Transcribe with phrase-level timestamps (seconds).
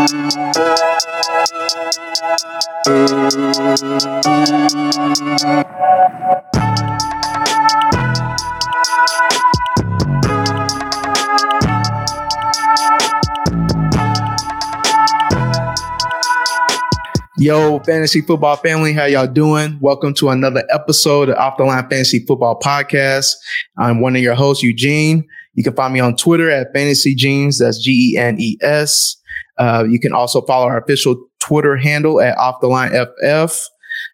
[0.00, 0.08] Yo,
[17.80, 19.76] fantasy football family, how y'all doing?
[19.82, 23.34] Welcome to another episode of Off the Line Fantasy Football Podcast.
[23.76, 25.28] I'm one of your hosts, Eugene.
[25.52, 27.58] You can find me on Twitter at Fantasy Genes.
[27.58, 29.19] That's G E N E S.
[29.60, 33.68] Uh, you can also follow our official Twitter handle at Off the Line FF.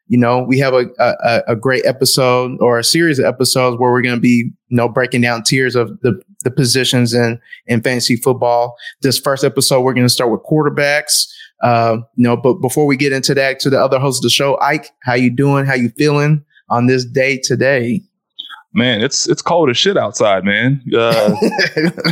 [0.08, 3.92] You know, we have a, a, a great episode or a series of episodes where
[3.92, 7.80] we're going to be, you know, breaking down tiers of the, the positions in, in
[7.80, 8.76] fantasy football.
[9.02, 11.28] This first episode, we're going to start with quarterbacks.
[11.62, 14.30] Uh, you know, but before we get into that, to the other host of the
[14.30, 15.64] show, Ike, how you doing?
[15.64, 18.02] How you feeling on this day today?
[18.76, 20.82] Man, it's it's cold as shit outside, man.
[20.94, 21.34] Uh,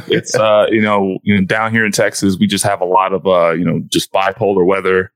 [0.09, 3.13] it's uh, you know, you know, down here in Texas, we just have a lot
[3.13, 5.13] of uh, you know, just bipolar weather.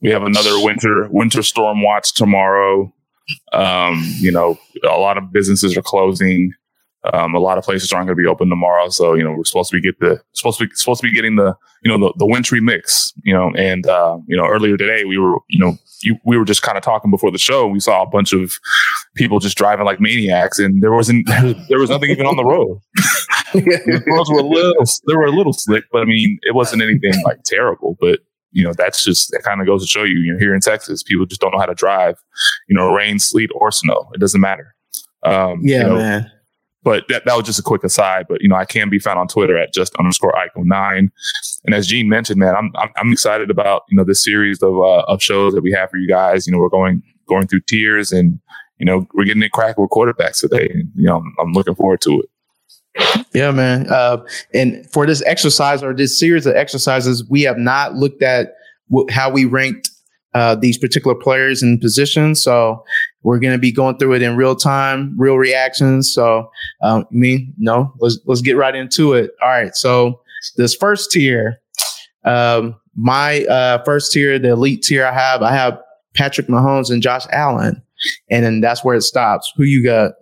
[0.00, 2.94] We have another winter winter storm watch tomorrow.
[3.52, 6.54] Um, you know, a lot of businesses are closing.
[7.12, 9.44] Um, a lot of places aren't going to be open tomorrow, so you know we're
[9.44, 12.06] supposed to be get the supposed to be supposed to be getting the you know
[12.06, 13.12] the, the wintry mix.
[13.22, 16.46] You know, and uh, you know earlier today we were you know you, we were
[16.46, 17.66] just kind of talking before the show.
[17.66, 18.54] We saw a bunch of
[19.16, 21.26] people just driving like maniacs, and there wasn't
[21.68, 22.80] there was nothing even on the road.
[23.54, 24.74] the roads were a little
[25.06, 27.96] they were a little slick, but I mean it wasn't anything like terrible.
[28.00, 28.20] But
[28.52, 30.18] you know that's just that kind of goes to show you.
[30.18, 32.16] You know, here in Texas, people just don't know how to drive.
[32.68, 34.10] You know, rain, sleet, or snow.
[34.14, 34.74] It doesn't matter.
[35.22, 36.30] Um, Yeah, you know, man.
[36.82, 38.26] but that, that was just a quick aside.
[38.28, 41.10] But you know, I can be found on Twitter at just underscore Ico nine.
[41.64, 44.74] And as Gene mentioned, man, I'm I'm, I'm excited about you know this series of
[44.74, 46.46] uh, of shows that we have for you guys.
[46.46, 48.38] You know, we're going going through tiers, and
[48.78, 50.68] you know we're getting it crack with quarterbacks today.
[50.94, 52.30] You know, I'm, I'm looking forward to it.
[53.34, 53.88] Yeah, man.
[53.90, 58.54] Uh, and for this exercise or this series of exercises, we have not looked at
[58.94, 59.90] wh- how we ranked
[60.36, 62.42] uh, these particular players and positions.
[62.42, 62.84] So
[63.22, 66.12] we're going to be going through it in real time, real reactions.
[66.12, 66.50] So,
[66.82, 69.30] um, no, let's let's get right into it.
[69.42, 69.74] All right.
[69.74, 70.20] So
[70.56, 71.60] this first tier,
[72.24, 75.80] um, my uh, first tier, the elite tier, I have I have
[76.14, 77.82] Patrick Mahomes and Josh Allen,
[78.30, 79.52] and then that's where it stops.
[79.56, 80.12] Who you got?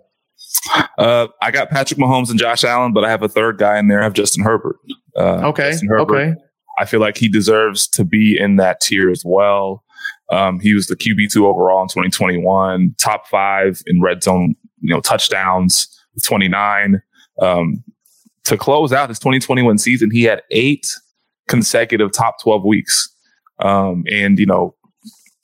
[0.97, 3.87] Uh, I got Patrick Mahomes and Josh Allen, but I have a third guy in
[3.87, 4.01] there.
[4.01, 4.77] I have Justin Herbert.
[5.15, 5.71] Uh, Okay.
[5.71, 6.15] Justin Herbert.
[6.15, 6.33] Okay.
[6.79, 9.83] I feel like he deserves to be in that tier as well.
[10.31, 14.89] Um, he was the QB two overall in 2021, top five in red zone, you
[14.93, 15.87] know, touchdowns,
[16.23, 17.01] 29.
[17.41, 17.83] Um,
[18.45, 20.87] to close out his 2021 season, he had eight
[21.47, 23.09] consecutive top 12 weeks.
[23.59, 24.75] Um, and you know,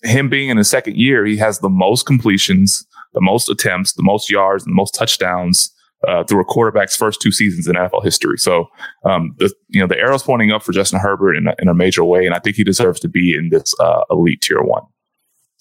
[0.03, 4.03] him being in his second year, he has the most completions, the most attempts, the
[4.03, 5.71] most yards, and the most touchdowns
[6.07, 8.37] uh, through a quarterback's first two seasons in NFL history.
[8.37, 8.67] So,
[9.05, 11.73] um, the you know the arrow's pointing up for Justin Herbert in a, in a
[11.73, 14.83] major way, and I think he deserves to be in this uh, elite tier one.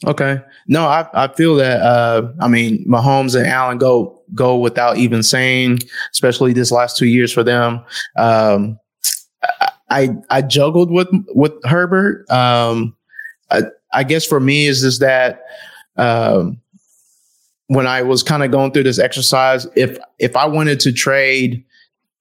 [0.06, 0.40] Okay.
[0.66, 5.22] No, I, I feel that uh I mean Mahomes and Allen go go without even
[5.22, 5.80] saying,
[6.12, 7.84] especially this last two years for them.
[8.16, 8.78] Um
[9.90, 12.30] I I, juggled with with Herbert.
[12.30, 12.96] Um
[13.50, 15.44] I, I guess for me is just that
[15.96, 16.60] um
[17.66, 21.64] when I was kind of going through this exercise, if if I wanted to trade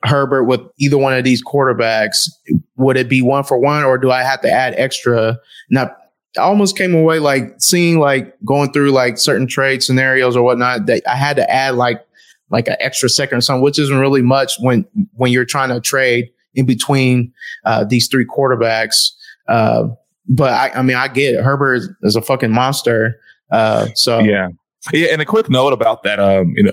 [0.04, 2.30] Herbert with either one of these quarterbacks,
[2.78, 5.38] would it be one for one or do I have to add extra?
[5.70, 5.96] Now
[6.38, 10.86] I almost came away like seeing like going through like certain trade scenarios or whatnot
[10.86, 12.06] that I had to add like
[12.52, 15.82] like an extra second or something, which isn't really much when when you're trying to
[15.82, 17.34] trade in between
[17.66, 19.12] uh, these three quarterbacks.
[19.48, 19.88] Uh,
[20.30, 21.44] but I, I mean, I get it.
[21.44, 23.20] Herbert is, is a fucking monster.
[23.52, 24.50] Uh, so Yeah.
[24.94, 26.72] Yeah, and a quick note about that, um, you know,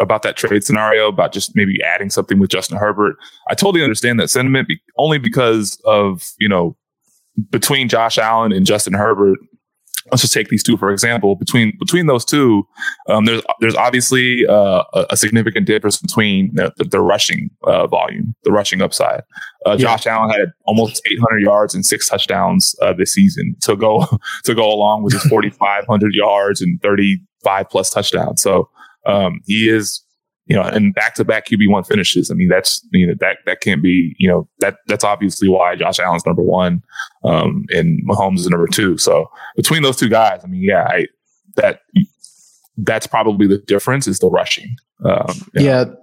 [0.00, 3.14] about that trade scenario, about just maybe adding something with Justin Herbert.
[3.48, 4.66] I totally understand that sentiment.
[4.66, 6.76] be- only because of you know
[7.50, 9.38] between Josh Allen and Justin Herbert,
[10.10, 11.36] let's just take these two for example.
[11.36, 12.66] Between between those two,
[13.08, 17.86] um, there's there's obviously uh, a, a, significant difference between the, the, the rushing uh,
[17.86, 19.22] volume, the rushing upside.
[19.66, 19.76] Uh, yeah.
[19.76, 24.06] Josh Allen had almost 800 yards and six touchdowns uh, this season to go
[24.44, 28.42] to go along with his 4,500 yards and 35 plus touchdowns.
[28.42, 28.68] So
[29.06, 30.03] um, he is
[30.46, 32.30] you know, and back to back QB one finishes.
[32.30, 35.74] I mean, that's you know that that can't be you know that that's obviously why
[35.74, 36.82] Josh Allen's number one,
[37.24, 38.98] um, and Mahomes is number two.
[38.98, 41.06] So between those two guys, I mean, yeah, I,
[41.56, 41.80] that
[42.76, 44.76] that's probably the difference is the rushing.
[45.04, 45.84] Um, yeah.
[45.84, 45.96] Know,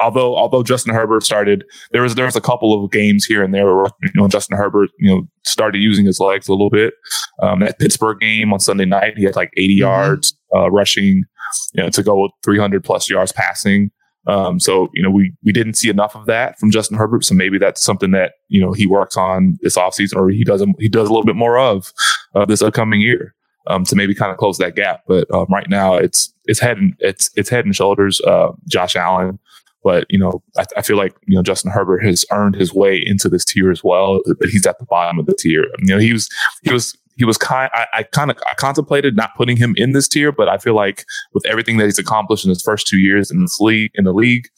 [0.00, 3.52] although although Justin Herbert started, there was there was a couple of games here and
[3.52, 6.94] there where you know Justin Herbert you know started using his legs a little bit.
[7.42, 9.80] Um, that Pittsburgh game on Sunday night, he had like 80 mm-hmm.
[9.80, 11.24] yards uh, rushing
[11.72, 13.90] you know, to go with 300 plus yards passing.
[14.26, 17.24] Um, so, you know, we, we didn't see enough of that from Justin Herbert.
[17.24, 20.64] So maybe that's something that, you know, he works on this offseason or he does,
[20.78, 21.92] he does a little bit more of
[22.34, 23.34] uh, this upcoming year
[23.68, 25.02] um, to maybe kind of close that gap.
[25.06, 28.96] But um, right now it's, it's head and it's, it's head and shoulders, uh, Josh
[28.96, 29.38] Allen.
[29.82, 33.00] But, you know, I, I, feel like, you know, Justin Herbert has earned his way
[33.02, 35.64] into this tier as well, but he's at the bottom of the tier.
[35.78, 36.28] You know, he was,
[36.62, 37.70] he was he was kind.
[37.74, 40.74] I, I kind of I contemplated not putting him in this tier, but I feel
[40.74, 41.04] like
[41.34, 44.12] with everything that he's accomplished in his first two years in this league, in the
[44.12, 44.48] league,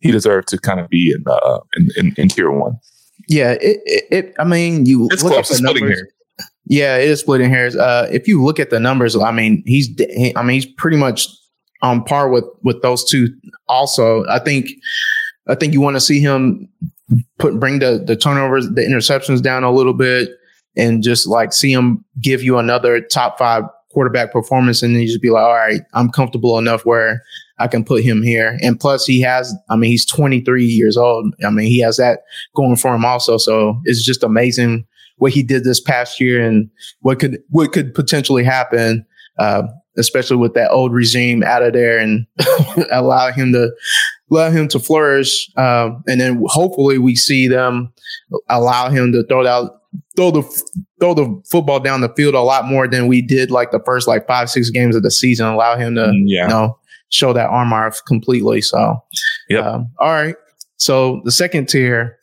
[0.00, 2.78] he deserved to kind of be in uh in, in, in tier one.
[3.28, 5.50] Yeah, it, it, it, I mean, you it's look close.
[5.50, 6.02] at the numbers.
[6.66, 7.74] Yeah, it is splitting hairs.
[7.74, 9.88] Uh, if you look at the numbers, I mean, he's
[10.36, 11.26] I mean, he's pretty much
[11.82, 13.28] on par with with those two.
[13.66, 14.68] Also, I think
[15.48, 16.68] I think you want to see him
[17.38, 20.28] put bring the the turnovers, the interceptions down a little bit
[20.76, 25.08] and just like see him give you another top five quarterback performance and then you
[25.08, 27.22] just be like, all right, I'm comfortable enough where
[27.58, 28.58] I can put him here.
[28.62, 31.34] And plus he has, I mean, he's 23 years old.
[31.44, 32.20] I mean, he has that
[32.54, 33.36] going for him also.
[33.36, 34.86] So it's just amazing
[35.16, 36.70] what he did this past year and
[37.00, 39.04] what could, what could potentially happen.
[39.38, 39.62] Uh,
[39.98, 42.26] especially with that old regime out of there and
[42.92, 43.70] allow him to
[44.30, 45.50] allow him to flourish.
[45.56, 47.92] Um, and then hopefully we see them
[48.48, 49.79] allow him to throw out
[50.16, 50.42] throw the
[51.00, 54.06] throw the football down the field a lot more than we did like the first
[54.06, 55.46] like five six games of the season.
[55.46, 56.42] Allow him to mm, yeah.
[56.42, 56.78] you know
[57.08, 58.60] show that arm off completely.
[58.60, 59.02] So
[59.48, 59.60] yeah.
[59.60, 60.36] Um, all right.
[60.76, 62.16] So the second tier.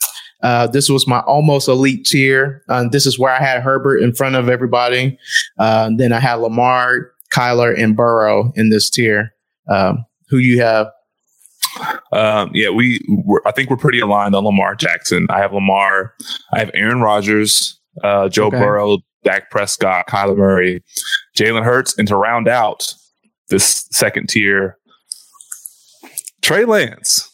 [0.44, 2.62] Uh, this was my almost elite tier.
[2.70, 5.18] Uh, this is where I had Herbert in front of everybody.
[5.58, 9.34] Uh, then I had Lamar, Kyler, and Burrow in this tier.
[9.68, 10.92] Um, who you have?
[12.12, 13.02] Um, yeah, we.
[13.46, 15.28] I think we're pretty aligned on Lamar Jackson.
[15.30, 16.14] I have Lamar.
[16.54, 18.60] I have Aaron Rodgers, uh, Joe okay.
[18.60, 20.84] Burrow, Dak Prescott, Kyler Murray,
[21.38, 22.94] Jalen Hurts, and to round out
[23.50, 24.78] this second tier,
[26.42, 27.30] Trey Lance.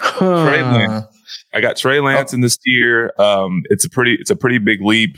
[0.00, 0.48] Huh.
[0.48, 1.06] Trey Lance.
[1.52, 2.36] I got Trey Lance oh.
[2.36, 3.12] in this tier.
[3.18, 5.16] Um, it's a pretty, it's a pretty big leap.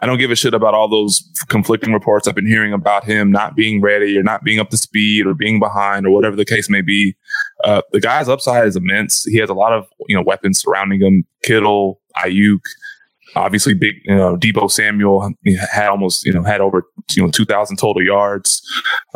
[0.00, 3.32] I don't give a shit about all those conflicting reports I've been hearing about him
[3.32, 6.44] not being ready or not being up to speed or being behind or whatever the
[6.44, 7.16] case may be.
[7.64, 9.24] Uh, the guy's upside is immense.
[9.24, 11.24] He has a lot of you know weapons surrounding him.
[11.42, 12.60] Kittle, Aiyuk,
[13.34, 13.94] obviously big.
[14.04, 15.32] You know, Deebo Samuel
[15.70, 16.84] had almost you know had over
[17.14, 18.62] you know two thousand total yards.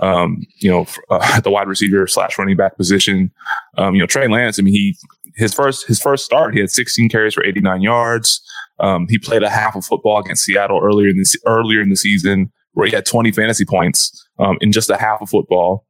[0.00, 3.30] Um, you know, uh, at the wide receiver slash running back position.
[3.76, 4.58] Um, you know, Trey Lance.
[4.58, 4.96] I mean, he
[5.36, 8.40] his first his first start, he had 16 carries for 89 yards.
[8.80, 11.96] Um, he played a half of football against Seattle earlier in the earlier in the
[11.96, 15.86] season, where he had 20 fantasy points um, in just a half of football.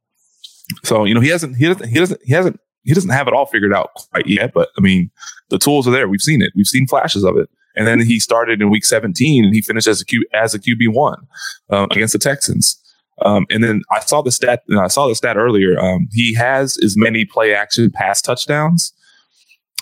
[0.83, 3.33] So you know he hasn't he doesn't he doesn't he hasn't he doesn't have it
[3.33, 4.51] all figured out quite yet.
[4.53, 5.09] But I mean,
[5.49, 6.07] the tools are there.
[6.07, 6.51] We've seen it.
[6.55, 7.49] We've seen flashes of it.
[7.75, 10.59] And then he started in week 17 and he finished as a Q as a
[10.59, 11.27] QB one
[11.69, 12.81] um, against the Texans.
[13.23, 14.63] Um, and then I saw the stat.
[14.77, 15.79] I saw the stat earlier.
[15.79, 18.93] Um, he has as many play action pass touchdowns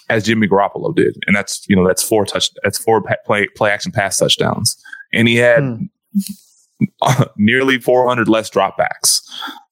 [0.10, 3.72] as Jimmy Garoppolo did, and that's you know that's four touch that's four play play
[3.72, 4.76] action pass touchdowns,
[5.14, 7.24] and he had hmm.
[7.38, 9.22] nearly 400 less dropbacks.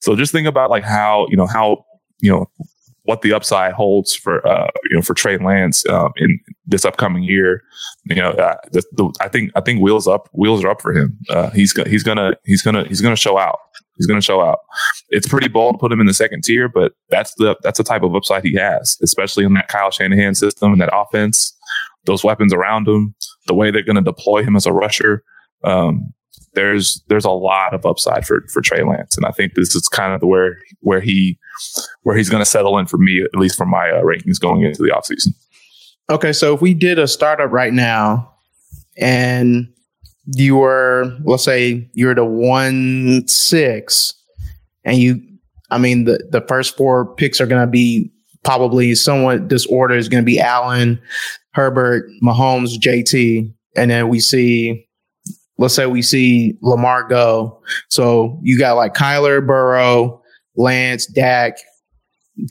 [0.01, 1.85] So just think about like how you know how
[2.19, 2.49] you know
[3.03, 7.23] what the upside holds for uh, you know for Trey Lance um, in this upcoming
[7.23, 7.61] year.
[8.05, 10.93] You know, uh, the, the, I think I think wheels up wheels are up for
[10.93, 11.17] him.
[11.29, 13.59] Uh, he's he's gonna he's gonna he's gonna show out.
[13.97, 14.59] He's gonna show out.
[15.09, 17.83] It's pretty bold to put him in the second tier, but that's the that's the
[17.83, 21.55] type of upside he has, especially in that Kyle Shanahan system and that offense.
[22.05, 23.15] Those weapons around him,
[23.47, 25.23] the way they're to deploy him as a rusher.
[25.63, 26.13] Um,
[26.55, 29.87] there's there's a lot of upside for for Trey Lance, and I think this is
[29.87, 31.37] kind of where where he
[32.03, 34.61] where he's going to settle in for me, at least for my uh, rankings going
[34.61, 35.33] into the offseason.
[36.09, 38.33] Okay, so if we did a startup right now,
[38.97, 39.67] and
[40.25, 44.13] you were let's say you're the one six,
[44.83, 45.21] and you,
[45.71, 48.11] I mean the the first four picks are going to be
[48.43, 50.99] probably somewhat disorder is going to be Allen,
[51.53, 54.87] Herbert, Mahomes, JT, and then we see,
[55.63, 57.59] let's say we see Lamar go.
[57.89, 60.21] So you got like Kyler, Burrow,
[60.57, 61.57] Lance, Dak,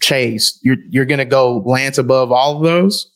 [0.00, 0.58] Chase.
[0.62, 3.08] You're you're going to go Lance above all of those.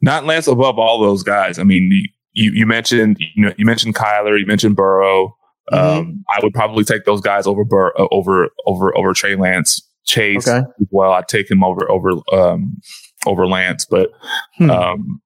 [0.00, 1.58] Not Lance above all those guys.
[1.58, 1.90] I mean,
[2.32, 5.36] you you mentioned you know you mentioned Kyler, you mentioned Burrow.
[5.70, 5.98] Mm-hmm.
[5.98, 9.86] Um, I would probably take those guys over Bur- uh, over over over Trey Lance,
[10.04, 10.48] Chase.
[10.48, 10.66] Okay.
[10.90, 12.80] Well, I'd take him over over um,
[13.26, 14.10] over Lance, but
[14.56, 14.70] hmm.
[14.70, 15.22] um,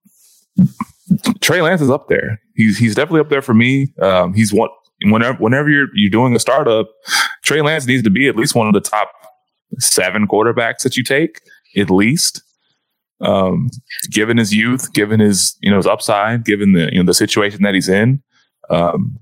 [1.40, 2.40] Trey Lance is up there.
[2.59, 3.95] He's he's definitely up there for me.
[4.03, 4.69] Um, he's one
[5.05, 6.88] whenever whenever you're you're doing a startup,
[7.45, 9.11] Trey Lance needs to be at least one of the top
[9.79, 11.41] seven quarterbacks that you take
[11.77, 12.43] at least.
[13.21, 13.71] Um,
[14.11, 17.62] given his youth, given his you know his upside, given the you know the situation
[17.62, 18.23] that he's in,
[18.71, 19.19] um,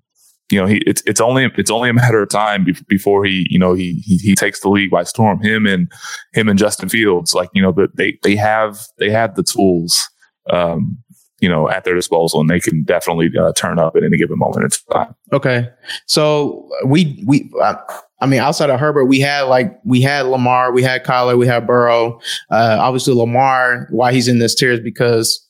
[0.51, 3.47] you know, he it's it's only it's only a matter of time be- before he
[3.51, 5.43] you know he, he he takes the league by storm.
[5.43, 5.91] Him and
[6.33, 10.09] him and Justin Fields, like you know, but they they have they have the tools,
[10.51, 10.99] um,
[11.41, 14.39] you know, at their disposal, and they can definitely uh, turn up at any given
[14.39, 15.15] moment in time.
[15.33, 15.69] Okay,
[16.07, 17.51] so we we.
[17.61, 17.77] Uh,
[18.19, 21.47] I mean, outside of Herbert, we had like we had Lamar, we had Kyler, we
[21.47, 22.19] had Burrow.
[22.51, 25.47] Uh, obviously, Lamar, why he's in this tier is because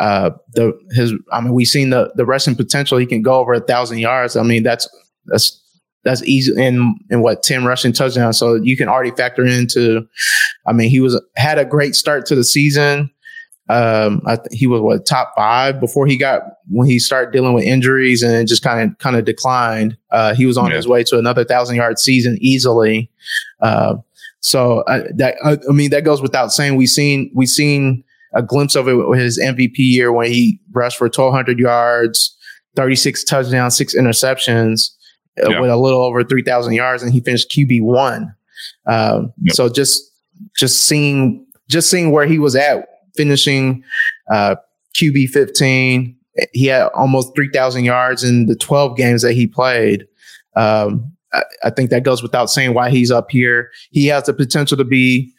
[0.00, 2.98] uh, the his I mean we've seen the the rushing potential.
[2.98, 4.34] He can go over a thousand yards.
[4.34, 4.88] I mean that's
[5.26, 5.62] that's
[6.04, 8.38] that's easy in in what 10 rushing touchdowns.
[8.38, 10.06] So you can already factor into
[10.66, 13.10] I mean he was had a great start to the season.
[13.70, 17.62] Um, I he was what top five before he got when he started dealing with
[17.64, 19.96] injuries and just kind of kind of declined.
[20.10, 20.76] Uh, he was on yeah.
[20.76, 23.10] his way to another thousand yard season easily.
[23.60, 23.96] Uh,
[24.40, 26.76] so uh, that I mean that goes without saying.
[26.76, 28.02] We've seen we've seen
[28.34, 32.36] a glimpse of it with his MVP year when he rushed for 1,200 yards,
[32.76, 34.90] 36 touchdowns, six interceptions,
[35.44, 35.60] uh, yeah.
[35.60, 38.32] with a little over 3,000 yards, and he finished QB one.
[38.86, 39.54] Um, yep.
[39.54, 40.02] So just
[40.56, 43.82] just seeing just seeing where he was at, finishing
[44.32, 44.56] uh,
[44.94, 46.16] QB 15.
[46.52, 50.06] He had almost 3,000 yards in the 12 games that he played.
[50.56, 53.70] Um, I, I think that goes without saying why he's up here.
[53.90, 55.32] He has the potential to be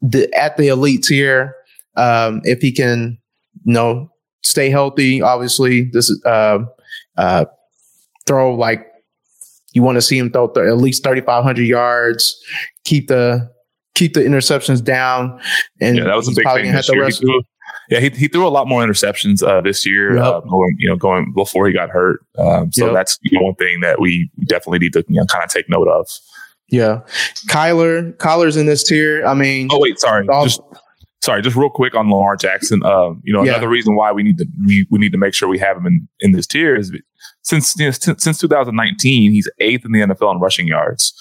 [0.00, 1.54] the, at the elite tier
[1.96, 3.18] um, if he can,
[3.64, 4.10] you know,
[4.42, 6.58] stay healthy, obviously, this is uh,
[7.16, 7.46] uh,
[8.26, 8.86] throw like
[9.72, 12.42] you want to see him throw th- at least 3,500 yards,
[12.84, 13.50] keep the
[13.96, 15.40] keep the interceptions down.
[15.80, 17.06] And yeah, that was a big thing this year.
[17.06, 17.42] He threw,
[17.90, 20.24] yeah, he, he threw a lot more interceptions uh, this year, yep.
[20.24, 22.24] uh, going, you know, going before he got hurt.
[22.38, 22.94] Um, so yep.
[22.94, 25.68] that's you know, one thing that we definitely need to you know, kind of take
[25.68, 26.08] note of.
[26.68, 27.00] Yeah,
[27.48, 29.24] Kyler, Kyler's in this tier.
[29.24, 30.60] I mean, oh wait, sorry, all, just
[31.22, 32.84] sorry, just real quick on Lamar Jackson.
[32.84, 33.52] Um, you know, yeah.
[33.52, 35.86] another reason why we need to we, we need to make sure we have him
[35.86, 36.92] in, in this tier is
[37.42, 41.14] since you know, since, since 2019, he's eighth in the NFL in rushing yards.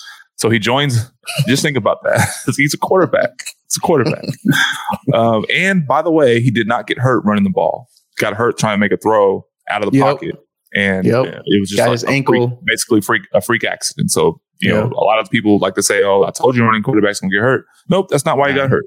[0.45, 1.11] So he joins.
[1.47, 2.29] just think about that.
[2.55, 3.31] he's a quarterback.
[3.65, 4.25] It's a quarterback.
[5.15, 7.87] um, and by the way, he did not get hurt running the ball.
[8.19, 10.05] Got hurt trying to make a throw out of the yep.
[10.05, 10.35] pocket,
[10.75, 11.15] and yep.
[11.15, 14.11] uh, it was just Got like his ankle, freak, basically freak a freak accident.
[14.11, 14.81] So you yeah.
[14.81, 17.33] know, a lot of people like to say, "Oh, I told you running quarterbacks gonna
[17.33, 18.85] get hurt." Nope, that's not why you got hurt.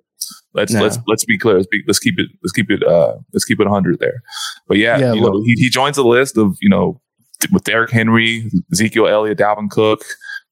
[0.54, 0.80] Let's no.
[0.80, 1.56] let's let's be clear.
[1.56, 4.22] Let's be let's keep it let's keep it uh let's keep it hundred there.
[4.68, 7.00] But yeah, yeah you know, he, he joins the list of you know
[7.50, 10.04] with Derrick Henry, Ezekiel Elliott, Dalvin Cook,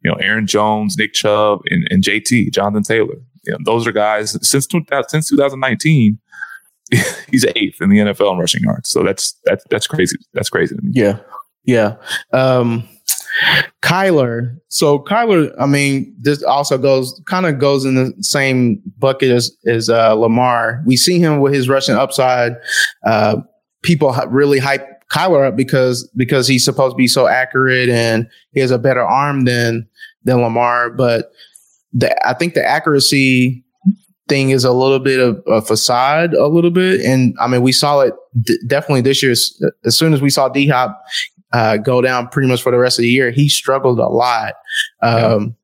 [0.02, 3.16] you know, Aaron Jones, Nick Chubb, and, and JT, Jonathan Taylor.
[3.44, 4.66] You know, those are guys since
[5.08, 6.18] since 2019.
[7.30, 8.88] he's eighth in the NFL in rushing yards.
[8.88, 10.16] So that's that's that's crazy.
[10.34, 10.76] That's crazy.
[10.90, 11.18] Yeah,
[11.64, 11.96] yeah.
[12.32, 12.88] Um,
[13.82, 14.56] Kyler.
[14.68, 19.56] So Kyler, I mean, this also goes kind of goes in the same bucket as
[19.66, 20.82] as uh, Lamar.
[20.86, 22.56] We see him with his rushing upside.
[23.04, 23.38] Uh,
[23.82, 28.60] people really hype Kyler up because because he's supposed to be so accurate and he
[28.60, 29.86] has a better arm than
[30.24, 30.90] than Lamar.
[30.90, 31.30] But
[31.92, 33.64] the, I think the accuracy
[34.28, 37.00] thing is a little bit of a facade, a little bit.
[37.02, 39.32] And I mean, we saw it d- definitely this year.
[39.32, 41.00] As soon as we saw D Hop
[41.52, 43.30] uh, go down pretty much for the rest of the year.
[43.30, 44.54] He struggled a lot.
[45.02, 45.56] Um,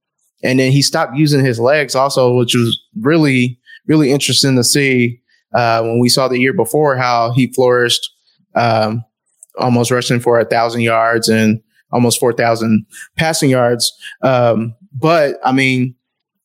[0.42, 0.50] yeah.
[0.50, 5.20] And then he stopped using his legs also, which was really, really interesting to see
[5.54, 8.10] uh, when we saw the year before how he flourished,
[8.54, 9.04] um,
[9.58, 11.60] almost rushing for a thousand yards and
[11.92, 13.92] almost 4,000 passing yards.
[14.22, 15.94] Um, but I mean,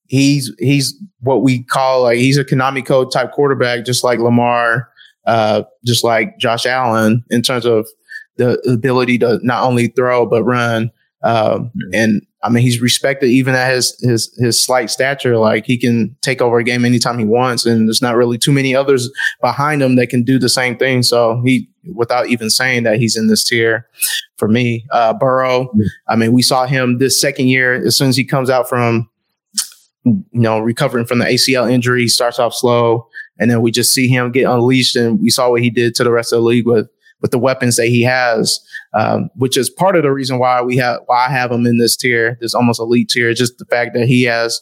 [0.08, 4.90] he's, he's what we call like, he's a Konami code type quarterback, just like Lamar,
[5.26, 7.88] uh, just like Josh Allen in terms of
[8.36, 10.92] the ability to not only throw but run.
[11.24, 15.38] Um, and I mean, he's respected even at his his his slight stature.
[15.38, 18.52] Like he can take over a game anytime he wants, and there's not really too
[18.52, 19.10] many others
[19.42, 21.02] behind him that can do the same thing.
[21.02, 23.88] So he, without even saying that, he's in this tier
[24.38, 24.86] for me.
[24.92, 25.72] Uh, Burrow.
[26.08, 29.10] I mean, we saw him this second year as soon as he comes out from
[30.08, 32.04] you know, recovering from the ACL injury.
[32.04, 33.08] He starts off slow,
[33.40, 36.04] and then we just see him get unleashed, and we saw what he did to
[36.04, 36.88] the rest of the league with
[37.22, 38.60] with the weapons that he has,
[38.94, 41.78] um, which is part of the reason why we have why I have him in
[41.78, 43.34] this tier, this almost elite tier.
[43.34, 44.62] Just the fact that he has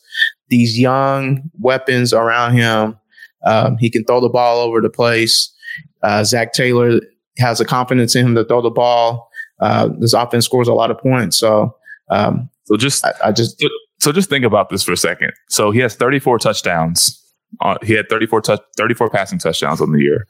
[0.49, 2.97] these young weapons around him.
[3.45, 5.53] Um, he can throw the ball over the place.
[6.01, 6.99] Uh, Zac Taylor
[7.37, 9.29] has a confidence in him to throw the ball.
[9.59, 11.37] Uh, this offense scores a lot of points.
[11.37, 11.75] So,
[12.09, 13.63] um, so just I, I just
[13.99, 15.31] so just think about this for a second.
[15.49, 17.21] So he has 34 touchdowns.
[17.61, 20.27] Uh, he had 34 touch 34 passing touchdowns on the year.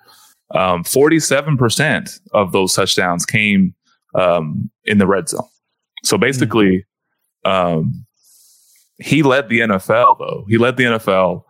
[0.53, 3.73] Um, 47% of those touchdowns came
[4.13, 5.47] um, in the red zone.
[6.03, 6.85] So basically,
[7.45, 8.05] um,
[8.97, 10.45] he led the NFL though.
[10.47, 11.43] He led the NFL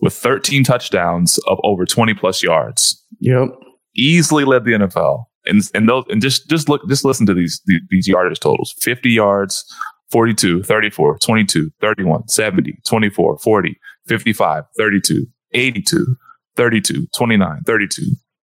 [0.00, 3.02] with 13 touchdowns of over 20 plus yards.
[3.20, 3.50] Yep.
[3.94, 5.24] Easily led the NFL.
[5.46, 8.74] And and those and just just look just listen to these these, these yardage totals.
[8.80, 9.64] 50 yards,
[10.10, 16.16] 42, 34, 22, 31, 70, 24, 40, 55, 32, 82,
[16.56, 18.02] 32, 29, 32,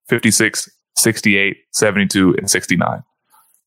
[0.09, 3.03] 56, 68, 72, and 69.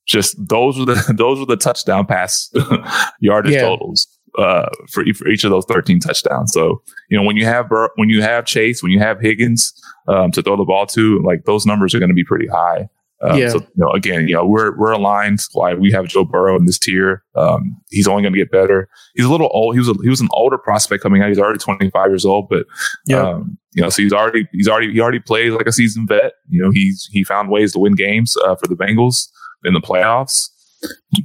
[0.06, 2.50] Just those were the those were the touchdown pass
[3.20, 3.62] yardage Yeah.
[3.62, 4.06] totals
[4.38, 6.52] uh, for each, for each of those 13 touchdowns.
[6.52, 9.72] So you know when you have Bur- when you have Chase, when you have Higgins
[10.06, 12.88] um, to throw the ball to, like those numbers are going to be pretty high.
[13.20, 13.48] Um, Yeah.
[13.48, 15.40] So you know, again, you know, we're we're aligned.
[15.52, 17.24] Why we have Joe Burrow in this tier.
[17.34, 18.88] Um, he's only going to get better.
[19.14, 19.74] He's a little old.
[19.74, 21.28] He was a, he was an older prospect coming out.
[21.28, 22.64] He's already 25 years old, but
[23.06, 23.22] Yeah.
[23.28, 26.32] um, you know, so he's already he's already he already plays like a seasoned vet.
[26.48, 29.28] You know, he's he found ways to win games uh, for the Bengals
[29.64, 30.48] in the playoffs.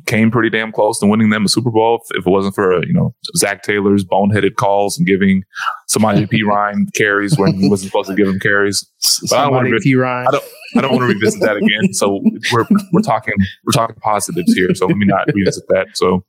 [0.08, 2.84] Came pretty damn close to winning them a Super Bowl if, if it wasn't for
[2.86, 5.44] you know Zac Taylor's boneheaded calls and giving
[5.90, 8.90] Samaje P Ryan carries when he wasn't supposed to give him carries.
[9.30, 10.28] But I don't want to P Ryan.
[10.28, 10.44] I don't
[10.78, 11.94] I don't want to revisit that again.
[11.94, 13.34] So we're we're talking
[13.66, 14.74] we're talking positives here.
[14.74, 15.88] So let me not revisit that.
[15.94, 16.26] So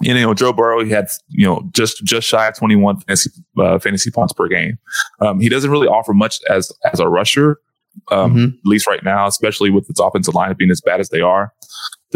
[0.00, 3.78] you know, Joe Burrow, he had you know just just shy of 21 fantasy uh,
[3.78, 4.78] fantasy points per game.
[5.20, 7.58] Um, he doesn't really offer much as as a rusher,
[8.10, 8.48] um, Mhm.
[8.54, 11.52] at least right now, especially with its offensive line being as bad as they are.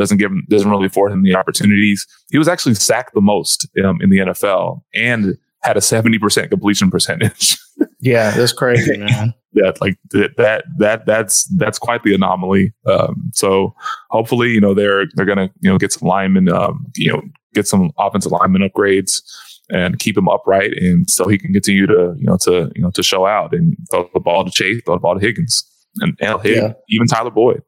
[0.01, 2.07] Doesn't give him doesn't really afford him the opportunities.
[2.31, 6.91] He was actually sacked the most um, in the NFL and had a 70% completion
[6.91, 7.59] percentage.
[8.03, 9.35] Yeah, that's crazy, man.
[9.55, 12.73] that like that that that that's that's quite the anomaly.
[12.87, 13.75] Um, so
[14.11, 17.23] hopefully, you know, they're they're gonna you know get some linemen, um, you know,
[17.55, 19.21] get some offensive lineman upgrades
[19.71, 22.91] and keep him upright, and so he can continue to you know to you know
[22.91, 25.63] to show out and throw the ball to Chase, throw the ball to Higgins,
[26.01, 26.97] and, and Higgins, Yeah.
[26.97, 27.63] even Tyler Boyd.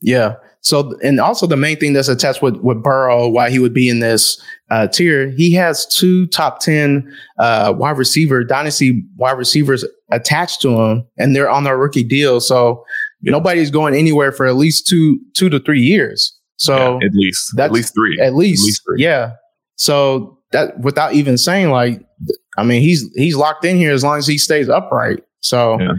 [0.00, 0.34] Yeah.
[0.68, 3.88] So, and also the main thing that's attached with with Burrow, why he would be
[3.88, 9.84] in this uh, tier, he has two top ten uh, wide receiver dynasty wide receivers
[10.12, 12.40] attached to him, and they're on their rookie deal.
[12.40, 12.84] So
[13.22, 16.34] nobody's going anywhere for at least two two to three years.
[16.56, 18.20] So Yeah, at least that's- at least three.
[18.20, 19.02] at least, least three.
[19.02, 19.32] yeah.
[19.76, 22.04] So that without even saying like,
[22.58, 25.22] I mean, he's he's locked in here as long as he stays upright.
[25.40, 25.92] So Yeah.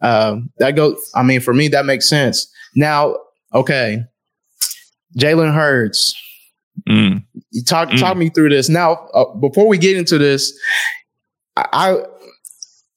[0.00, 0.96] um, that goes.
[1.14, 2.50] I mean, for me, that makes sense.
[2.74, 3.16] Now,
[3.54, 4.02] okay,
[5.18, 6.14] Jalen Hurts.
[6.88, 7.22] Mm.
[7.66, 7.98] Talk Mm.
[8.00, 8.68] talk me through this.
[8.68, 10.52] Now, uh, before we get into this,
[11.56, 11.98] I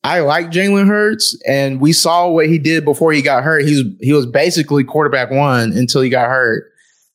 [0.04, 3.66] I, like Jalen Hurts, and we saw what he did before he got hurt.
[3.66, 6.66] He was he was basically quarterback one until he got hurt.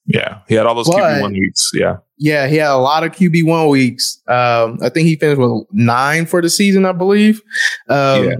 [0.06, 1.70] Yeah, he had all those QB one weeks.
[1.72, 4.20] Yeah, Yeah, he had a lot of QB one weeks.
[4.28, 7.40] Um, I think he finished with nine for the season, I believe.
[7.88, 8.34] Um, Yeah.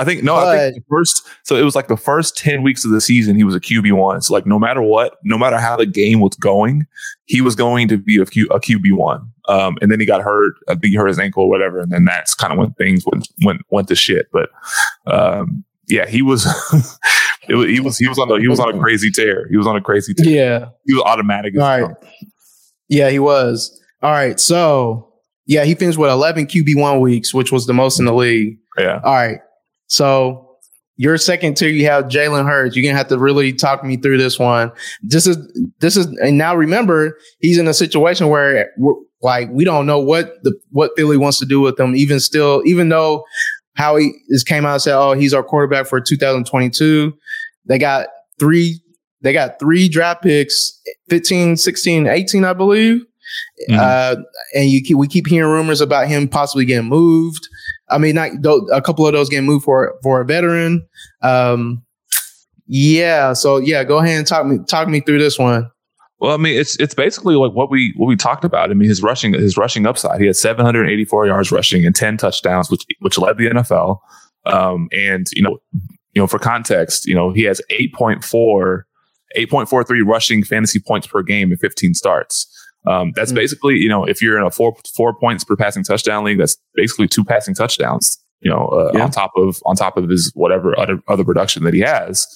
[0.00, 0.36] I think no.
[0.36, 1.26] I think the first.
[1.44, 3.92] So it was like the first ten weeks of the season, he was a QB
[3.92, 4.20] one.
[4.22, 6.86] So like no matter what, no matter how the game was going,
[7.26, 9.30] he was going to be a, Q, a QB one.
[9.48, 10.54] Um, and then he got hurt.
[10.68, 13.04] I think he hurt his ankle or whatever, and then that's kind of when things
[13.06, 14.28] went went went to shit.
[14.32, 14.50] But
[15.06, 16.46] um, yeah, he was.
[17.48, 19.46] it was he was he was on a he was on a crazy tear.
[19.48, 20.26] He was on a crazy tear.
[20.26, 20.68] yeah.
[20.86, 21.54] He was automatic.
[21.56, 21.96] All right.
[22.88, 23.80] Yeah, he was.
[24.02, 24.38] All right.
[24.40, 25.12] So,
[25.46, 28.58] yeah, he finished with 11 QB1 weeks, which was the most in the league.
[28.78, 29.00] Yeah.
[29.04, 29.40] All right.
[29.90, 30.46] So,
[30.96, 32.76] your second tier, you have Jalen Hurts.
[32.76, 34.70] You're gonna have to really talk me through this one.
[35.02, 35.36] This is
[35.80, 39.98] this is, and now remember, he's in a situation where we're, like we don't know
[39.98, 41.96] what the what Philly wants to do with him.
[41.96, 43.24] Even still, even though
[43.74, 47.12] Howie is came out and said, "Oh, he's our quarterback for 2022."
[47.66, 48.80] They got three.
[49.22, 53.02] They got three draft picks 15, 16, 18, I believe.
[53.68, 53.78] Mhm.
[53.78, 54.16] Uh,
[54.54, 57.46] and you keep, we keep hearing rumors about him possibly getting moved.
[57.90, 58.30] I mean, not
[58.72, 60.86] a couple of those getting moved for for a veteran.
[61.22, 61.84] Um,
[62.66, 63.32] yeah.
[63.32, 65.70] So yeah, go ahead and talk me talk me through this one.
[66.20, 68.70] Well, I mean, it's it's basically like what we what we talked about.
[68.70, 70.20] I mean, his rushing his rushing upside.
[70.20, 73.98] He had 784 yards rushing and 10 touchdowns, which which led the NFL.
[74.46, 75.58] Um, and you know,
[76.12, 78.82] you know, for context, you know, he has 8.4
[79.36, 82.59] 8.43 rushing fantasy points per game in 15 starts.
[82.86, 83.36] Um, that's mm-hmm.
[83.36, 86.56] basically, you know, if you're in a four four points per passing touchdown league, that's
[86.74, 88.18] basically two passing touchdowns.
[88.40, 89.04] You know, uh, yeah.
[89.04, 92.26] on top of on top of his whatever other other production that he has.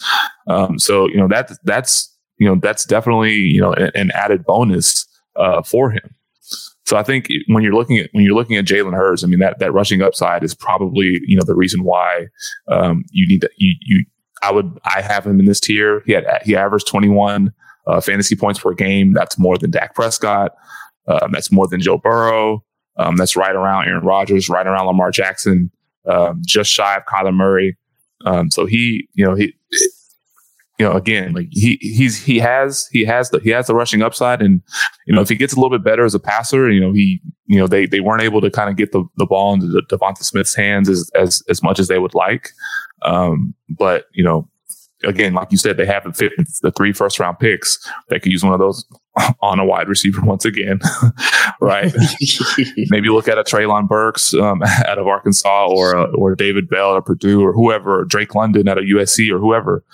[0.46, 4.44] Um, so you know that that's you know that's definitely you know an, an added
[4.44, 6.14] bonus uh, for him.
[6.87, 9.38] So I think when you're looking at when you're looking at Jalen Hurts, I mean
[9.38, 12.26] that that rushing upside is probably you know the reason why
[12.68, 14.04] um, you need to you, you
[14.42, 16.02] I would I have him in this tier.
[16.04, 17.52] He had he averaged 21
[17.87, 19.12] uh, fantasy points per game.
[19.12, 20.53] That's more than Dak Prescott.
[21.07, 22.64] Um, that's more than Joe Burrow.
[22.97, 25.70] Um, that's right around Aaron Rodgers, right around Lamar Jackson,
[26.09, 27.77] um, just shy of Kyler Murray.
[28.25, 29.55] Um, so he, you know, he,
[30.79, 34.03] you know, again, like he he's he has he has the he has the rushing
[34.03, 34.61] upside, and
[35.07, 37.20] you know, if he gets a little bit better as a passer, you know, he
[37.47, 40.25] you know they they weren't able to kind of get the, the ball into Devonta
[40.25, 42.51] Smith's hands as as as much as they would like.
[43.03, 44.49] Um, but you know,
[45.06, 46.30] again, like you said, they have the,
[46.62, 47.78] the three first round picks.
[48.08, 48.84] They could use one of those
[49.42, 50.80] on a wide receiver once again,
[51.60, 51.94] right?
[52.90, 56.96] Maybe look at a Treylon Burks um, out of Arkansas, or uh, or David Bell
[56.96, 59.84] at Purdue, or whoever, or Drake London at a USC, or whoever,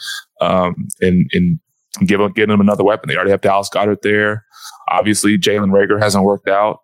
[0.41, 1.59] um, and and
[2.07, 3.09] give them get them another weapon.
[3.09, 4.45] They already have Dallas Goedert there.
[4.91, 6.81] Obviously, Jalen Reagor hasn't worked out.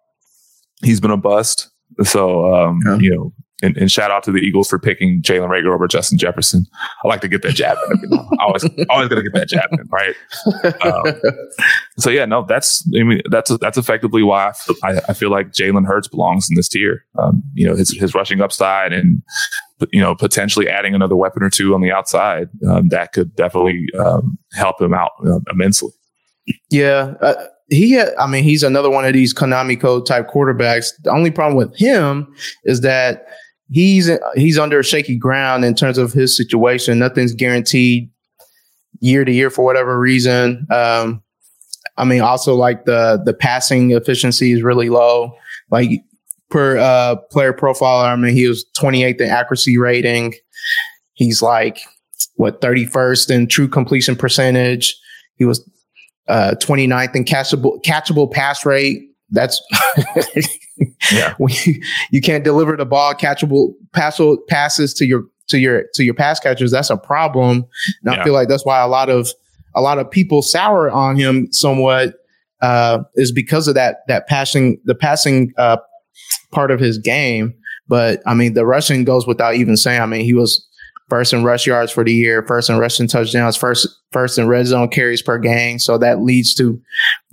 [0.83, 1.71] He's been a bust.
[2.03, 2.99] So um, yeah.
[2.99, 3.33] you know,
[3.63, 6.67] and, and, shout out to the Eagles for picking Jalen Reagor over Justin Jefferson.
[7.03, 8.11] I like to get that jab in.
[8.11, 8.29] Know?
[8.39, 10.15] always, always gonna get that jab in, right?
[10.85, 11.21] Um,
[11.99, 15.53] so yeah, no, that's I mean that's that's effectively why I I, I feel like
[15.53, 17.05] Jalen Hurts belongs in this tier.
[17.19, 19.23] Um, you know, his his rushing upside and
[19.93, 23.87] you know potentially adding another weapon or two on the outside um, that could definitely
[23.99, 25.91] um, help him out uh, immensely.
[26.71, 27.15] Yeah.
[27.21, 27.35] Uh,
[27.69, 30.91] he, I mean, he's another one of these Konami code type quarterbacks.
[31.03, 32.33] The only problem with him
[32.65, 33.27] is that
[33.71, 36.99] he's he's under shaky ground in terms of his situation.
[36.99, 38.11] Nothing's guaranteed
[39.01, 40.67] year to year for whatever reason.
[40.71, 41.23] Um,
[41.97, 45.35] I mean, also like the the passing efficiency is really low.
[45.71, 45.91] Like
[46.51, 50.35] per uh, player profile, I mean, he was 28th in accuracy rating.
[51.15, 51.81] He's like
[52.37, 54.97] what 31st in true completion percentage.
[55.37, 55.69] He was
[56.29, 59.03] uh, 29th in catchable catchable pass rate.
[59.31, 59.61] That's
[61.13, 61.35] yeah.
[61.39, 66.05] when you, you can't deliver the ball, catchable pass, passes to your to your to
[66.05, 66.71] your pass catchers.
[66.71, 67.65] That's a problem.
[68.05, 68.21] And yeah.
[68.21, 69.29] I feel like that's why a lot of
[69.75, 72.15] a lot of people sour on him somewhat
[72.63, 75.79] uh, is because of that that passing the passing uh,
[76.53, 77.55] part of his game.
[77.89, 80.01] But I mean, the rushing goes without even saying.
[80.01, 80.67] I mean, he was
[81.09, 84.67] first in rush yards for the year, first in rushing touchdowns, first first in red
[84.67, 85.79] zone carries per game.
[85.79, 86.81] So that leads to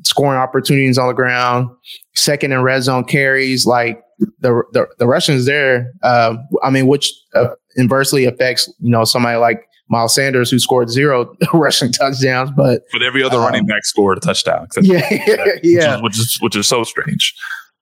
[0.03, 1.69] scoring opportunities on the ground.
[2.15, 4.03] Second in red zone carries, like
[4.39, 5.91] the the, the Russians there.
[6.01, 10.89] Uh, I mean, which uh, inversely affects you know somebody like Miles Sanders who scored
[10.89, 14.67] zero rushing touchdowns, but but every other um, running back scored a touchdown.
[14.81, 15.09] Yeah,
[15.63, 17.33] yeah, which is, which is which is so strange.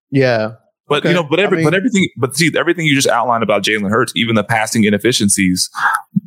[0.10, 0.54] Yeah,
[0.92, 1.10] but okay.
[1.10, 3.64] you know, but every, I mean, but everything, but see, everything you just outlined about
[3.64, 5.70] Jalen Hurts, even the passing inefficiencies,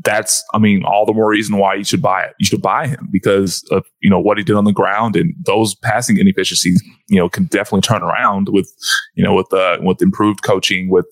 [0.03, 2.35] that's, I mean, all the more reason why you should buy it.
[2.39, 5.35] You should buy him because of you know what he did on the ground and
[5.45, 8.75] those passing inefficiencies, you know, can definitely turn around with,
[9.17, 11.05] you know, with uh, with improved coaching, with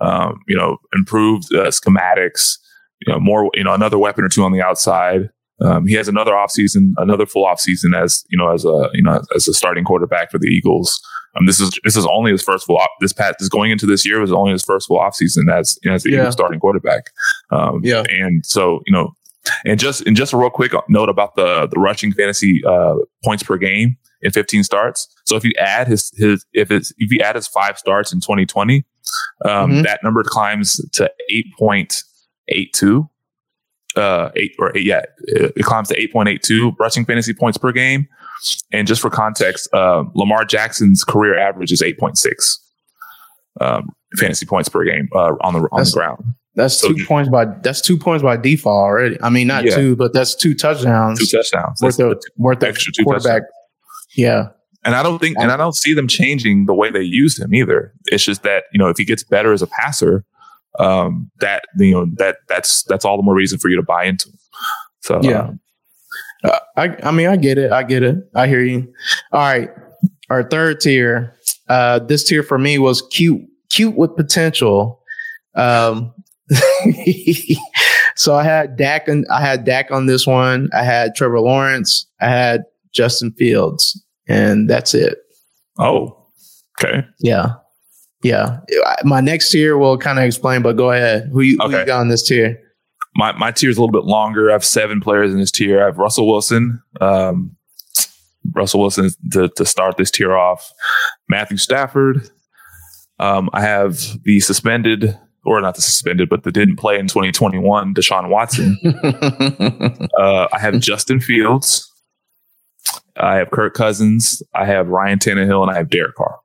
[0.00, 2.56] um, you know, improved uh, schematics,
[3.02, 5.28] you know, more, you know, another weapon or two on the outside.
[5.60, 9.22] Um, he has another offseason, another full offseason as you know, as a you know,
[9.34, 11.00] as a starting quarterback for the Eagles.
[11.36, 14.06] Um, this is this is only his first full this past this going into this
[14.06, 16.30] year was only his first full offseason as you know, as the yeah.
[16.30, 17.10] starting quarterback.
[17.50, 19.14] Um, yeah, and so you know,
[19.64, 23.42] and just and just a real quick note about the the rushing fantasy uh, points
[23.42, 25.08] per game in 15 starts.
[25.24, 28.20] So if you add his his if it's if you add his five starts in
[28.20, 28.84] 2020,
[29.44, 29.82] um, mm-hmm.
[29.82, 31.12] that number climbs to
[31.60, 33.08] 8.82
[33.96, 38.08] uh, eight or eight, yeah, it, climbs to 8.82 rushing fantasy points per game.
[38.72, 42.58] And just for context, uh, Lamar Jackson's career average is 8.6
[43.60, 46.24] um, fantasy points per game uh, on the on that's, the ground.
[46.54, 49.16] That's so two points by that's two points by default already.
[49.22, 49.76] I mean, not yeah.
[49.76, 51.18] two, but that's two touchdowns.
[51.18, 51.80] Two touchdowns.
[51.82, 53.42] Worth of, worth extra two quarterback.
[53.42, 53.50] Touchdowns.
[54.16, 54.48] Yeah.
[54.84, 57.54] And I don't think, and I don't see them changing the way they use him
[57.54, 57.94] either.
[58.06, 60.24] It's just that you know if he gets better as a passer,
[60.78, 64.04] um, that you know that that's that's all the more reason for you to buy
[64.04, 64.30] into.
[65.00, 65.60] So yeah, um,
[66.42, 68.92] uh, I I mean I get it, I get it, I hear you.
[69.32, 69.70] All right,
[70.30, 71.36] our third tier.
[71.68, 75.00] Uh, this tier for me was cute, cute with potential.
[75.54, 76.12] Um,
[78.16, 80.68] so I had Dak and I had Dak on this one.
[80.74, 82.06] I had Trevor Lawrence.
[82.20, 85.18] I had Justin Fields, and that's it.
[85.78, 86.16] Oh,
[86.78, 87.06] okay.
[87.20, 87.54] Yeah.
[88.24, 88.60] Yeah.
[89.04, 91.28] My next tier will kind of explain, but go ahead.
[91.30, 91.72] Who you, okay.
[91.72, 92.58] who you got on this tier?
[93.16, 94.50] My my tier is a little bit longer.
[94.50, 95.82] I have seven players in this tier.
[95.82, 97.54] I have Russell Wilson, um,
[98.52, 100.72] Russell Wilson to, to start this tier off.
[101.28, 102.28] Matthew Stafford.
[103.20, 107.94] Um, I have the suspended, or not the suspended, but the didn't play in 2021,
[107.94, 108.76] Deshaun Watson.
[110.18, 111.88] uh, I have Justin Fields.
[113.16, 114.42] I have Kirk Cousins.
[114.54, 116.40] I have Ryan Tannehill, and I have Derek Carr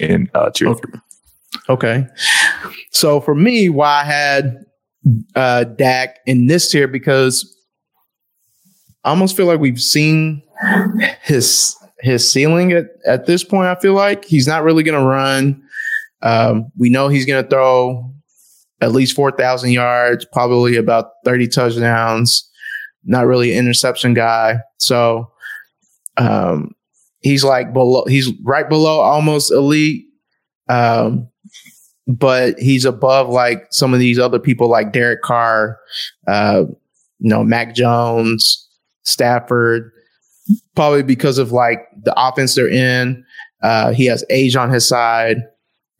[0.00, 0.80] in uh, tier okay.
[0.80, 1.00] three.
[1.68, 2.06] Okay.
[2.90, 4.64] So for me, why I had
[5.34, 7.54] uh, Dak in this tier because
[9.04, 10.42] I almost feel like we've seen
[11.22, 13.68] his his ceiling at, at this point.
[13.68, 15.62] I feel like he's not really going to run.
[16.22, 18.12] Um, we know he's going to throw
[18.80, 22.48] at least 4,000 yards, probably about 30 touchdowns.
[23.04, 24.58] Not really an interception guy.
[24.78, 25.30] So
[26.16, 26.74] um,
[27.20, 30.06] he's like below, he's right below almost elite.
[30.68, 31.28] Um,
[32.08, 35.78] but he's above like some of these other people like Derek Carr,
[36.26, 36.64] uh,
[37.18, 38.66] you know, Mac Jones,
[39.02, 39.92] Stafford,
[40.74, 43.24] probably because of like the offense they're in.
[43.62, 45.38] Uh, he has age on his side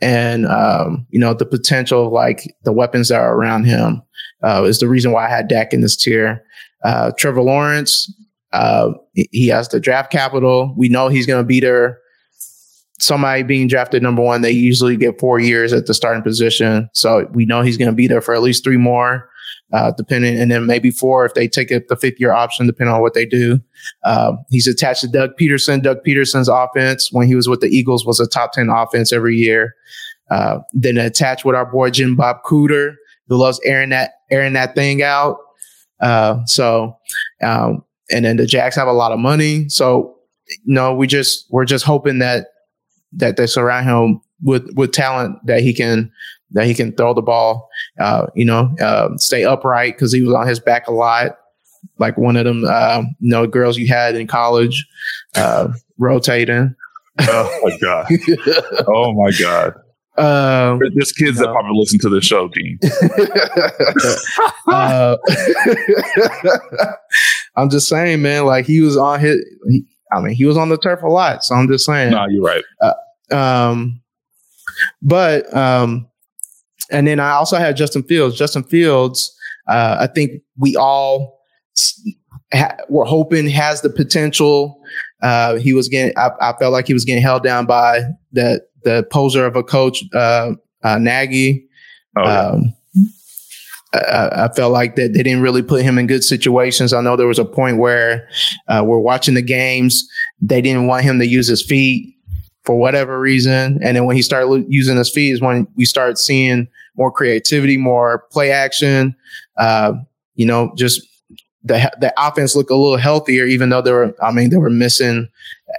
[0.01, 4.03] and um, you know the potential of like the weapons that are around him
[4.42, 6.44] uh, is the reason why I had Dak in this tier.
[6.85, 8.12] Uh, Trevor Lawrence,
[8.53, 10.73] uh, he has the draft capital.
[10.77, 11.99] We know he's going to be there.
[13.01, 17.29] Somebody being drafted number one, they usually get four years at the starting position, so
[17.33, 19.29] we know he's going to be there for at least three more
[19.73, 23.01] uh, depending, and then maybe four if they take the fifth year option, depending on
[23.01, 23.61] what they do.
[24.05, 25.83] Uh, he's attached to Doug Pederson.
[25.83, 29.37] Doug Pederson's offense when he was with the Eagles was a top ten offense every
[29.37, 29.75] year.
[30.31, 32.95] Uh, then attached with our boy Jim Bob Cooter,
[33.29, 35.37] who loves airing that airing that thing out.
[36.01, 36.97] Uh, so,
[37.43, 40.17] um, and then the Jacks have a lot of money, so
[40.65, 42.49] know we just we're just hoping that
[43.12, 46.11] that they surround him with with talent that he can
[46.53, 47.68] that he can throw the ball,
[48.01, 51.38] uh, you know, uh, stay upright because he was on his back a lot,
[51.99, 54.87] like one of them, uh, you know, girls you had in college,
[55.35, 55.68] uh,
[55.99, 56.75] rotating.
[57.21, 58.07] Oh my god!
[58.87, 59.75] oh my god!
[60.18, 62.77] Um, There's kids that probably listen to the show, Dean.
[64.66, 65.16] uh,
[67.57, 68.44] I'm just saying, man.
[68.44, 69.37] Like he was on his.
[69.68, 71.44] He, I mean, he was on the turf a lot.
[71.44, 72.12] So I'm just saying.
[72.12, 72.64] No, you're right.
[72.81, 74.01] Uh, um,
[75.03, 76.09] but um,
[76.90, 78.37] and then I also had Justin Fields.
[78.37, 79.37] Justin Fields,
[79.68, 81.40] uh, I think we all
[82.53, 84.81] ha- were hoping has the potential.
[85.23, 88.64] Uh, he was getting, I, I, felt like he was getting held down by the
[88.85, 90.53] the poser of a coach, uh,
[90.85, 91.66] uh Nagy.
[92.16, 92.40] Oh, yeah.
[92.40, 92.75] um,
[93.94, 96.92] I, I, felt like that they didn't really put him in good situations.
[96.92, 98.29] I know there was a point where
[98.68, 100.07] uh, we're watching the games.
[100.42, 102.14] They didn't want him to use his feet
[102.64, 103.79] for whatever reason.
[103.83, 107.79] And then when he started using his feet is when we started seeing more creativity,
[107.79, 109.16] more play action.
[109.57, 109.94] Uh,
[110.35, 111.01] you know, just
[111.64, 114.14] the the offense looked a little healthier, even though they were.
[114.22, 115.29] I mean, they were missing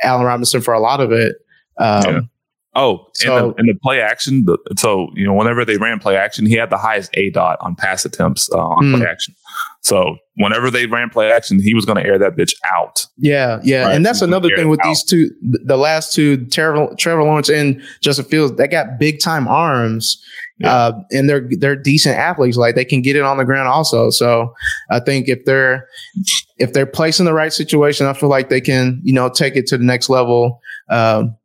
[0.01, 1.35] Allen Robinson for a lot of it.
[1.77, 2.19] Um, yeah.
[2.75, 4.45] Oh, so, in the, the, play action,
[4.77, 7.75] so you know, whenever they ran play action, he had the highest A dot on
[7.75, 8.97] pass attempts uh, on mm.
[8.97, 9.33] play action.
[9.81, 13.07] So whenever they ran play action, he was going to air that bitch out.
[13.17, 13.95] Yeah, yeah, right?
[13.95, 18.25] and that's another thing with these two, the last two, Trevor, Trevor Lawrence and Justin
[18.25, 20.23] Fields, they got big time arms.
[20.59, 20.73] Yeah.
[20.73, 22.57] Uh, and they're they're decent athletes.
[22.57, 24.09] Like they can get it on the ground also.
[24.09, 24.53] So
[24.91, 25.87] I think if they're
[26.57, 29.55] if they're placed in the right situation, I feel like they can you know take
[29.55, 30.61] it to the next level.
[30.89, 31.37] Um,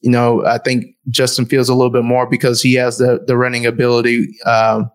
[0.00, 3.36] you know, I think Justin Fields a little bit more because he has the the
[3.36, 4.28] running ability.
[4.44, 4.90] Um,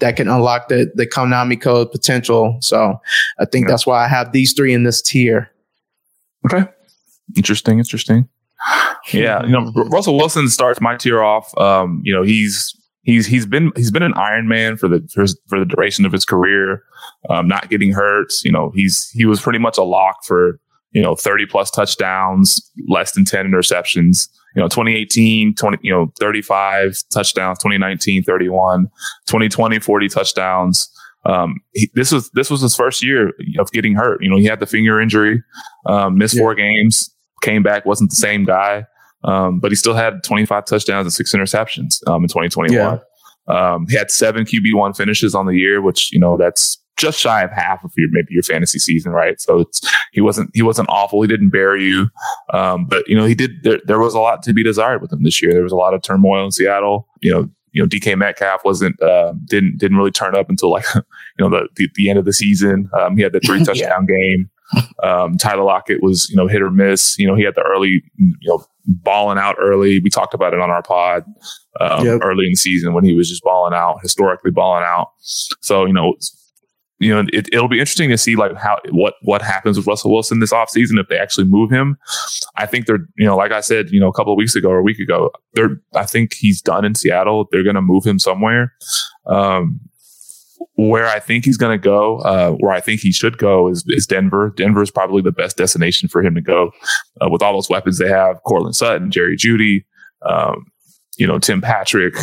[0.00, 2.58] that can unlock the the Konami code potential.
[2.60, 3.00] So
[3.38, 3.72] I think yeah.
[3.72, 5.50] that's why I have these three in this tier.
[6.46, 6.68] Okay.
[7.36, 8.28] Interesting, interesting.
[9.12, 11.56] Yeah, you know, Russell Wilson starts my tier off.
[11.58, 15.26] Um, you know, he's he's he's been he's been an Iron Man for the for,
[15.46, 16.82] for the duration of his career,
[17.28, 18.32] um, not getting hurt.
[18.44, 20.58] You know, he's he was pretty much a lock for
[20.94, 24.28] you know 30 plus touchdowns, less than 10 interceptions.
[24.56, 28.86] You know 2018 20 you know 35 touchdowns 2019 31
[29.26, 30.88] 2020 40 touchdowns.
[31.26, 34.22] Um, he, this was this was his first year of getting hurt.
[34.22, 35.42] You know he had the finger injury
[35.86, 36.42] um, missed yeah.
[36.42, 37.10] four games
[37.42, 38.86] came back wasn't the same guy
[39.24, 42.98] um, but he still had 25 touchdowns and six interceptions um, in 2021 yeah.
[43.46, 47.42] Um, he had seven QB1 finishes on the year which you know that's just shy
[47.42, 49.40] of half of your maybe your fantasy season, right?
[49.40, 49.80] So it's
[50.12, 51.22] he wasn't he wasn't awful.
[51.22, 52.08] He didn't bury you,
[52.52, 53.62] um, but you know he did.
[53.62, 55.52] There, there was a lot to be desired with him this year.
[55.52, 57.08] There was a lot of turmoil in Seattle.
[57.20, 60.86] You know, you know DK Metcalf wasn't uh, didn't didn't really turn up until like
[60.94, 61.02] you
[61.38, 62.88] know the the, the end of the season.
[62.98, 64.16] Um, he had the three touchdown yeah.
[64.16, 64.50] game.
[65.02, 67.18] Um, Tyler Lockett was you know hit or miss.
[67.18, 69.98] You know he had the early you know balling out early.
[70.00, 71.24] We talked about it on our pod
[71.80, 72.20] um, yep.
[72.22, 75.10] early in the season when he was just balling out, historically balling out.
[75.18, 76.14] So you know
[77.04, 80.12] you know, it, will be interesting to see like how what what happens with Russell
[80.12, 81.96] Wilson this offseason if they actually move him.
[82.56, 84.70] I think they're, you know, like I said, you know, a couple of weeks ago
[84.70, 87.46] or a week ago, they're I think he's done in Seattle.
[87.50, 88.72] They're going to move him somewhere.
[89.26, 89.80] Um,
[90.76, 93.84] where I think he's going to go, uh, where I think he should go is,
[93.88, 94.52] is Denver.
[94.56, 96.72] Denver is probably the best destination for him to go
[97.20, 98.42] uh, with all those weapons they have.
[98.42, 99.84] Courtland Sutton, Jerry Jeudy,
[100.22, 100.66] um,
[101.16, 102.16] you know, Tim Patrick,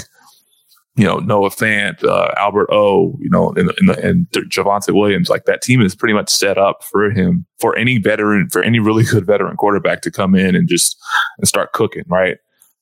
[0.95, 5.45] you know, Noah Fant, uh, Albert O, you know, and, and, and Javonte Williams, like
[5.45, 9.04] that team is pretty much set up for him, for any veteran, for any really
[9.04, 10.97] good veteran quarterback to come in and just
[11.38, 12.38] and start cooking, right?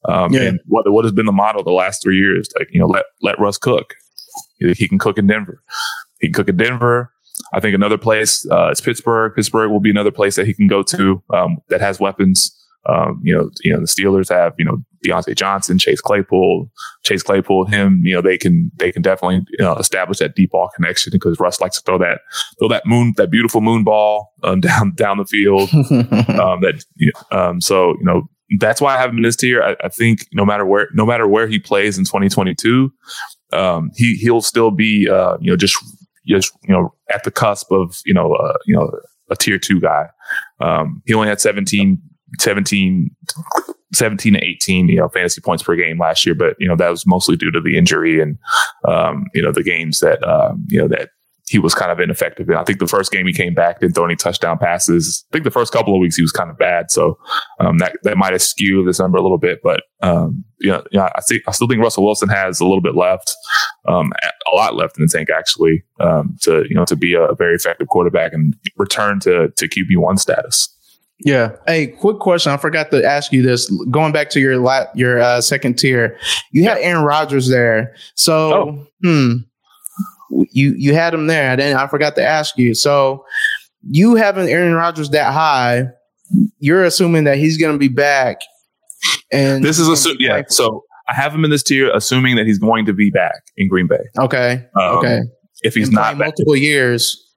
[0.06, 0.42] Um, yeah.
[0.42, 2.50] And what what has been the model the last three years?
[2.58, 3.94] Like, you know, let let Russ cook.
[4.58, 5.62] He can cook in Denver.
[6.20, 7.12] He can cook in Denver.
[7.54, 9.34] I think another place uh, is Pittsburgh.
[9.36, 12.56] Pittsburgh will be another place that he can go to um, that has weapons.
[12.88, 16.70] Um, you know, you know the Steelers have you know Diontae Johnson, Chase Claypool,
[17.04, 18.02] Chase Claypool, him.
[18.04, 21.40] You know they can they can definitely you know, establish that deep ball connection because
[21.40, 22.22] Russ likes to throw that
[22.58, 25.70] throw that moon that beautiful moon ball um, down down the field.
[25.74, 26.84] um, that
[27.32, 28.24] um, so you know
[28.60, 29.62] that's why I have him in this tier.
[29.62, 32.92] I, I, think no matter where no matter where he plays in 2022,
[33.54, 35.78] um, he he'll still be uh, you know just
[36.28, 38.92] just you know at the cusp of you know uh, you know
[39.30, 40.08] a tier two guy.
[40.60, 42.02] Um, he only had 17
[42.40, 43.10] 17,
[43.94, 46.90] 17 to 18, you know, fantasy points per game last year, but, you know, that
[46.90, 48.38] was mostly due to the injury and,
[48.88, 51.10] um, you know, the games that, um, you know, that
[51.48, 52.48] he was kind of ineffective.
[52.48, 55.26] And I think the first game he came back, didn't throw any touchdown passes.
[55.32, 56.92] I think the first couple of weeks he was kind of bad.
[56.92, 57.18] So,
[57.60, 60.84] um, that, that might have skewed this number a little bit, but, um, you know,
[60.92, 63.36] you know, I see, I still think Russell Wilson has a little bit left,
[63.88, 64.12] um,
[64.52, 67.56] a lot left in the tank actually, um, to, you know, to be a very
[67.56, 70.76] effective quarterback and return to, to QB1 status.
[71.20, 71.56] Yeah.
[71.68, 72.52] Hey, quick question.
[72.52, 73.70] I forgot to ask you this.
[73.92, 76.18] Going back to your la- your uh, second tier,
[76.52, 77.94] you had Aaron Rodgers there.
[78.16, 78.88] So, oh.
[79.04, 79.34] hmm,
[80.52, 81.52] you you had him there.
[81.52, 81.78] I didn't.
[81.78, 82.74] I forgot to ask you.
[82.74, 83.26] So,
[83.90, 85.88] you having Aaron Rodgers that high,
[86.60, 88.42] you're assuming that he's going to be back.
[89.32, 90.44] And this is a yeah.
[90.48, 93.68] So I have him in this tier, assuming that he's going to be back in
[93.68, 94.04] Green Bay.
[94.18, 94.66] Okay.
[94.80, 95.22] Um, okay.
[95.62, 97.29] If he's not multiple back, years,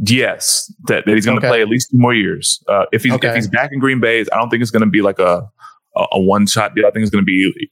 [0.00, 1.50] Yes, that, that he's going to okay.
[1.50, 2.62] play at least two more years.
[2.68, 3.28] Uh, if he's okay.
[3.28, 5.48] if he's back in Green Bay, I don't think it's going to be like a
[5.96, 6.86] a, a one shot deal.
[6.86, 7.70] I think it's going to be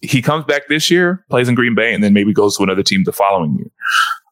[0.00, 2.82] he comes back this year, plays in Green Bay, and then maybe goes to another
[2.82, 3.70] team the following year.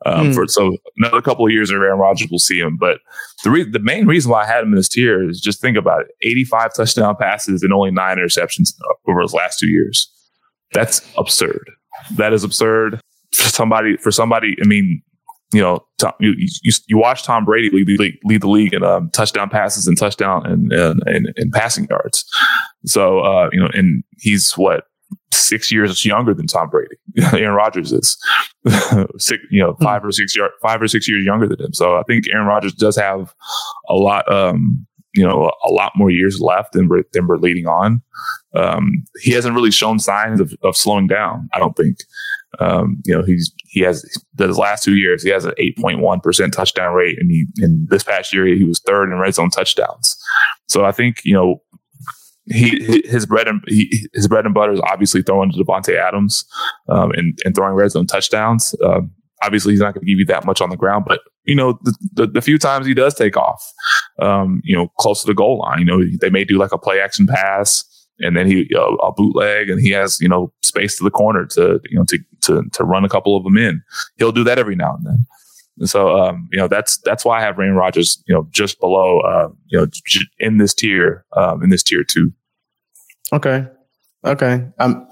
[0.05, 0.35] Um, mm.
[0.35, 2.77] For so another couple of years, and Aaron Rodgers will see him.
[2.77, 2.99] But
[3.43, 5.77] the re- the main reason why I had him in this tier is just think
[5.77, 8.75] about it: eighty five touchdown passes and only nine interceptions
[9.09, 10.13] over his last two years.
[10.73, 11.71] That's absurd.
[12.17, 13.01] That is absurd
[13.35, 13.97] for somebody.
[13.97, 15.03] For somebody, I mean,
[15.53, 18.83] you know, Tom, you, you, you watch Tom Brady lead, lead, lead the league in
[18.83, 22.25] um, touchdown passes and touchdown and, and, and, and passing yards.
[22.85, 24.85] So, uh, you know, and he's what,
[25.33, 26.97] six years younger than Tom Brady.
[27.33, 28.19] Aaron Rodgers is
[29.19, 31.73] six, you know, five or six years, five or six years younger than him.
[31.73, 33.35] So I think Aaron Rodgers does have
[33.89, 37.67] a lot, um, you know, a lot more years left than we're, than we're leading
[37.67, 38.03] on.
[38.55, 41.49] Um, he hasn't really shown signs of, of slowing down.
[41.53, 41.99] I don't think.
[42.59, 44.03] Um, you know, he's he has
[44.35, 47.45] the last two years he has an eight point one percent touchdown rate, and he
[47.59, 50.17] in this past year he was third in red zone touchdowns.
[50.67, 51.61] So I think you know
[52.47, 56.45] he his bread and he, his bread and butter is obviously throwing to Davante Adams
[56.89, 58.75] um, and and throwing red zone touchdowns.
[58.85, 59.11] Um,
[59.43, 61.79] obviously, he's not going to give you that much on the ground, but you know
[61.83, 63.63] the, the, the few times he does take off,
[64.21, 66.79] um, you know, close to the goal line, you know, they may do like a
[66.79, 67.85] play action pass
[68.21, 71.81] and then he a bootleg and he has you know space to the corner to
[71.89, 73.83] you know to to to run a couple of them in.
[74.17, 75.27] He'll do that every now and then.
[75.79, 78.81] And so um, you know that's that's why I have Aaron Rodgers, you know just
[78.81, 79.87] below uh, you know
[80.39, 82.33] in this tier um, in this tier two.
[83.33, 83.67] Okay,
[84.25, 84.67] okay.
[84.79, 85.07] Um,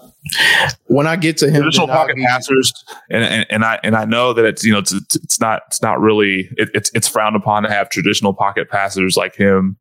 [0.87, 2.73] when I get to him, traditional pocket passers,
[3.11, 5.83] and, and, and I and I know that it's you know it's it's not it's
[5.83, 9.77] not really it, it's it's frowned upon to have traditional pocket passers like him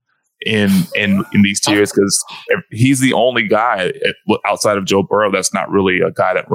[0.46, 2.24] in in in these tiers because
[2.72, 3.94] he's the only guy
[4.46, 6.46] outside of Joe Burrow that's not really a guy that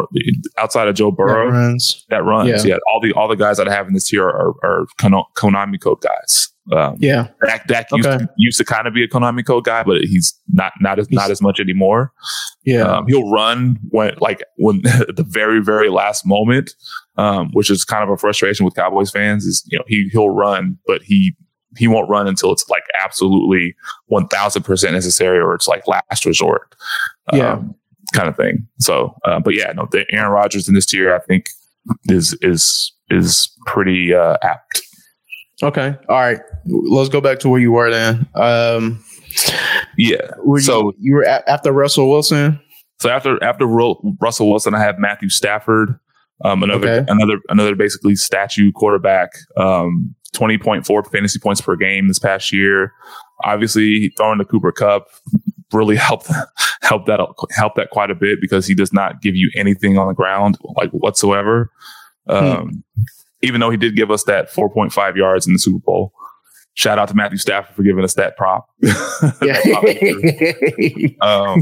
[0.58, 2.04] outside of Joe Burrow that runs.
[2.10, 2.64] That runs.
[2.64, 2.74] Yeah.
[2.74, 2.78] yeah.
[2.92, 6.00] all the all the guys that I have in this tier are, are Konami code
[6.00, 6.52] guys.
[6.70, 8.18] Um, yeah, Dak, Dak used, okay.
[8.18, 11.10] to, used to kind of be a Konami code guy, but he's not not as
[11.10, 12.12] not as much anymore.
[12.64, 16.74] Yeah, um, he'll run when like when the very very last moment,
[17.16, 19.44] um, which is kind of a frustration with Cowboys fans.
[19.46, 21.34] Is you know he he'll run, but he
[21.76, 23.74] he won't run until it's like absolutely
[24.10, 26.74] 1000% necessary or it's like last resort.
[27.32, 27.52] Yeah.
[27.54, 27.74] Um,
[28.14, 28.66] kind of thing.
[28.78, 31.50] So, uh, but yeah, no, the Aaron Rodgers in this tier, I think
[32.06, 34.82] is, is, is pretty, uh, apt.
[35.62, 35.96] Okay.
[36.08, 36.38] All right.
[36.66, 38.26] Let's go back to where you were then.
[38.34, 39.04] Um,
[39.96, 40.30] yeah.
[40.44, 42.60] Were so you, you were a- after Russell Wilson.
[43.00, 45.98] So after, after Russell Wilson, I have Matthew Stafford.
[46.44, 47.04] Um, another Okay.
[47.12, 49.30] another another basically statue quarterback.
[49.56, 52.92] Um, twenty point four fantasy points per game this past year.
[53.44, 55.08] Obviously, throwing the Cooper Kupp
[55.72, 56.28] really helped
[56.82, 57.18] helped that
[57.56, 60.58] helped that quite a bit because he does not give you anything on the ground
[60.76, 61.72] like whatsoever.
[62.28, 62.84] Um,
[63.42, 66.12] Even though he did give us that four point five yards in the Super Bowl.
[66.74, 68.68] Shout out to Matthew Stafford for giving us that prop.
[71.20, 71.60] um,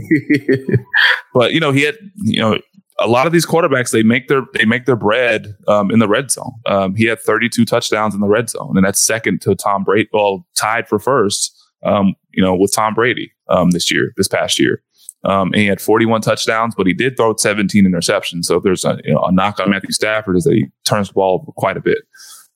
[1.34, 2.58] but you know, he had you know
[2.98, 6.08] a lot of these quarterbacks they make their they make their bread um, in the
[6.08, 6.52] red zone.
[6.66, 10.08] Um, he had 32 touchdowns in the red zone, and that's second to Tom Brady.
[10.12, 11.52] Well, tied for first.
[11.82, 14.82] Um, you know, with Tom Brady um, this year, this past year.
[15.26, 18.44] Um, and he had 41 touchdowns, but he did throw 17 interceptions.
[18.44, 21.08] So if there's a, you know, a knock on Matthew Stafford is that he turns
[21.08, 21.98] the ball quite a bit.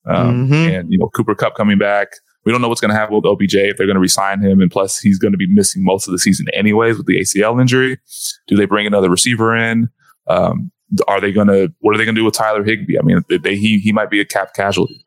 [0.07, 0.81] Um, Mhm.
[0.81, 2.09] And you know, Cooper Kupp coming back.
[2.45, 4.63] We don't know what's going to happen with OBJ if they're going to resign him,
[4.63, 7.61] and plus he's going to be missing most of the season anyways with the ACL
[7.61, 7.99] injury.
[8.47, 9.91] Do they bring another receiver in?
[10.27, 10.71] Um,
[11.07, 11.71] are they going to?
[11.81, 12.99] What are they going to do with Tyler Higbee?
[12.99, 15.05] I mean, they, he he might be a cap casualty.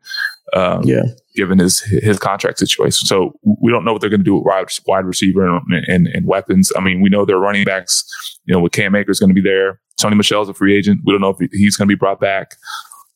[0.53, 1.03] Um, Yeah.
[1.35, 3.07] given his his contract situation.
[3.07, 6.07] So we don't know what they're going to do with wide, wide receiver and, and,
[6.07, 6.71] and weapons.
[6.75, 8.03] I mean, we know their running backs.
[8.45, 9.79] You know, with Cam Akers going to be there.
[9.99, 10.99] Sony Michel's a free agent.
[11.05, 12.55] We don't know if he's going to be brought back.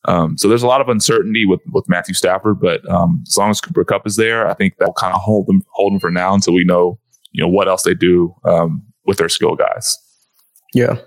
[0.08, 3.50] Um, so there's a lot of uncertainty with with Matthew Stafford, but um, as long
[3.50, 6.00] as Cooper Kupp is there, I think that will kind of hold them hold them
[6.00, 6.98] for now until we know
[7.34, 9.98] you know what else they do um, with their skill guys.
[10.74, 10.98] Yeah.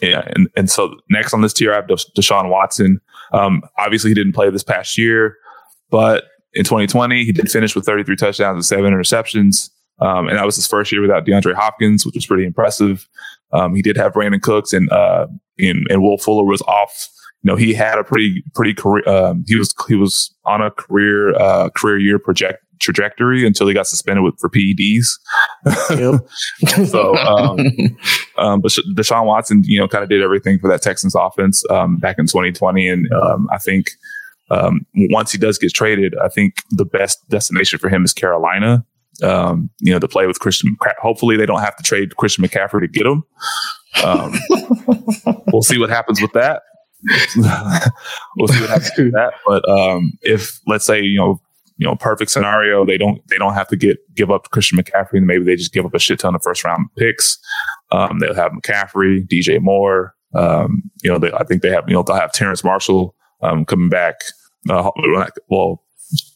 [0.00, 3.00] Yeah, and and so next on this tier, I have Desha- Deshaun Watson.
[3.32, 5.36] Um, obviously, he didn't play this past year,
[5.90, 6.24] but
[6.54, 9.70] in 2020, he did finish with 33 touchdowns and seven interceptions.
[10.00, 13.08] Um, and that was his first year without DeAndre Hopkins, which was pretty impressive.
[13.52, 15.26] Um, he did have Brandin Cooks and uh,
[15.58, 17.08] and, and Will Fuller was off.
[17.42, 19.08] You know, he had a pretty pretty career.
[19.08, 23.74] Um, he was he was on a career uh, career year project trajectory until he
[23.74, 25.06] got suspended with for PEDs.
[25.90, 26.20] Yep.
[26.88, 27.58] So, um,
[28.38, 31.96] um, but Deshaun Watson, you know, kind of did everything for that Texans offense um,
[31.96, 33.90] back in 2020, and um, I think
[34.50, 38.84] um, once he does get traded, I think the best destination for him is Carolina.
[39.20, 40.76] Um, you know, to play with Christian.
[41.02, 43.24] Hopefully, they don't have to trade Christian McCaffrey to get him.
[44.04, 44.32] Um,
[45.52, 46.62] we'll see what happens with that.
[48.36, 49.32] we'll see what happens with that.
[49.44, 51.40] But um, if let's say you know
[51.78, 52.84] you know, perfect scenario.
[52.84, 55.72] They don't they don't have to get give up Christian McCaffrey, and maybe they just
[55.72, 57.38] give up a shit ton of first round picks.
[57.92, 60.14] Um, they'll have McCaffrey, DJ Moore.
[60.34, 63.64] Um, you know, they, I think they have you know they'll have Terrace Marshall um,
[63.64, 64.16] coming back.
[64.68, 64.90] Uh,
[65.48, 65.82] well,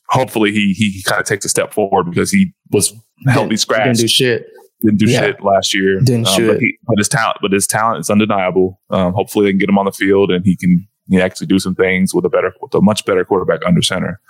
[0.08, 2.92] hopefully he he kind of takes a step forward because he was
[3.26, 3.98] healthy Didn't scratch.
[3.98, 4.46] do shit.
[4.82, 5.20] Didn't do Yeah.
[5.20, 6.00] shit last year.
[6.00, 6.48] Didn't Um, shit.
[6.48, 8.80] But, he, but his talent, but his talent is undeniable.
[8.90, 11.58] Um, hopefully, they can get him on the field and he can he actually do
[11.58, 14.20] some things with a better, with a much better quarterback under center.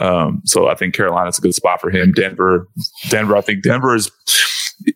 [0.00, 2.12] Um, so I think Carolina's a good spot for him.
[2.12, 2.68] Denver,
[3.08, 3.36] Denver.
[3.36, 4.10] I think Denver is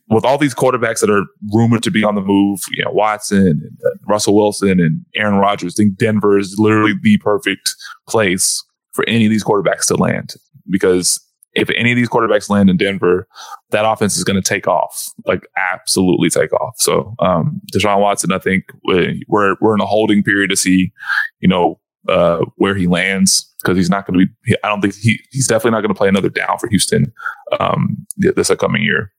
[0.09, 2.61] with all these quarterbacks that are rumored to be on the move.
[2.73, 5.75] You know, Watson, and uh, Russell Wilson, and Aaron Rodgers.
[5.75, 7.75] I think Denver is literally the perfect
[8.09, 10.35] place for any of these quarterbacks to land
[10.69, 11.21] because
[11.55, 13.27] if any of these quarterbacks land in Denver,
[13.71, 16.75] that offense is going to take off, like absolutely take off.
[16.77, 20.93] So, um, Deshaun Watson, I think we- we're we're in a holding period to see,
[21.41, 24.57] you know, uh, where he lands because he's not going to be.
[24.63, 27.13] I don't think he he's definitely not going to play another down for Houston
[27.59, 29.13] um, this upcoming year.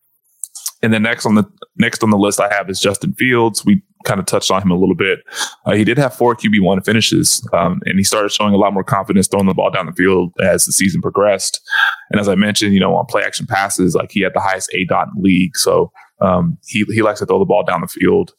[0.83, 1.45] And then next on the
[1.77, 3.63] next on the list I have is Justin Fields.
[3.65, 5.19] We kind of touched on him a little bit.
[5.65, 8.73] Uh, he did have four QB one finishes, um, and he started showing a lot
[8.73, 11.61] more confidence throwing the ball down the field as the season progressed.
[12.09, 14.71] And as I mentioned, you know, on play action passes, like he had the highest
[14.75, 15.55] aDOT in league.
[15.55, 18.33] So um, he he likes to throw the ball down the field.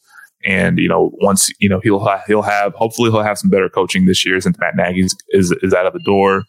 [0.45, 3.69] And you know, once you know he'll ha- he'll have hopefully he'll have some better
[3.69, 5.17] coaching this year since Matt Nagy is
[5.63, 6.43] is, out of the door.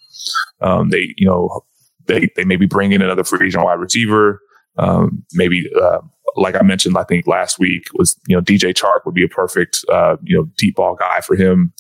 [0.62, 1.62] Um, they you know
[2.08, 4.42] they they maybe bring in another free agent wide receiver.
[4.78, 6.00] Um, maybe uh,
[6.36, 9.30] like I mentioned, I think last week was you know DJ Chark would be a
[9.30, 11.74] perfect uh, you know deep ball guy for him.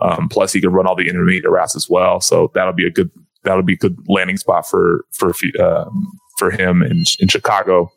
[0.00, 2.90] Um, plus he could run all the intermediate routes as well, so that'll be a
[2.90, 3.10] good
[3.44, 6.06] that'll be a good landing spot for for um,
[6.38, 7.90] for him in in Chicago.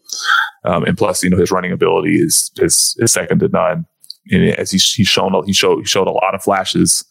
[0.65, 3.85] Um, and plus, you know, his running ability is is, is second to none.
[4.31, 7.03] And as he's, he's shown, he showed he showed a lot of flashes,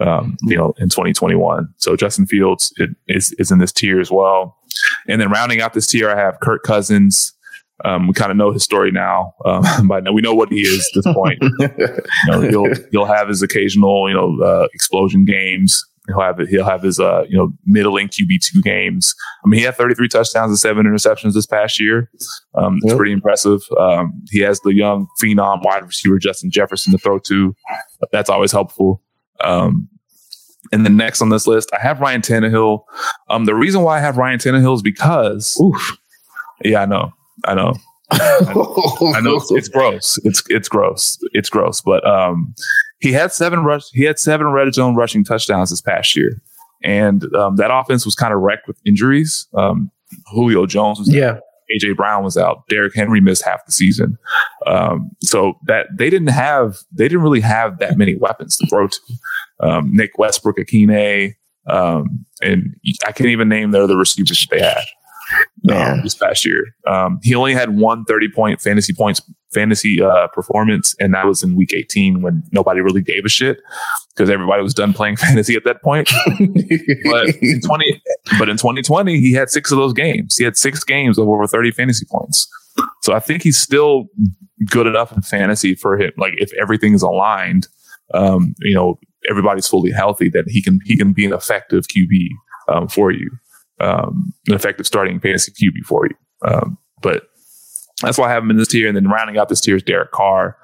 [0.00, 1.68] um, you know, in 2021.
[1.76, 2.72] So Justin Fields
[3.08, 4.56] is is in this tier as well.
[5.08, 7.32] And then rounding out this tier, I have Kirk Cousins.
[7.84, 10.88] Um, we kind of know his story now, um, but we know what he is
[10.94, 11.38] at this point.
[11.60, 15.84] you know, he'll he'll have his occasional, you know, uh, explosion games.
[16.06, 19.14] He'll have he'll have his uh, you know middling QB two games.
[19.44, 22.10] I mean, he had 33 touchdowns and seven interceptions this past year.
[22.54, 22.96] Um, it's Yep.
[22.96, 23.60] pretty impressive.
[23.78, 27.56] Um, he has the young phenom wide receiver Justin Jefferson to throw to.
[28.12, 29.02] That's always helpful.
[29.42, 29.88] Um,
[30.74, 32.84] and the next on this list, I have Ryan Tannehill.
[33.30, 35.96] Um, the reason why I have Ryan Tannehill is because, Oof.
[36.64, 37.12] yeah, I know,
[37.44, 37.74] I know,
[38.10, 40.18] I know it's, it's gross.
[40.24, 41.16] It's it's gross.
[41.32, 41.80] It's gross.
[41.80, 42.54] But um,
[42.98, 43.84] he had seven rush.
[43.92, 46.42] He had seven red zone rushing touchdowns this past year,
[46.82, 49.46] and um, that offense was kind of wrecked with injuries.
[49.54, 49.92] Um,
[50.32, 51.38] Julio Jones was yeah.
[51.72, 52.66] AJ Brown was out.
[52.68, 54.18] Derrick Henry missed half the season.
[54.66, 58.88] Um, so that they didn't have, they didn't really have that many weapons to throw
[58.88, 59.00] to.
[59.64, 61.34] Um, Nick Westbrook-Ikhine,
[61.66, 62.74] um, and
[63.06, 64.84] I can't even name the other receivers they had
[65.72, 66.74] um, this past year.
[66.86, 71.42] Um, he only had one 30 point fantasy points fantasy uh, performance, and that was
[71.42, 73.58] in week 18 when nobody really gave a shit
[74.14, 76.10] because everybody was done playing fantasy at that point.
[77.04, 78.02] but in 20,
[78.38, 80.36] but in 2020, he had six of those games.
[80.36, 82.48] He had six games of over 30 fantasy points.
[83.02, 84.06] So I think he's still
[84.66, 86.12] good enough in fantasy for him.
[86.16, 87.68] Like if everything is aligned,
[88.12, 88.98] um, you know,
[89.30, 92.28] everybody's fully healthy, that he can he can be an effective QB
[92.68, 93.30] um, for you,
[93.80, 96.14] um, an effective starting fantasy QB for you.
[96.48, 97.24] Um, but
[98.02, 98.88] that's why I have him in this tier.
[98.88, 100.56] And then rounding out this tier is Derek Carr.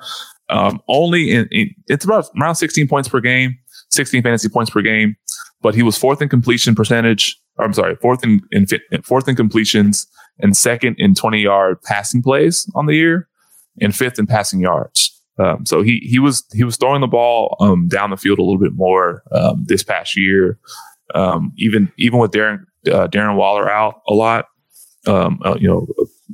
[0.49, 3.57] Um, only in, in, it's about around 16 points per game,
[3.91, 5.17] 16 fantasy points per game,
[5.63, 7.41] but he was fourth in completion percentage.
[7.57, 8.67] Or I'm sorry, fourth in, in
[9.03, 10.07] fourth in completions
[10.41, 13.29] and second in 20 yard passing plays on the year,
[13.81, 15.20] and fifth in passing yards.
[15.41, 18.43] Um, so he he was he was throwing the ball um, down the field a
[18.43, 20.59] little bit more um, this past year.
[21.14, 24.47] Um, even even with Darren uh, Darren Waller out a lot,
[25.07, 25.86] um, uh, you know,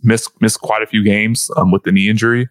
[0.02, 2.48] missed missed quite a few games um, with the knee injury.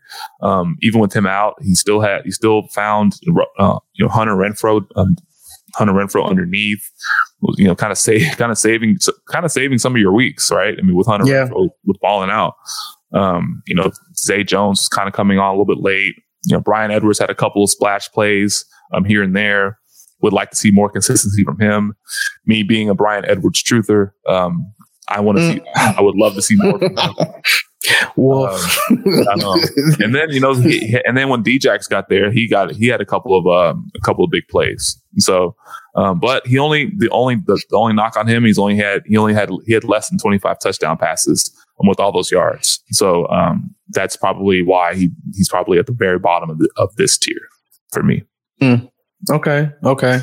[0.82, 3.20] even with him out, he still had he still found
[3.60, 4.86] uh, you know Hunter Renfrow
[5.76, 6.90] Hunter Renfrow underneath,
[7.58, 8.98] you know, kind of save kind of saving
[9.30, 10.76] kind of saving some of your weeks, right?
[10.78, 11.48] I mean, with Hunter yeah.
[11.48, 12.56] Renfrow with balling out.
[13.14, 16.16] Um, you know, Zay Jones is kind of coming on a little bit late
[16.46, 19.80] you know, Bryan Edwards had a couple of splash plays um, here and there.
[20.22, 21.94] Would like to see more consistency from him.
[22.46, 24.74] Me being a Bryan Edwards truther, um,
[25.08, 25.54] I want to mm.
[25.56, 25.62] see.
[25.76, 26.80] I would love to see more.
[27.84, 28.08] Him.
[28.18, 29.60] Um,
[30.00, 33.02] and then you know, he, and then when Djax got there, he got he had
[33.02, 35.00] a couple of um, a couple of big plays.
[35.18, 35.56] So,
[35.96, 39.04] um, but he only the only the, the, only knock on him, he's only had
[39.06, 42.82] he only had he had less than twenty five touchdown passes with all those yards.
[42.92, 46.96] So um, that's probably why he he's probably at the very bottom of the, of
[46.96, 47.50] this tier
[47.92, 48.24] for me.
[48.62, 48.90] Mm.
[49.32, 49.70] Okay.
[49.84, 50.22] Okay.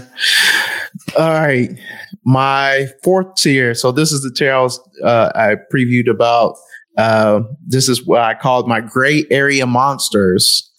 [1.19, 1.71] All right.
[2.25, 3.75] My fourth tier.
[3.75, 6.57] So this is the tier I was uh, I previewed about.
[6.99, 10.71] Uh, this is what I called my gray area monsters.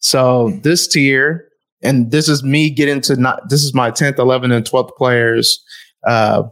[0.00, 1.46] So this tier,
[1.82, 3.48] and this is me getting to not.
[3.48, 5.62] This is my tenth, eleventh, and twelfth players.
[6.06, 6.44] Uh,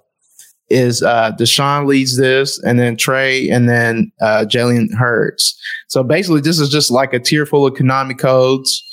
[0.70, 5.58] is uh, Deshaun leads this, and then Trey, and then uh, Jalen Hurts.
[5.88, 8.84] So basically, this is just like a tier full of Konami codes,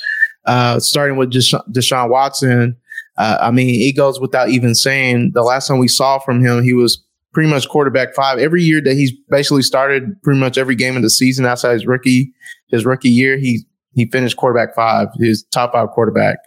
[0.46, 2.78] uh, starting with Desha- Deshaun Watson.
[3.18, 5.32] Uh, I mean, he goes without even saying.
[5.34, 7.04] The last time we saw from him, he was
[7.36, 8.40] pretty much quarterback five.
[8.40, 11.86] Every year that he's basically started pretty much every game of the season outside his
[11.86, 12.34] rookie
[12.70, 16.38] his rookie year, he he finished quarterback five, his top five quarterback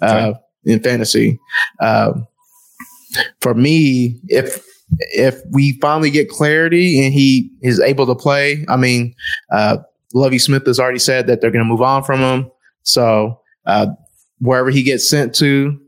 [0.00, 0.32] uh,
[0.64, 1.38] in fantasy.
[1.80, 2.26] Um,
[3.40, 4.64] for me, if
[5.12, 9.14] if we finally get clarity and he is able to play, I mean,
[9.52, 9.78] uh,
[10.14, 12.50] Lovie Smith has already said that they're going to move on from him.
[12.82, 13.88] So uh,
[14.38, 15.78] wherever he gets sent to,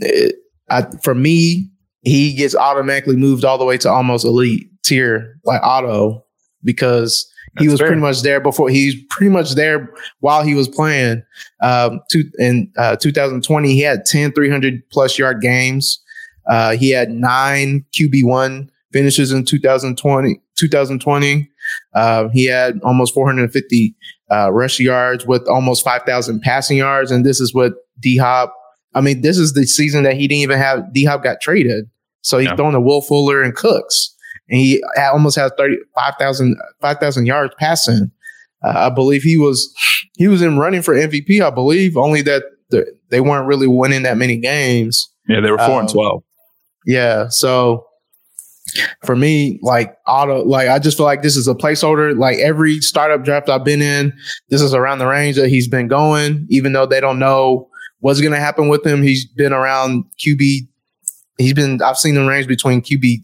[0.00, 0.36] it,
[0.68, 1.71] I, for me,
[2.02, 6.24] he gets automatically moved all the way to almost elite tier, like auto,
[6.64, 7.88] because That's he was fair.
[7.88, 8.68] pretty much there before.
[8.68, 11.22] He's pretty much there while he was playing.
[11.62, 16.00] Um, two, in uh, 2020, he had 10 300 plus yard games.
[16.50, 20.40] Uh, he had nine QB1 finishes in 2020.
[20.56, 21.48] 2020.
[21.94, 23.94] Uh, he had almost 450
[24.30, 27.10] uh, rush yards with almost 5,000 passing yards.
[27.10, 28.54] And this is what D Hop,
[28.94, 31.88] I mean, this is the season that he didn't even have, D Hop got traded.
[32.22, 32.56] So he's yeah.
[32.56, 34.14] throwing to Will Fuller and Cooks.
[34.48, 38.10] And he almost has 35,000 5, yards passing.
[38.64, 39.74] Uh, I believe he was
[40.14, 41.40] he was in running for MVP.
[41.40, 45.08] I believe only that the, they weren't really winning that many games.
[45.28, 46.22] Yeah, they were four um, and twelve.
[46.86, 47.28] Yeah.
[47.28, 47.86] So
[49.04, 52.16] for me, like auto, like I just feel like this is a placeholder.
[52.16, 54.12] Like every startup draft I've been in,
[54.48, 57.68] this is around the range that he's been going, even though they don't know
[58.00, 59.02] what's going to happen with him.
[59.02, 60.68] He's been around QB.
[61.42, 63.22] He's been, I've seen him range between QB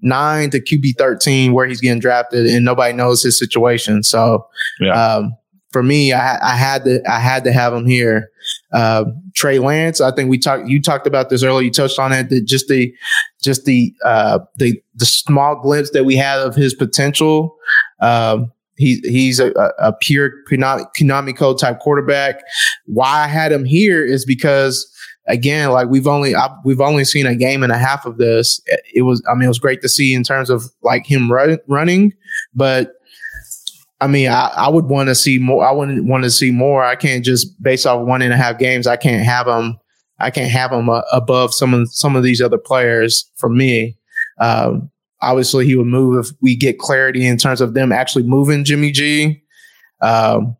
[0.00, 4.02] nine to QB 13 where he's getting drafted and nobody knows his situation.
[4.02, 4.46] So,
[4.80, 4.92] yeah.
[4.92, 5.36] um,
[5.70, 8.30] for me, I, I had to, I had to have him here.
[8.72, 9.04] Uh,
[9.34, 10.66] Trey Lance, I think we talked.
[10.66, 11.64] You talked about this earlier.
[11.64, 12.30] You touched on it.
[12.30, 12.94] That just the,
[13.42, 17.56] just the, uh, the the small glimpse that we had of his potential.
[18.00, 22.42] Um, he, he's a, a pure Konami code type quarterback.
[22.86, 24.90] Why I had him here is because
[25.28, 28.60] again, like we've only I, we've only seen a game and a half of this.
[28.92, 31.58] It was I mean it was great to see in terms of like him run,
[31.68, 32.14] running,
[32.54, 32.94] but
[34.00, 35.66] I mean, I, I would want to see more.
[35.66, 36.84] I wouldn't want to see more.
[36.84, 38.86] I can't just based off one and a half games.
[38.86, 39.78] I can't have them.
[40.20, 43.28] I can't have them uh, above some of some of these other players.
[43.36, 43.96] For me,
[44.40, 48.64] um, obviously, he would move if we get clarity in terms of them actually moving
[48.64, 49.42] Jimmy G.
[50.00, 50.56] Um,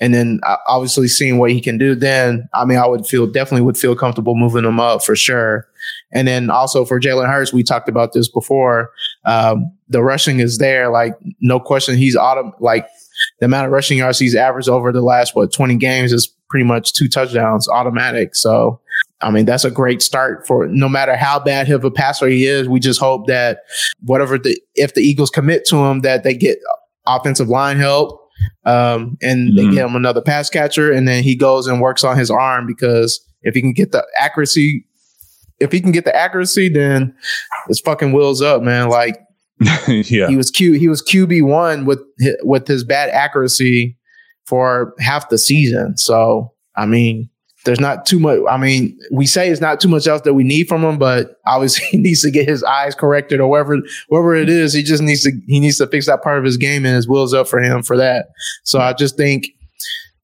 [0.00, 3.26] and then uh, obviously seeing what he can do, then I mean, I would feel
[3.26, 5.68] definitely would feel comfortable moving him up for sure.
[6.12, 8.92] And then also for Jalen Hurts, we talked about this before.
[9.24, 11.96] Um, the rushing is there, like no question.
[11.96, 12.86] He's autumn like
[13.40, 16.64] the amount of rushing yards he's averaged over the last what twenty games is pretty
[16.64, 18.34] much two touchdowns automatic.
[18.34, 18.80] So
[19.20, 22.46] I mean, that's a great start for no matter how bad of a passer he
[22.46, 22.68] is.
[22.68, 23.62] We just hope that
[24.04, 26.58] whatever the if the Eagles commit to him, that they get
[27.06, 28.17] offensive line help
[28.64, 29.56] um, and mm-hmm.
[29.56, 32.66] they get him another pass catcher, and then he goes and works on his arm
[32.66, 34.84] because if he can get the accuracy,
[35.60, 37.14] if he can get the accuracy, then
[37.66, 38.88] his fucking wheels up, man.
[38.88, 39.20] Like,
[39.88, 42.00] yeah, he was Q, he was QB one with
[42.42, 43.96] with his bad accuracy
[44.46, 45.96] for half the season.
[45.96, 47.28] So, I mean,
[47.64, 48.38] there's not too much.
[48.48, 51.40] I mean, we say it's not too much else that we need from him, but
[51.46, 53.78] obviously he needs to get his eyes corrected or whatever,
[54.08, 54.72] whatever it is.
[54.72, 57.08] He just needs to he needs to fix that part of his game, and his
[57.08, 58.28] wheels up for him for that.
[58.64, 59.48] So I just think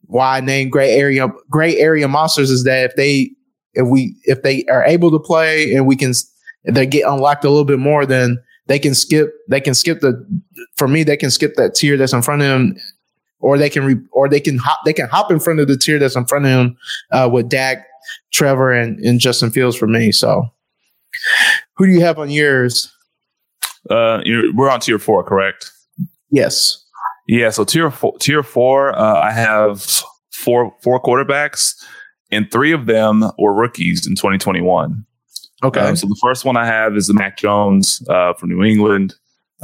[0.07, 3.31] why I name gray area gray area monsters is that if they
[3.75, 6.13] if we if they are able to play and we can
[6.65, 10.25] they get unlocked a little bit more, then they can skip they can skip the
[10.77, 12.77] for me they can skip that tier that's in front of them
[13.45, 15.77] or they can re, or they can hop they can hop in front of the
[15.77, 16.77] tier that's in front of him
[17.13, 17.85] uh, with Dak,
[18.33, 20.13] Trevor, and, and Justin Fields for me.
[20.13, 20.49] So,
[21.77, 22.91] who do you have on yours?
[23.91, 24.23] Uh,
[24.55, 25.71] we're on tier four, correct?
[26.31, 26.83] Yes.
[27.29, 27.51] Yeah.
[27.51, 29.83] So tier four, tier four, uh, I have
[30.33, 31.75] four four quarterbacks,
[32.31, 35.05] and three of them were rookies in 2021.
[35.63, 35.81] Okay.
[35.81, 39.15] Um, so the first one I have is Mac Jones uh, from New England.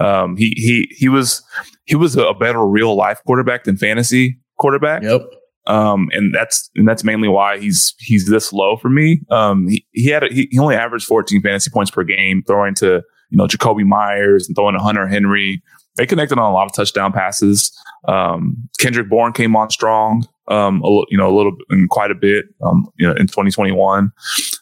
[0.01, 1.43] Um, he he he was
[1.85, 5.03] he was a better real life quarterback than fantasy quarterback.
[5.03, 5.23] Yep.
[5.67, 9.21] Um, and that's and that's mainly why he's he's this low for me.
[9.31, 12.75] Um, he, he had a, he, he only averaged 14 fantasy points per game, throwing
[12.77, 15.63] to you know Jakobi Meyers and throwing to Hunter Henry.
[15.97, 17.77] They connected on a lot of touchdown passes.
[18.09, 22.15] Um, Kendrick Bourne came on strong, um, a, you know, a little and quite a
[22.15, 24.11] bit, um, you know, in 2021.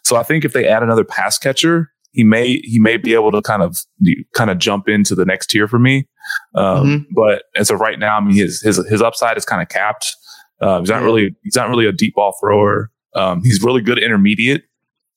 [0.02, 3.30] So I think if they add another pass catcher, he may he may be able
[3.30, 3.78] to kind of
[4.34, 6.08] kind of jump into the next tier for me.
[6.56, 7.14] Um, mm-hmm.
[7.14, 10.16] But as of right now, I mean his his his upside is kind of capped.
[10.60, 12.90] Uh, he's not really he's not really a deep ball thrower.
[13.14, 14.64] Um, he's really good intermediate.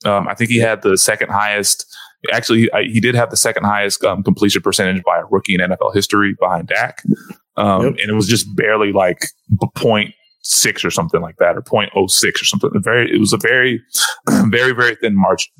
[0.06, 1.88] Um, I think he had the second highest.
[2.32, 5.62] Actually, he, he did have the second highest um, completion percentage by a rookie in
[5.62, 7.02] NFL history behind Dak,
[7.58, 7.94] um, yep.
[8.00, 9.26] and it was just barely like
[9.76, 12.70] point six or something like that, or 0.06 or something.
[12.76, 13.82] Very, it was a very,
[14.50, 15.52] very, very thin margin.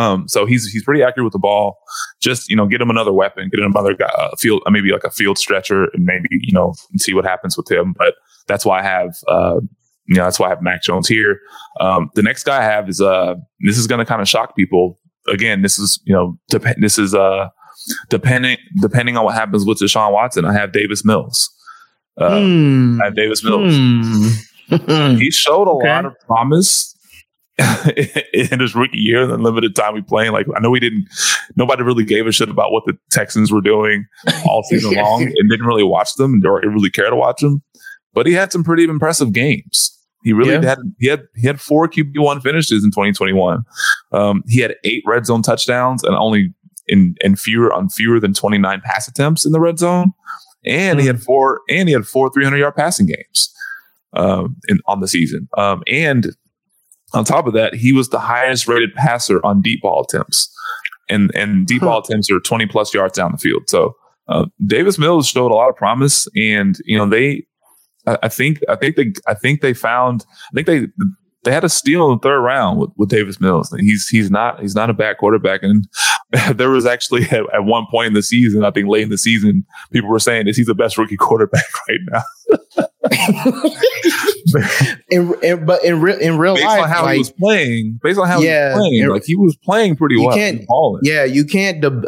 [0.00, 1.78] Um, so he's he's pretty accurate with the ball.
[2.20, 4.92] Just you know, get him another weapon, get him another guy, uh, field, uh, maybe
[4.92, 7.94] like a field stretcher, and maybe you know, see what happens with him.
[7.96, 8.14] But
[8.46, 9.14] that's why I have.
[9.28, 9.60] Uh,
[10.06, 11.38] you know, that's why I have Mac Jones here.
[11.80, 14.56] Um, the next guy I have is uh, this is going to kind of shock
[14.56, 14.98] people.
[15.28, 17.48] Again, this is you know, dep- this is uh,
[18.08, 20.46] depending depending on what happens with Deshaun Watson.
[20.46, 21.50] I have Davis Mills.
[22.16, 23.00] Uh, mm.
[23.02, 23.74] I have Davis Mills.
[23.74, 25.18] Mm.
[25.18, 25.88] he showed a okay.
[25.88, 26.96] lot of promise
[28.32, 30.32] in his rookie year, the limited time we playing.
[30.32, 31.08] Like I know we didn't,
[31.56, 34.06] nobody really gave a shit about what the Texans were doing
[34.46, 37.62] all season long, and didn't really watch them or really care to watch them.
[38.12, 39.96] But he had some pretty impressive games.
[40.22, 40.70] He really yeah.
[40.70, 43.62] had he had he had four QB one finishes in 2021.
[44.12, 46.52] Um, he had eight red zone touchdowns and only
[46.88, 50.12] in in fewer on fewer than 29 pass attempts in the red zone.
[50.64, 51.02] And mm.
[51.02, 51.22] he had hmm.
[51.22, 53.50] four and he had four 300 yard passing games
[54.12, 55.48] um, in on the season.
[55.56, 56.34] Um, and
[57.12, 60.52] on top of that, he was the highest rated passer on deep ball attempts,
[61.08, 61.86] and and deep huh.
[61.86, 63.64] ball attempts are twenty plus yards down the field.
[63.68, 63.96] So
[64.28, 67.46] uh, Davis Mills showed a lot of promise, and you know they,
[68.06, 70.86] I, I think I think they I think they found I think they
[71.44, 73.74] they had a steal in the third round with, with Davis Mills.
[73.78, 75.62] He's he's not he's not a bad quarterback.
[75.62, 75.86] And
[76.54, 79.18] there was actually at, at, one point in the season, I think late in the
[79.18, 82.86] season, people were saying that he's the best rookie quarterback right now.
[85.10, 87.98] in, in, but in real in real based life, on how like, he was playing,
[88.02, 90.36] based on how yeah, he was playing, in, like he was playing pretty well.
[90.36, 90.62] Can't,
[91.02, 91.80] yeah, you can't.
[91.80, 92.04] Deb-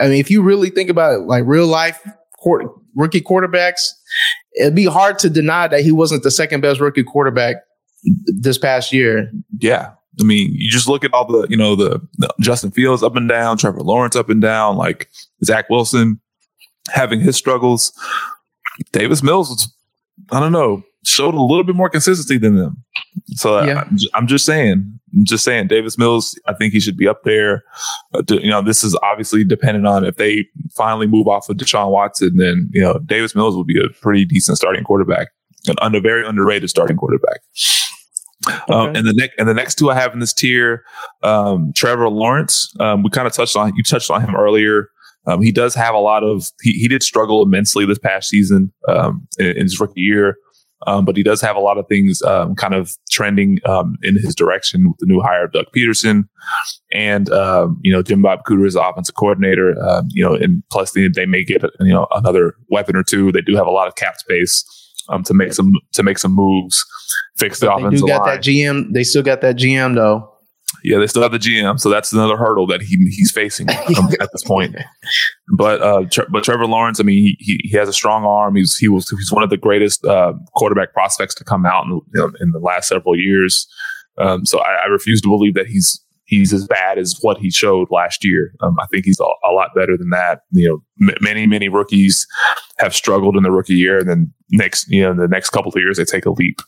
[0.00, 2.00] I mean, if you really think about it, like real life
[2.38, 3.90] court, rookie quarterbacks,
[4.58, 7.56] it'd be hard to deny that he wasn't the second best rookie quarterback
[8.26, 9.30] this past year.
[9.58, 9.92] Yeah.
[10.20, 13.16] I mean, you just look at all the, you know, the, the, Justin Fields up
[13.16, 15.08] and down, Trevor Lawrence up and down, like
[15.44, 16.20] Zach Wilson
[16.90, 17.92] having his struggles.
[18.92, 19.74] Davis Mills was,
[20.32, 22.82] I don't know, showed a little bit more consistency than them.
[23.36, 23.84] So yeah.
[23.86, 26.38] I, I'm just saying, I'm just saying, Davis Mills.
[26.46, 27.62] I think he should be up there.
[28.14, 30.46] Uh, to, you know, this is obviously dependent on if they
[30.76, 32.36] finally move off of Deshaun Watson.
[32.36, 35.28] Then you know, Davis Mills will be a pretty decent starting quarterback,
[35.66, 37.40] an under very underrated starting quarterback.
[38.46, 38.72] Um, okay.
[38.72, 40.84] Um, and the next and the next two I have in this tier,
[41.22, 42.72] um, Trevor Lawrence.
[42.80, 44.88] Um, we kind of touched on you touched on him earlier.
[45.26, 48.72] Um, he does have a lot of he, he did struggle immensely this past season
[48.88, 50.36] um, in, in, his rookie year,
[50.86, 54.14] um, but he does have a lot of things um, kind of trending um, in
[54.14, 56.28] his direction with the new hire of Doug Pederson,
[56.92, 57.28] and
[57.82, 59.74] you know Jim Bob Cooter is the offensive coordinator.
[60.08, 63.30] you know, and plus they, they may get you know another weapon or two.
[63.30, 64.64] They do have a lot of cap space
[65.24, 66.84] to make some to make some moves
[67.36, 68.36] fix the but offensive they do got line.
[68.36, 68.92] that GM.
[68.92, 70.29] They still got that GM though.
[70.82, 73.68] Yeah, they still have the GM, so that's another hurdle that he he's facing
[74.20, 74.76] at this point.
[75.52, 78.56] But uh, tre- but Trevor Lawrence, I mean, he, he, he has a strong arm.
[78.56, 81.90] He's he was he's one of the greatest uh, quarterback prospects to come out in,
[81.90, 83.66] you know, in the last several years.
[84.18, 85.98] Um, so I, I, refuse to believe that he's
[86.30, 88.54] he's as bad as what he showed last year.
[88.60, 90.42] Um, I think he's a, a, lot better than that.
[90.52, 92.26] You know, m- many many rookies
[92.78, 95.76] have struggled in the rookie year, and then next you know the next couple of
[95.76, 96.60] years they take a leap.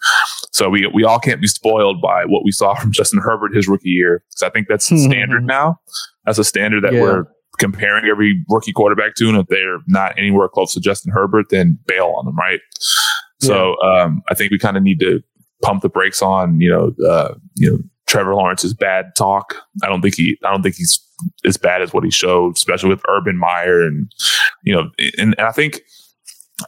[0.51, 3.69] So we we all can't be spoiled by what we saw from Justin Herbert his
[3.69, 5.11] rookie year because I think that's mm-hmm.
[5.11, 5.81] standard now.
[6.27, 7.01] That's a standard that yeah.
[7.01, 7.25] we're
[7.59, 11.79] comparing every rookie quarterback to, and if they're not anywhere close to Justin Herbert, then
[11.87, 12.61] bail on them, right?
[13.41, 13.49] Yeah.
[13.49, 15.23] So um, I think we kind of need to
[15.63, 17.79] pump the brakes on you know uh, you know
[18.13, 19.57] Trevor Lawrence's bad talk.
[19.83, 21.01] I don't think he I don't think he's
[21.47, 24.13] as bad as what he showed, especially with Urban Meyer and
[24.65, 25.81] you know and, and I think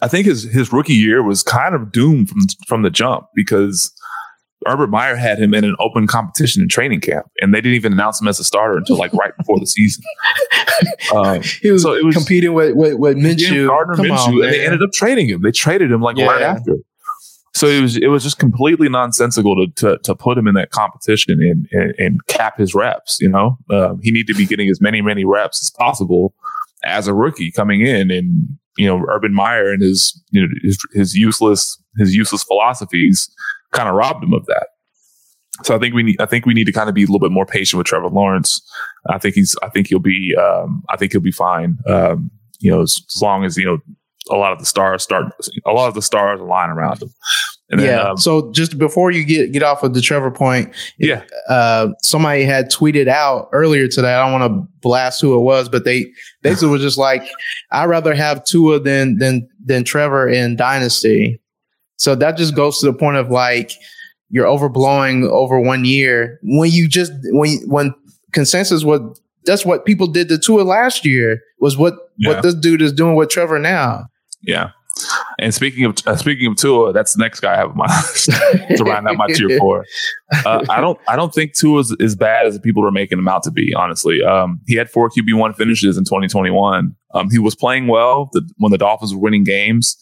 [0.00, 3.92] I think his his rookie year was kind of doomed from from the jump because
[4.66, 7.92] Urban Meyer had him in an open competition in training camp, and they didn't even
[7.92, 10.02] announce him as a starter until like right before the season.
[11.14, 14.44] Um, he was, so it was competing with with, with Minshew, Gardner Come Minshew, on,
[14.44, 15.40] and they ended up trading him.
[15.42, 16.26] They traded him like yeah.
[16.26, 16.78] right after.
[17.54, 20.70] So it was it was just completely nonsensical to to, to put him in that
[20.70, 23.18] competition and, and, and cap his reps.
[23.20, 26.34] You know, um, he need to be getting as many many reps as possible
[26.84, 30.78] as a rookie coming in, and you know, Urban Meyer and his you know his,
[30.92, 33.30] his useless his useless philosophies
[33.72, 34.68] kind of robbed him of that.
[35.62, 37.20] So I think we need I think we need to kind of be a little
[37.20, 38.60] bit more patient with Trevor Lawrence.
[39.08, 41.78] I think he's I think he'll be um, I think he'll be fine.
[41.86, 43.78] Um, you know, as, as long as you know
[44.30, 45.26] a lot of the stars start
[45.66, 47.10] a lot of the stars align around him.
[47.70, 47.86] And yeah.
[47.86, 51.88] Then, um, so just before you get get off of the Trevor point, yeah, uh,
[52.02, 54.14] somebody had tweeted out earlier today.
[54.14, 56.12] I don't want to blast who it was, but they
[56.42, 57.22] basically was just like,
[57.72, 61.40] "I'd rather have Tua than than than Trevor in Dynasty."
[61.96, 63.72] So that just goes to the point of like
[64.28, 67.94] you're overblowing over one year when you just when when
[68.32, 69.00] consensus was
[69.44, 72.34] that's what people did to Tua last year was what yeah.
[72.34, 74.06] what this dude is doing with Trevor now.
[74.42, 74.70] Yeah.
[75.38, 77.86] And speaking of uh, speaking of Tua, that's the next guy I have on my
[78.76, 79.84] to round out my tier four.
[80.44, 83.28] Uh, I don't I don't think Tua is as bad as people are making him
[83.28, 83.74] out to be.
[83.74, 86.94] Honestly, um, he had four QB one finishes in 2021.
[87.14, 89.96] Um, he was playing well the, when the Dolphins were winning games.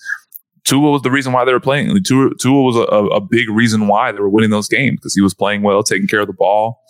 [0.65, 2.03] Tua was the reason why they were playing.
[2.05, 5.21] Tua, Tua was a, a, big reason why they were winning those games because he
[5.21, 6.81] was playing well, taking care of the ball.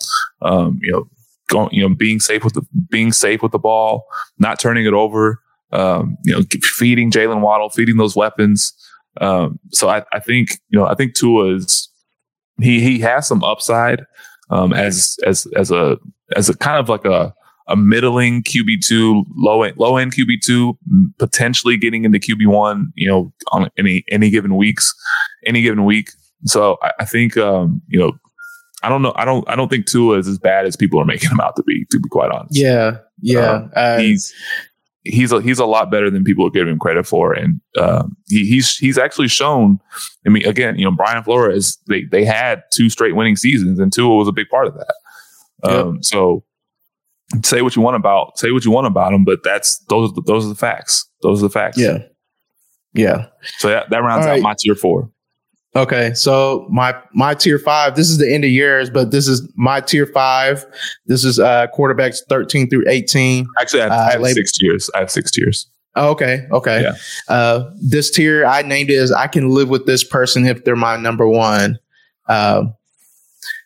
[0.43, 1.09] Um, you know,
[1.49, 4.05] going, you know, being safe with the being safe with the ball,
[4.37, 5.42] not turning it over
[5.73, 8.73] um, you know, feeding Jaylen Waddle, feeding those weapons.
[9.19, 11.89] Um, so I, I, think you know I think Tua is
[12.61, 14.05] he he has some upside
[14.49, 15.97] um, as as as a
[16.35, 17.33] as a kind of like a
[17.67, 20.77] a middling QB two, low end low end QB two,
[21.19, 22.91] potentially getting into QB one.
[22.95, 24.93] You know, on any any given weeks,
[25.45, 26.09] any given week.
[26.45, 28.13] So I, I think um, you know
[28.83, 29.13] I don't know.
[29.15, 29.49] I don't.
[29.49, 31.85] I don't think Tua is as bad as people are making him out to be.
[31.91, 32.59] To be quite honest.
[32.59, 32.97] Yeah.
[33.21, 33.67] Yeah.
[33.75, 34.33] Um, he's
[35.03, 38.45] he's a, he's a lot better than people give him credit for, and uh, he,
[38.45, 39.79] he's he's actually shown.
[40.25, 43.91] I mean, again, you know, Brian Flores they they had two straight winning seasons, and
[43.91, 44.95] Tua was a big part of that.
[45.63, 46.05] Um, yep.
[46.05, 46.43] So
[47.43, 50.15] say what you want about say what you want about him, but that's those are
[50.15, 51.09] the, those are the facts.
[51.21, 51.77] Those are the facts.
[51.77, 51.99] Yeah,
[52.93, 53.27] yeah.
[53.57, 55.09] So that, that rounds out my tier four.
[55.75, 57.95] Okay, so my my tier five.
[57.95, 60.65] This is the end of years, but this is my tier five.
[61.07, 63.47] This is uh quarterbacks thirteen through eighteen.
[63.59, 64.89] Actually, I have, uh, I have six tiers.
[64.93, 65.67] I have six tiers.
[65.95, 66.83] Oh, okay, okay.
[66.83, 66.93] Yeah.
[67.27, 70.75] Uh, this tier I named it as I can live with this person if they're
[70.75, 71.79] my number one.
[72.27, 72.65] Uh,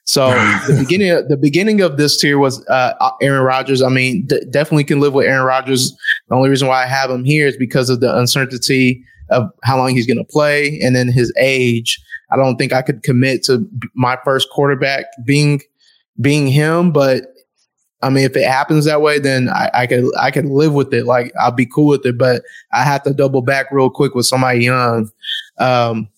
[0.05, 0.29] so
[0.67, 3.81] the beginning of, the beginning of this tier was uh, Aaron Rodgers.
[3.81, 5.91] I mean, d- definitely can live with Aaron Rodgers.
[6.29, 9.77] The only reason why I have him here is because of the uncertainty of how
[9.77, 12.01] long he's going to play and then his age.
[12.31, 15.61] I don't think I could commit to my first quarterback being
[16.19, 17.25] being him, but
[18.01, 20.93] I mean, if it happens that way, then I, I could I could live with
[20.93, 21.05] it.
[21.05, 22.17] Like I'll be cool with it.
[22.17, 25.09] But I have to double back real quick with somebody young.
[25.57, 26.09] Um,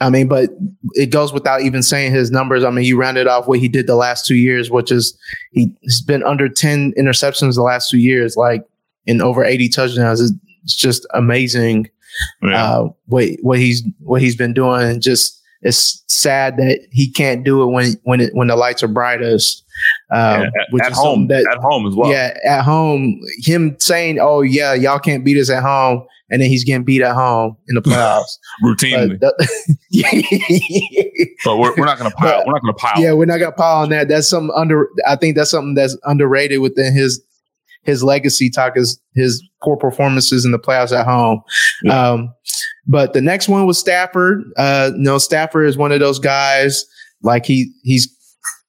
[0.00, 0.48] I mean, but
[0.94, 2.64] it goes without even saying his numbers.
[2.64, 5.16] I mean, you rounded off what he did the last two years, which is
[5.52, 8.64] he's been under 10 interceptions the last two years, like
[9.04, 10.22] in over 80 touchdowns.
[10.62, 11.90] It's just amazing
[12.42, 12.64] yeah.
[12.64, 15.00] uh, what what he's what he's been doing.
[15.00, 18.88] Just it's sad that he can't do it when when it when the lights are
[18.88, 19.64] brightest.
[20.10, 20.48] Um, yeah,
[20.82, 22.10] at, at home, that, at home as well.
[22.10, 26.48] Yeah, at home, him saying, "Oh yeah, y'all can't beat us at home," and then
[26.48, 29.18] he's getting beat at home in the playoffs routinely.
[29.18, 29.34] But,
[31.44, 32.38] but we're, we're not going to pile.
[32.38, 33.02] But, we're not going to pile.
[33.02, 34.08] Yeah, we're not going to pile on that.
[34.08, 34.88] That's some under.
[35.06, 37.22] I think that's something that's underrated within his
[37.82, 41.42] his legacy talk is his poor performances in the playoffs at home.
[41.82, 42.10] Yeah.
[42.10, 42.34] Um,
[42.86, 44.42] but the next one was Stafford.
[44.56, 46.84] Uh, you know, Stafford is one of those guys
[47.22, 48.08] like he he's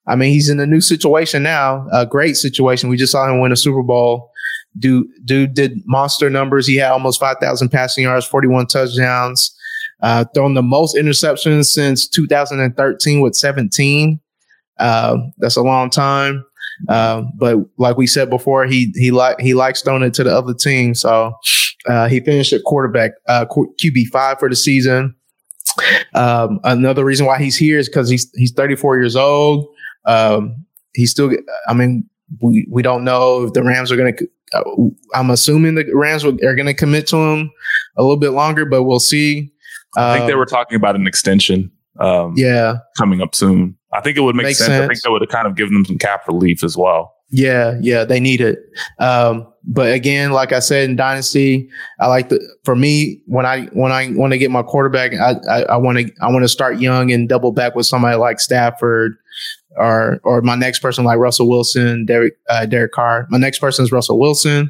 [0.07, 2.89] I mean, he's in a new situation now, a great situation.
[2.89, 4.31] We just saw him win a Super Bowl.
[4.79, 6.65] Dude, dude did monster numbers.
[6.65, 9.55] He had almost 5,000 passing yards, 41 touchdowns,
[10.01, 14.19] uh, thrown the most interceptions since 2013 with 17.
[14.79, 16.43] Uh, that's a long time.
[16.89, 20.35] Uh, but like we said before, he he like he likes throwing it to the
[20.35, 20.95] other team.
[20.95, 21.33] So
[21.87, 25.15] uh, he finished at quarterback uh, QB five for the season.
[26.13, 29.67] Um, another reason why he's here is because he's he's 34 years old.
[30.05, 31.31] Um, he's still.
[31.67, 32.09] I mean,
[32.41, 34.27] we we don't know if the Rams are going to.
[34.53, 34.63] Uh,
[35.17, 37.51] I'm assuming the Rams are going to commit to him
[37.97, 39.51] a little bit longer, but we'll see.
[39.95, 41.71] I think they um, were talking about an extension.
[41.99, 43.77] Um, yeah, coming up soon.
[43.93, 44.67] I think it would make sense.
[44.67, 44.83] sense.
[44.83, 47.15] I think that would have kind of given them some cap relief as well.
[47.29, 48.59] Yeah, yeah, they need it.
[48.99, 51.69] Um, but again, like I said in Dynasty,
[51.99, 55.35] I like the for me when I when I want to get my quarterback, I
[55.49, 58.39] I I want to I want to start young and double back with somebody like
[58.39, 59.15] Stafford
[59.77, 63.27] or or my next person like Russell Wilson, Derek uh, Derek Carr.
[63.29, 64.69] My next person is Russell Wilson.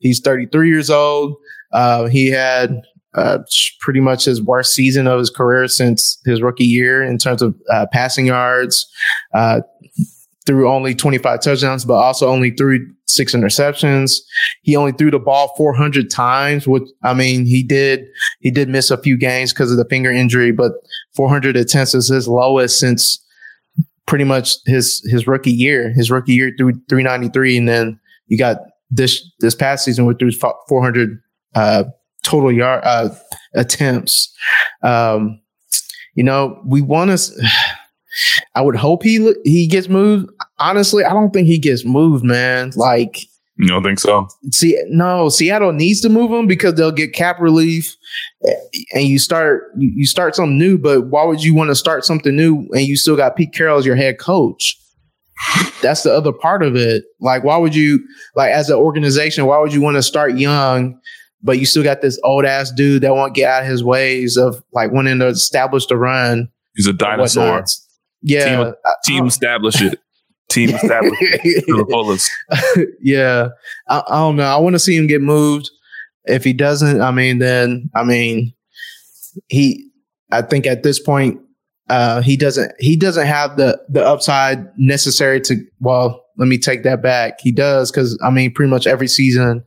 [0.00, 1.36] He's 33 years old.
[1.72, 2.82] Uh, he had
[3.14, 3.38] uh,
[3.80, 7.54] pretty much his worst season of his career since his rookie year in terms of
[7.70, 8.90] uh, passing yards.
[9.34, 9.60] Uh,
[10.44, 14.20] threw only 25 touchdowns, but also only threw six interceptions.
[14.62, 16.66] He only threw the ball 400 times.
[16.66, 18.06] Which I mean, he did
[18.40, 20.72] he did miss a few games because of the finger injury, but
[21.14, 23.24] 400 attempts is his lowest since
[24.06, 25.92] pretty much his his rookie year.
[25.92, 28.58] His rookie year threw 393, and then you got
[28.90, 30.32] this this past season with through
[30.68, 31.20] 400
[31.54, 31.84] uh,
[32.22, 33.10] total yard uh,
[33.54, 34.34] attempts.
[34.82, 35.40] Um,
[36.14, 37.48] you know, we want to.
[38.54, 40.30] I would hope he he gets moved.
[40.58, 42.72] Honestly, I don't think he gets moved, man.
[42.76, 43.20] Like,
[43.56, 44.28] you don't think so?
[44.50, 47.96] See, no, Seattle needs to move him because they'll get cap relief,
[48.92, 50.76] and you start you start something new.
[50.76, 53.78] But why would you want to start something new and you still got Pete Carroll
[53.78, 54.78] as your head coach?
[55.80, 57.04] That's the other part of it.
[57.20, 58.06] Like, why would you
[58.36, 59.46] like as an organization?
[59.46, 60.98] Why would you want to start young?
[61.42, 64.36] But you still got this old ass dude that won't get out of his ways
[64.36, 66.48] of like wanting to establish the run.
[66.76, 67.64] He's a dinosaur.
[68.22, 68.64] Yeah.
[68.64, 68.74] Team,
[69.04, 69.98] team establish it.
[70.48, 72.30] Team establish it to the fullest.
[73.00, 73.48] yeah.
[73.88, 74.44] I, I don't know.
[74.44, 75.70] I want to see him get moved.
[76.24, 78.54] If he doesn't, I mean, then I mean,
[79.48, 79.88] he.
[80.30, 81.40] I think at this point,
[81.90, 82.72] uh, he doesn't.
[82.78, 85.56] He doesn't have the the upside necessary to.
[85.80, 87.40] Well, let me take that back.
[87.40, 89.64] He does because I mean, pretty much every season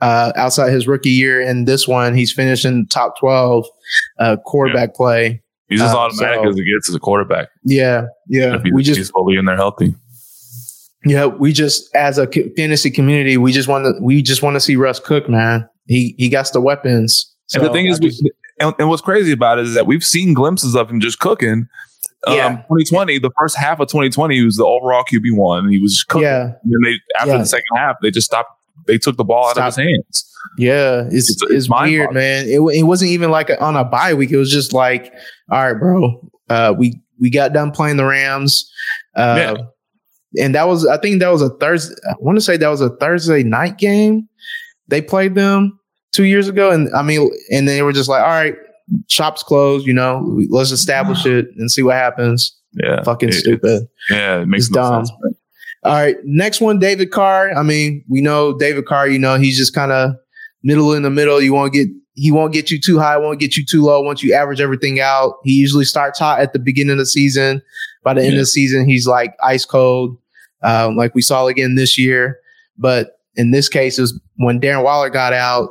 [0.00, 3.66] uh, outside his rookie year and this one, he's finishing top twelve
[4.18, 4.96] uh, quarterback yeah.
[4.96, 5.42] play.
[5.68, 7.48] He's just uh, automatic so, as it gets as a quarterback.
[7.64, 8.58] Yeah, yeah.
[8.72, 9.94] we just he's fully in there healthy.
[11.04, 12.26] Yeah, we just as a
[12.56, 15.68] fantasy community, we just want to we just want to see Russ cook, man.
[15.86, 17.32] He he got the weapons.
[17.46, 19.86] So and the thing is, just, we, and, and, what's crazy about it is that
[19.86, 21.68] we've seen glimpses of him just cooking.
[22.26, 22.46] Yeah.
[22.46, 25.70] Um, 2020, the first half of 2020, he was the overall QB one.
[25.70, 26.24] He was cooking.
[26.24, 26.42] Yeah.
[26.42, 27.38] And then they after yeah.
[27.38, 28.50] the second half, they just stopped.
[28.86, 29.58] They took the ball Stop.
[29.58, 30.32] out of his hands.
[30.58, 32.46] Yeah, it's it's, it's, it's weird, man.
[32.46, 34.30] It, it wasn't even like a, on a bye week.
[34.30, 35.12] It was just like,
[35.50, 36.30] all right, bro.
[36.48, 38.70] Uh, we we got done playing the Rams.
[39.16, 39.56] Uh,
[40.34, 40.44] yeah.
[40.44, 41.94] and that was I think that was a Thursday.
[42.08, 44.28] I want to say that was a Thursday night game.
[44.88, 45.78] They played them
[46.12, 48.54] two years ago, and I mean, and they were just like, all right,
[49.08, 49.86] shops closed.
[49.86, 52.56] You know, let's establish it and see what happens.
[52.72, 53.88] Yeah, fucking it, stupid.
[54.10, 55.06] Yeah, it makes no dumb.
[55.06, 55.35] sense.
[55.86, 57.56] All right, next one, David Carr.
[57.56, 59.06] I mean, we know David Carr.
[59.06, 60.16] You know, he's just kind of
[60.64, 61.40] middle in the middle.
[61.40, 64.00] You won't get he won't get you too high, won't get you too low.
[64.00, 67.62] Once you average everything out, he usually starts hot at the beginning of the season.
[68.02, 68.26] By the yeah.
[68.26, 70.18] end of the season, he's like ice cold,
[70.64, 72.40] um, like we saw again this year.
[72.76, 75.70] But in this case, is when Darren Waller got out,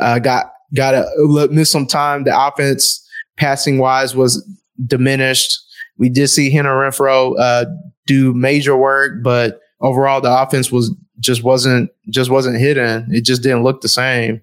[0.00, 2.24] uh, got got a miss some time.
[2.24, 4.44] The offense passing wise was
[4.84, 5.56] diminished.
[5.98, 7.66] We did see Hunter Renfrow uh,
[8.06, 13.06] do major work, but overall the offense was just wasn't just wasn't hidden.
[13.10, 14.42] It just didn't look the same.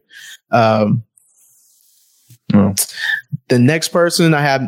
[0.51, 1.03] Um,
[3.49, 4.61] the next person I have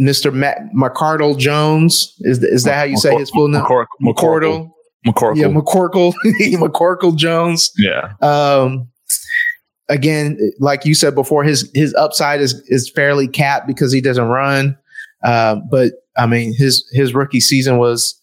[0.00, 0.32] Mr.
[0.32, 2.14] Matt McCardle Jones.
[2.20, 3.62] Is is that how you say his full name?
[3.62, 4.70] McCor- McCordle.
[5.06, 5.36] McCorkle.
[5.36, 6.12] Yeah, McCorkle.
[6.58, 7.72] McCorkle Jones.
[7.78, 8.12] Yeah.
[8.20, 8.88] Um,
[9.88, 14.26] again, like you said before, his his upside is is fairly capped because he doesn't
[14.26, 14.76] run.
[15.24, 18.20] Uh, but I mean, his his rookie season was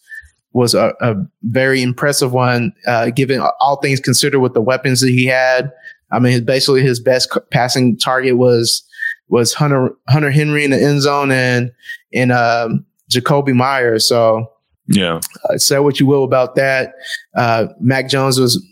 [0.53, 5.09] was a, a very impressive one, uh, given all things considered with the weapons that
[5.09, 5.71] he had.
[6.11, 8.83] I mean, basically his best passing target was
[9.29, 11.71] was Hunter Hunter Henry in the end zone and
[12.13, 14.07] and um, Jakobi Meyers.
[14.07, 14.51] So
[14.87, 15.21] Yeah.
[15.49, 16.93] uh, say what you will about that.
[17.35, 18.63] Uh, Mac Jones was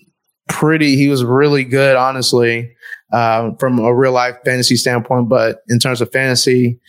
[0.50, 0.96] pretty.
[0.98, 2.72] He was really good, honestly,
[3.12, 5.30] uh, from a real life fantasy standpoint.
[5.30, 6.80] But in terms of fantasy,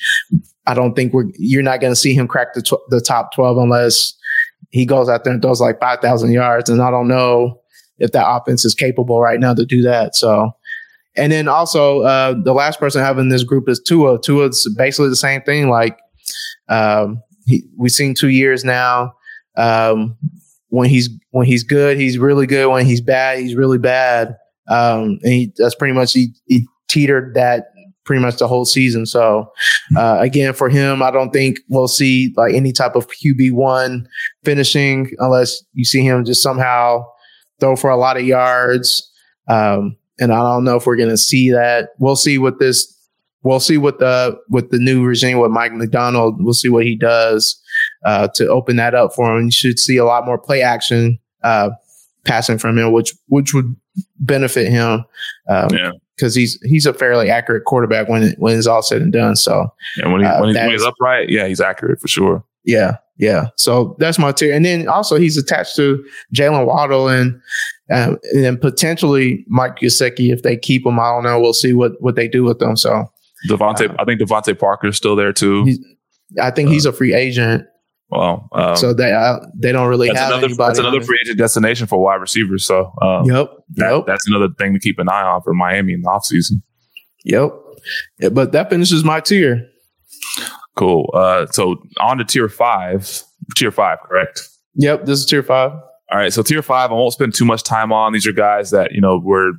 [0.67, 1.31] I don't think we're.
[1.39, 4.15] You're not going to see him crack the tw- the top twelve unless
[4.73, 6.69] he goes out there and throws like five thousand yards.
[6.69, 7.61] And I don't know
[7.99, 10.17] if that offense is capable right now to do that.
[10.17, 10.51] So.
[11.15, 14.19] And then also uh, the last person I have in this group is Tua.
[14.19, 15.69] Tua's basically the same thing.
[15.69, 15.99] Like
[16.71, 19.13] um, he, we've seen two years now.
[19.59, 20.17] Um,
[20.69, 22.69] when he's when he's good, he's really good.
[22.69, 24.37] When he's bad, he's really bad.
[24.69, 27.67] Um, and he, that's pretty much he, he teetered that
[28.05, 29.07] pretty much the whole season.
[29.07, 29.51] So
[29.97, 34.09] uh, again, for him, I don't think we'll see like any type of QB one
[34.45, 37.05] finishing unless you see him just somehow
[37.61, 39.09] throw for a lot of yards.
[39.49, 41.91] Um, and I don't know if we're going to see that.
[41.99, 42.89] We'll see what this.
[43.45, 46.37] We'll see what the with the new regime with Mike McDaniel.
[46.39, 47.61] We'll see what he does
[48.05, 49.47] uh, to open that up for him.
[49.47, 51.71] You should see a lot more play action uh,
[52.25, 53.75] passing from him, which which would
[54.21, 55.05] benefit him
[55.47, 55.91] because Yeah.
[56.35, 59.37] He's he's a fairly accurate quarterback when it, when it's all said and done.
[59.37, 62.45] So And when, he, Uh, when, he's, when he's upright, yeah, he's accurate for sure.
[62.65, 63.49] yeah, yeah.
[63.57, 64.55] So that's my tier.
[64.55, 66.05] And then also he's attached to
[66.35, 67.41] Jaylen Waddle and
[67.91, 70.99] um, and then potentially Mike Gesicki if they keep him.
[70.99, 71.41] I don't know.
[71.41, 72.77] We'll see what what they do with them.
[72.77, 73.05] So
[73.51, 75.77] DeVante, Uh, I think DeVante Parker's still there too.
[76.41, 77.67] I think he's a free agent.
[78.15, 80.69] Well, um, so they uh, they don't really that's have another anybody.
[80.69, 82.67] that's another free agent destination for wide receivers.
[82.67, 83.51] So um, Yep.
[83.77, 84.05] that, Yep.
[84.07, 86.61] that's another thing to keep an eye on for Miami in the offseason.
[87.25, 87.51] Yep.
[88.21, 89.67] Yeah, but that finishes my tier.
[90.77, 91.11] Cool.
[91.15, 93.23] Uh, so on to tier five.
[93.57, 94.41] Tier five, correct?
[94.75, 95.05] Yep.
[95.07, 95.73] This is tier five.
[95.73, 96.33] All right.
[96.33, 98.13] So tier five, I won't spend too much time on.
[98.13, 99.53] These are guys that you know were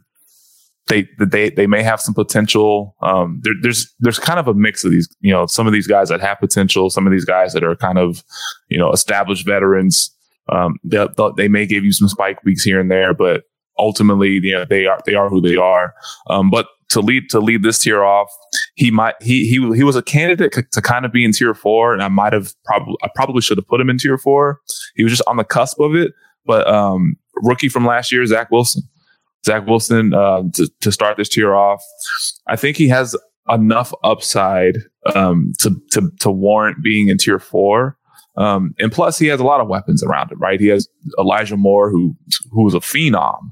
[0.87, 2.95] they they they may have some potential.
[3.01, 5.07] Um, there, there's there's kind of a mix of these.
[5.21, 7.75] You know, some of these guys that have potential, some of these guys that are
[7.75, 8.23] kind of
[8.69, 10.11] you know established veterans.
[10.49, 11.07] Um, they
[11.37, 13.43] they may give you some spike weeks here and there, but
[13.77, 15.93] ultimately, you know, they are they are who they are.
[16.29, 18.29] Um, but to lead to lead this tier off,
[18.75, 21.93] he might he he he was a candidate to kind of be in tier four,
[21.93, 24.59] and I might have probably I probably should have put him in tier four.
[24.95, 26.13] He was just on the cusp of it,
[26.45, 28.83] but um, rookie from last year, Zach Wilson.
[29.45, 31.83] Zach Wilson uh, to to start this tier off,
[32.47, 33.15] I think he has
[33.49, 34.77] enough upside
[35.15, 37.97] um, to to to warrant being in tier four.
[38.35, 40.59] Um, and plus, he has a lot of weapons around him, right?
[40.59, 40.87] He has
[41.19, 42.15] Elijah Moore, who
[42.51, 43.51] who was a phenom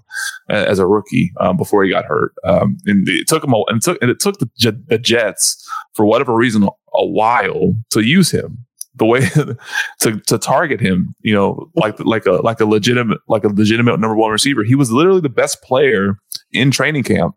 [0.49, 2.33] as a rookie um, before he got hurt.
[2.43, 4.49] Um, and it took him a, and took and it took the,
[4.87, 8.65] the Jets for whatever reason a while to use him
[8.95, 9.21] the way
[9.99, 11.15] to to target him.
[11.21, 14.63] You know, like like a like a legitimate like a legitimate number one receiver.
[14.63, 16.17] He was literally the best player
[16.51, 17.35] in training camp,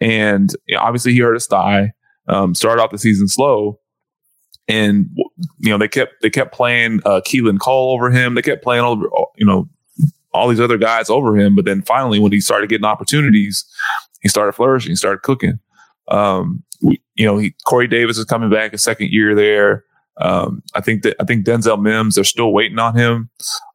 [0.00, 1.92] and you know, obviously he hurt his thigh.
[2.28, 3.80] Um, started off the season slow,
[4.68, 5.08] and
[5.58, 8.34] you know they kept they kept playing uh, Keelan Cole over him.
[8.34, 9.68] They kept playing over you know
[10.34, 11.54] all these other guys over him.
[11.54, 13.64] But then finally, when he started getting opportunities,
[14.22, 14.92] he started flourishing.
[14.92, 15.58] He started cooking.
[16.08, 19.84] Um, we, you know, he Corey Davis is coming back a second year there.
[20.18, 23.30] Um, I think that I think Denzel Mims they're still waiting on him.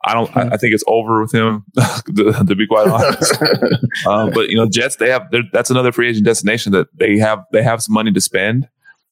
[0.05, 0.35] I don't.
[0.37, 1.65] I, I think it's over with him.
[2.15, 3.41] to, to be quite honest,
[4.07, 7.43] um, but you know, Jets they have that's another free agent destination that they have
[7.51, 8.69] they have some money to spend,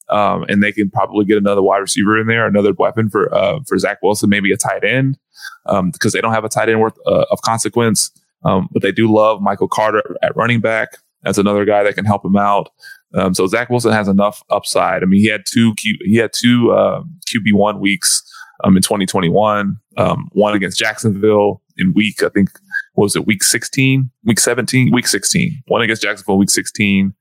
[0.09, 3.59] um, and they can probably get another wide receiver in there, another weapon for uh,
[3.67, 5.17] for Zach Wilson, maybe a tight end,
[5.65, 8.11] um, because they don't have a tight end worth uh, of consequence.
[8.43, 10.89] Um, but they do love Michael Carter at running back.
[11.23, 12.69] That's another guy that can help him out.
[13.15, 15.03] Um, so Zach Wilson has enough upside.
[15.03, 18.23] I mean, he had two Q, he had two uh, QB one weeks
[18.63, 19.77] um, in 2021.
[19.97, 22.49] Um, one against Jacksonville in week I think
[22.95, 25.63] was it week 16, week 17, week 16.
[25.67, 27.13] One against Jacksonville week 16.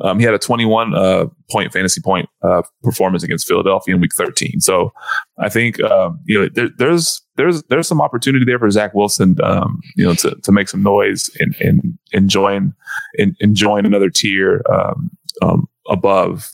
[0.00, 4.14] Um, he had a 21 uh, point fantasy point uh, performance against Philadelphia in week
[4.14, 4.60] 13.
[4.60, 4.92] So
[5.38, 9.36] I think um, you know there, there's there's there's some opportunity there for Zach Wilson,
[9.42, 12.74] um, you know, to, to make some noise and and enjoying
[13.18, 15.10] and enjoying another tier um,
[15.40, 16.50] um, above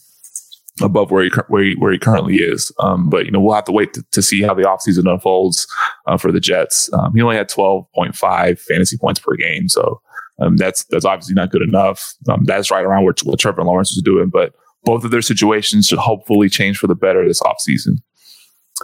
[0.82, 2.72] above where he where he, where he currently is.
[2.80, 5.66] Um, but you know, we'll have to wait to, to see how the offseason unfolds
[6.07, 6.93] uh, for the Jets.
[6.93, 10.01] Um, he only had 12.5 fantasy points per game, so
[10.41, 12.14] um, that's that's obviously not good enough.
[12.28, 15.87] Um, that's right around what, what Trevor Lawrence was doing, but both of their situations
[15.87, 17.99] should hopefully change for the better this offseason.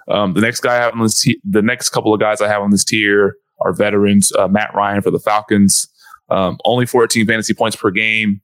[0.08, 2.62] Um, the next guy I have on this, the next couple of guys I have
[2.62, 4.32] on this tier are veterans.
[4.32, 5.88] Uh, Matt Ryan for the Falcons,
[6.30, 8.40] um, only 14 fantasy points per game.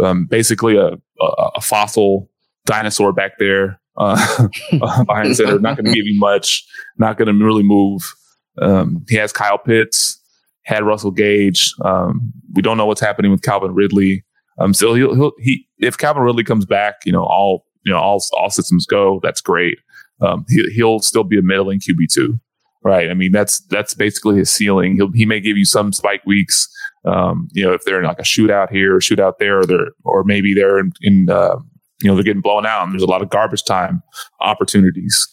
[0.00, 2.30] Um, basically a, a, a, fossil
[2.64, 4.48] dinosaur back there uh,
[5.06, 5.58] behind center.
[5.58, 6.64] Not going to give you much.
[6.98, 8.14] Not going to really move.
[8.60, 10.20] Um, he has Kyle Pitts,
[10.64, 11.74] had Russell Gage.
[11.84, 14.24] Um, we don't know what's happening with Calvin Ridley.
[14.58, 17.98] Um, so he'll, he'll he if Calvin Ridley comes back, you know all you know
[17.98, 19.20] all all systems go.
[19.22, 19.78] That's great.
[20.20, 22.38] Um, he, he'll still be a middling QB two,
[22.84, 23.10] right?
[23.10, 24.96] I mean that's that's basically his ceiling.
[24.96, 26.68] He'll he may give you some spike weeks.
[27.04, 29.90] Um, you know if they're in like a shootout here or shootout there, or they're
[30.04, 31.56] or maybe they're in, in uh,
[32.00, 34.02] you know they're getting blown out and there's a lot of garbage time
[34.40, 35.28] opportunities.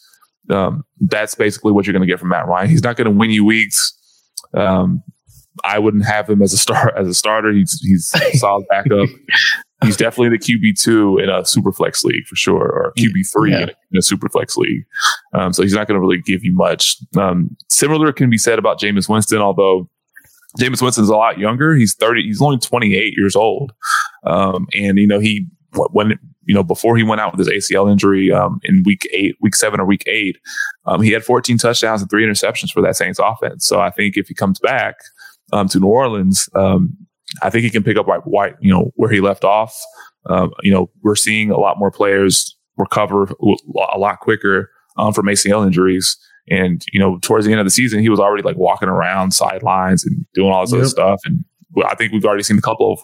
[0.50, 2.70] Um, that's basically what you're going to get from Matt Ryan.
[2.70, 3.94] He's not going to win you weeks.
[4.56, 5.04] Um,
[5.64, 7.52] I wouldn't have him as a star as a starter.
[7.52, 9.10] He's he's solid backup.
[9.84, 13.52] he's definitely the QB two in a super flex league for sure, or QB three
[13.52, 13.64] yeah.
[13.64, 14.84] in, a, in, a, super flex league.
[15.34, 16.98] Um, so he's not going to really give you much.
[17.18, 19.90] Um, similar can be said about Jameis Winston, although
[20.60, 21.76] Jameis Winston is a lot younger.
[21.76, 22.24] He's thirty.
[22.24, 23.74] He's only twenty eight years old,
[24.26, 25.48] um, and you know he
[25.92, 29.36] when you know before he went out with his ACL injury um, in week eight,
[29.42, 30.38] week seven or week eight,
[30.86, 33.66] um, he had 14 touchdowns and three interceptions for that Saints offense.
[33.66, 34.96] So I think if he comes back,
[35.54, 36.96] um, to New Orleans, um,
[37.42, 39.78] I think he can pick up right, right, you know, where he left off.
[40.26, 45.26] Um, you know, we're seeing a lot more players recover a lot quicker um, from
[45.28, 46.18] ACL injuries.
[46.50, 49.32] And, you know, towards the end of the season, he was already like walking around
[49.32, 50.80] sidelines and doing all this yep.
[50.80, 51.20] other stuff.
[51.26, 51.44] And
[51.86, 53.00] I think we've already seen a couple of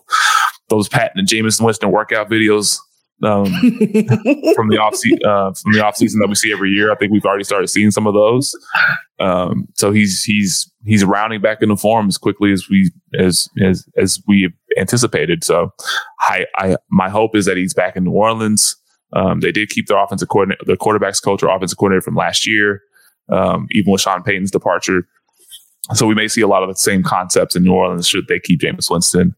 [0.69, 2.79] those Pat and Jameis Winston workout videos
[3.23, 3.45] um,
[4.55, 6.91] from the off se- uh, from the off season that we see every year.
[6.91, 8.55] I think we've already started seeing some of those.
[9.19, 13.85] Um, so he's he's he's rounding back into form as quickly as we as as
[13.97, 15.43] as we anticipated.
[15.43, 15.71] So
[16.21, 18.75] I, I my hope is that he's back in New Orleans.
[19.13, 22.45] Um, they did keep their offensive coordinator, the quarterbacks coach or offensive coordinator from last
[22.45, 22.81] year,
[23.31, 25.07] um, even with Sean Payton's departure.
[25.93, 28.39] So we may see a lot of the same concepts in New Orleans should they
[28.39, 29.35] keep Jameis Winston.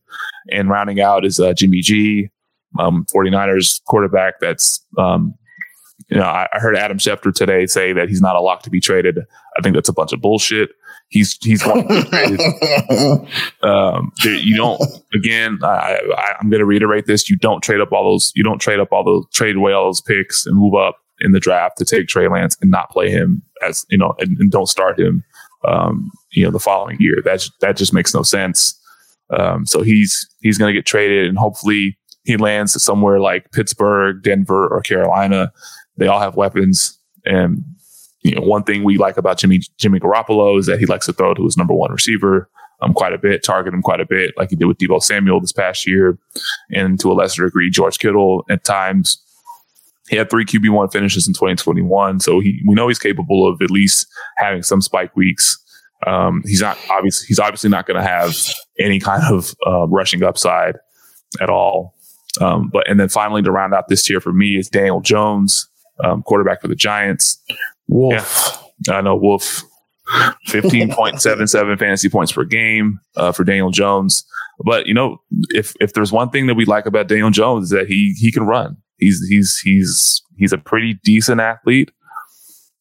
[0.49, 2.30] And rounding out is uh, Jimmy G,
[2.80, 5.34] um, 49ers quarterback that's, um,
[6.09, 8.69] you know, I, I, heard Adam Schefter today say that he's not a lock to
[8.69, 9.19] be traded.
[9.57, 10.69] I think that's a bunch of bullshit.
[11.09, 11.88] He's he's going.
[13.63, 14.82] um, you don't.
[15.13, 18.34] Again, I, I, I'm going to reiterate this: you don't trade up all those.
[18.36, 21.32] You don't trade up all those trade away all those picks and move up in
[21.32, 24.51] the draft to take Trey Lance and not play him as you know and, and
[24.51, 25.23] don't start him.
[25.65, 27.21] Um, you know, the following year.
[27.23, 28.78] That that just makes no sense.
[29.30, 31.97] Um, so he's he's going to get traded, and hopefully
[32.28, 35.49] he lands somewhere like Pittsburgh, Denver, or Carolina.
[35.95, 36.99] They all have weapons.
[37.25, 37.63] And
[38.21, 41.13] you know, one thing we like about Jimmy Jimmy Garoppolo is that he likes to
[41.13, 42.49] throw to his number one receiver
[42.82, 45.39] um, quite a bit, target him quite a bit, like he did with Deebo Samuel
[45.39, 46.19] this past year,
[46.69, 49.23] and to a lesser degree, George Kittle at times.
[50.09, 53.61] He had three QB one finishes in 2021, so he we know he's capable of
[53.61, 54.05] at least
[54.36, 55.57] having some spike weeks.
[56.05, 58.36] Um, he's not obviously he's obviously not going to have
[58.80, 60.75] any kind of uh, rushing upside
[61.39, 61.97] at all.
[62.41, 65.67] Um, but and then finally to round out this tier for me is Daniel Jones,
[66.03, 67.41] um, quarterback for the Giants.
[67.88, 68.63] Wolf.
[68.88, 69.63] Yeah, I know Wolf.
[70.47, 74.25] 15.77 fantasy points per game uh, for Daniel Jones.
[74.63, 77.69] But you know, if if there's one thing that we like about Daniel Jones is
[77.71, 78.77] that he he can run.
[78.97, 81.91] He's he's he's he's a pretty decent athlete.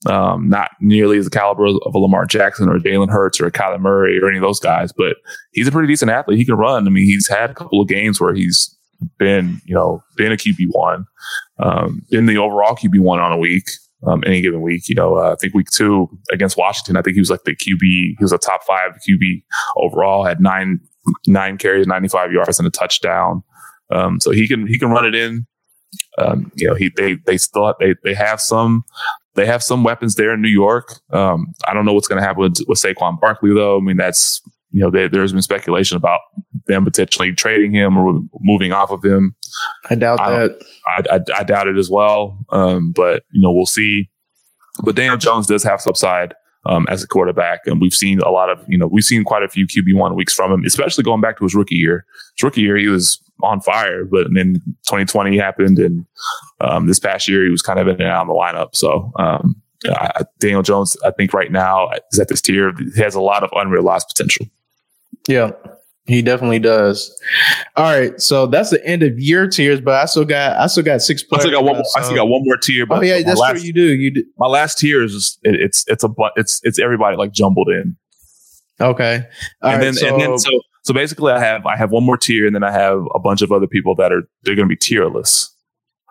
[0.07, 3.53] Um, not nearly as the caliber of a Lamar Jackson or Jalen Hurts or a
[3.53, 5.17] Kyler Murray or any of those guys, but
[5.53, 6.39] he's a pretty decent athlete.
[6.39, 6.87] He can run.
[6.87, 8.76] I mean, he's had a couple of games where he's
[9.19, 11.07] been, you know, been a QB one,
[11.59, 13.65] um, in the overall QB one on a week,
[14.07, 14.89] um, any given week.
[14.89, 17.57] You know, uh, I think week two against Washington, I think he was like the
[17.57, 17.81] QB.
[17.81, 19.43] He was a top five QB
[19.77, 20.25] overall.
[20.25, 20.81] Had nine
[21.27, 23.43] nine carries, ninety five yards, and a touchdown.
[23.91, 25.47] Um, so he can he can run it in.
[26.19, 28.85] Um, you know, he they they still they they have some
[29.35, 30.99] they have some weapons there in New York.
[31.13, 33.77] Um, I don't know what's going to happen with, with Saquon Barkley though.
[33.77, 34.43] I mean, that's
[34.77, 36.21] you know, they, there's been speculation about
[36.67, 39.35] them potentially trading him or moving off of him.
[39.89, 40.63] I doubt I, that.
[40.87, 42.39] I, I, I, doubt it as well.
[42.51, 44.11] Um, but you know, we'll see.
[44.85, 46.35] But Daniel Jones does have upside
[46.67, 49.43] um, as a quarterback, and we've seen a lot of you know we've seen quite
[49.43, 52.05] a few QB one weeks from him, especially going back to his rookie year.
[52.37, 54.57] His rookie year, he was on fire, but then
[54.89, 56.05] 2020 happened, and
[56.61, 58.77] um, this past year he was kind of in and out of the lineup.
[58.77, 59.11] So.
[59.19, 59.63] Um,
[60.41, 62.73] Daniel Jones, I think right now is at this tier.
[62.95, 64.47] He has a lot of unrealized potential.
[65.29, 65.51] Yeah,
[66.07, 67.15] he definitely does.
[67.77, 70.85] All right, so that's the end of your tiers, but I still got I still
[70.85, 71.45] got six players.
[71.45, 71.77] I still got one.
[71.77, 72.01] More, so.
[72.01, 72.87] I still got one more tier.
[72.87, 73.61] But oh yeah, that's last, true.
[73.63, 73.95] You do.
[73.95, 74.25] You do.
[74.39, 77.97] My last tier is just, it, it's it's a it's it's everybody like jumbled in.
[78.81, 79.23] Okay,
[79.63, 80.51] All and right, then so, and then so
[80.83, 83.43] so basically I have I have one more tier, and then I have a bunch
[83.43, 85.49] of other people that are they're going to be tierless.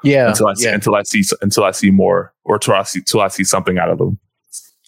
[0.03, 0.29] Yeah.
[0.29, 0.73] Until I see, yeah.
[0.73, 3.77] until I see until I see more or until I see until I see something
[3.77, 4.19] out of them.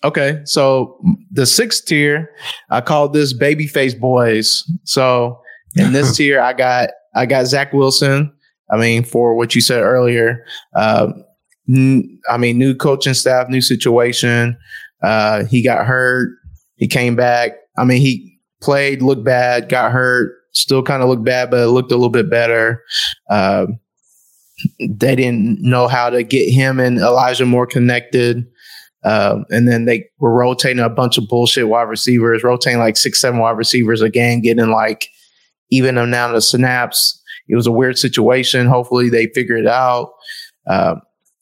[0.08, 0.98] Okay, so
[1.32, 2.30] the sixth tier,
[2.70, 4.64] I call this babyface boys.
[4.86, 5.42] So
[5.76, 8.32] in this tier, I got I got Zach Wilson.
[8.72, 11.12] I mean, for what you said earlier, uh,
[11.70, 14.58] n- I mean, new coaching staff, new situation.
[15.04, 16.38] Uh, he got hurt.
[16.78, 17.52] He came back.
[17.78, 21.68] I mean, he played, looked bad, got hurt, still kind of looked bad, but it
[21.68, 22.82] looked a little bit better.
[23.30, 23.68] Uh,
[24.80, 28.48] they didn't know how to get him and Elijah Moore connected.
[29.04, 33.22] Um, and then they were rotating a bunch of bullshit wide receivers, rotating like six,
[33.22, 35.10] seven wide receivers again, getting like
[35.70, 37.22] even them amount of snaps.
[37.48, 38.68] It was a weird situation.
[38.68, 40.14] Hopefully they figure it out.
[40.66, 40.96] Uh,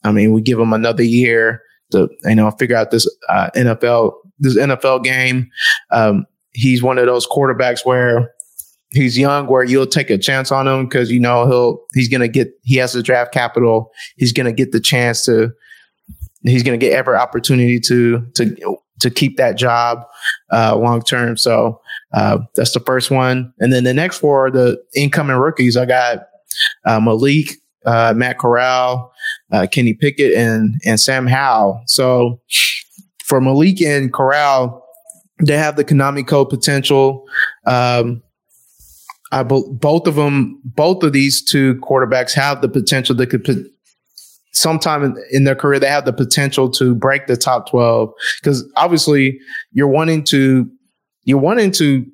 [0.04, 4.12] I mean, we give them another year to, you know, figure out this uh, NFL,
[4.38, 5.48] this NFL game.
[5.90, 8.32] Um, he's one of those quarterbacks where
[8.90, 12.28] he's young, where you'll take a chance on him because you know he'll he's gonna
[12.28, 13.90] get he has the draft capital.
[14.16, 15.50] He's gonna get the chance to
[16.42, 20.06] he's going to get every opportunity to to to keep that job
[20.52, 21.36] uh, long term.
[21.36, 21.80] So
[22.14, 25.76] uh, that's the first one, and then the next four are the incoming rookies.
[25.76, 26.26] I got
[26.84, 29.12] uh, Malik, uh, Matt Corral,
[29.52, 31.82] uh, Kenny Pickett, and and Sam Howell.
[31.86, 32.40] So
[33.24, 34.86] for Malik and Corral,
[35.42, 37.24] they have the Konami code potential.
[37.66, 38.22] Um,
[39.32, 43.44] I bo- both of them, both of these two quarterbacks have the potential that could
[43.44, 43.58] put
[44.56, 48.10] sometime in, their career they have the potential to break the top 12
[48.40, 49.38] because obviously
[49.72, 50.68] you're wanting to
[51.24, 52.06] you're wanting to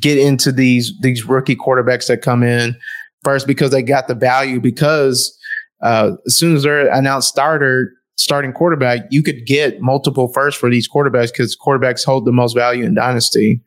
[0.00, 2.76] get into these these rookie quarterbacks that come in
[3.22, 5.38] first because they got the value because
[5.82, 10.68] uh, as soon as they're announced starter starting quarterback you could get multiple firsts for
[10.68, 13.60] these quarterbacks because quarterbacks hold the most value in dynasty.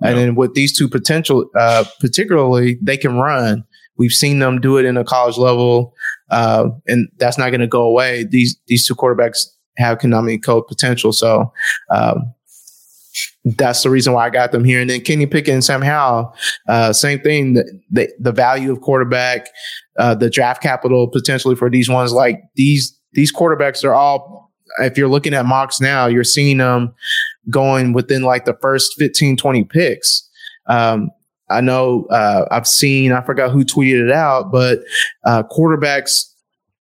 [0.00, 0.10] Yeah.
[0.10, 3.64] and then with these two potential uh, particularly they can run
[4.00, 5.94] we've seen them do it in a college level
[6.30, 8.24] uh, and that's not going to go away.
[8.24, 9.46] These these two quarterbacks
[9.76, 11.52] have Konami code potential, so
[11.90, 12.32] um,
[13.44, 14.80] that's the reason why I got them here.
[14.80, 16.34] And then Kenny Pickett and Sam Howell,
[16.68, 17.54] uh, same thing.
[17.54, 19.48] The, the, the value of quarterback,
[19.98, 22.12] uh, the draft capital potentially for these ones.
[22.12, 24.48] Like these these quarterbacks are all.
[24.78, 26.94] If you're looking at mocks now, you're seeing them
[27.50, 30.30] going within like the first 15, 20 picks.
[30.68, 31.10] Um,
[31.50, 34.80] I know uh, I've seen, I forgot who tweeted it out, but
[35.24, 36.26] uh, quarterbacks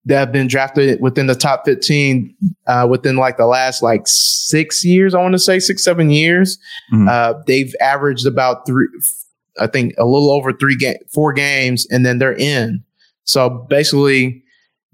[0.05, 2.33] that have been drafted within the top 15
[2.67, 6.57] uh, within like the last like six years, I want to say six, seven years,
[6.93, 7.41] mm-hmm.
[7.45, 8.87] they've averaged about three,
[9.59, 12.83] I think a little over three, ga- four games, and then they're in.
[13.23, 14.43] So basically,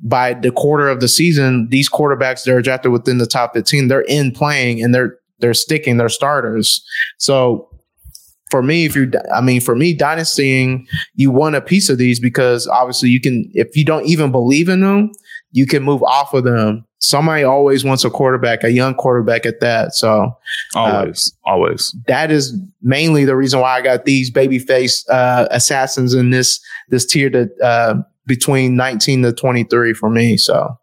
[0.03, 3.87] by the quarter of the season, these quarterbacks that are drafted within the top 15,
[3.87, 6.85] they're in playing and they're they're sticking, they're starters.
[7.17, 7.69] So
[8.53, 10.85] for me, if you, I mean, for me, dynastying,
[11.15, 14.69] you want a piece of these because obviously you can, if you don't even believe
[14.69, 15.11] in them,
[15.53, 16.85] you can move off of them.
[16.99, 19.95] Somebody always wants a quarterback, a young quarterback at that.
[19.95, 20.37] So
[20.75, 21.95] always, uh, always.
[22.05, 27.07] That is mainly the reason why I got these babyface uh, assassins in this this
[27.07, 27.95] tier to uh,
[28.27, 30.37] between 19 to 23 for me.
[30.37, 30.77] So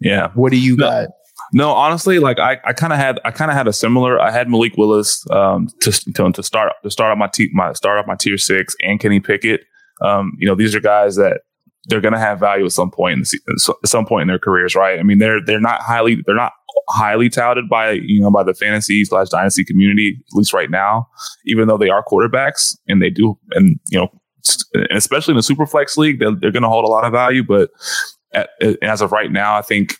[0.00, 0.90] yeah, what do you no.
[0.90, 1.08] got?
[1.52, 4.20] No, honestly, like I, I kind of had, I kind of had a similar.
[4.20, 7.72] I had Malik Willis um, to, to to start to start off my t- my
[7.74, 9.62] start off my tier six and Kenny Pickett.
[10.00, 11.42] Um, you know, these are guys that
[11.86, 14.38] they're going to have value at some point in the, at some point in their
[14.38, 14.98] careers, right?
[14.98, 16.52] I mean, they're they're not highly they're not
[16.88, 21.06] highly touted by you know by the fantasy slash dynasty community at least right now,
[21.44, 24.08] even though they are quarterbacks and they do and you know
[24.90, 27.44] especially in the super flex league they're, they're going to hold a lot of value,
[27.44, 27.70] but
[28.32, 28.50] at,
[28.82, 29.94] as of right now, I think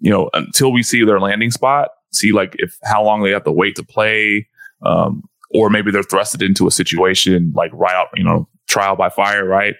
[0.00, 3.44] you know, until we see their landing spot, see like if how long they have
[3.44, 4.46] to wait to play,
[4.84, 9.08] um, or maybe they're thrusted into a situation like right out, you know, trial by
[9.08, 9.74] fire, right?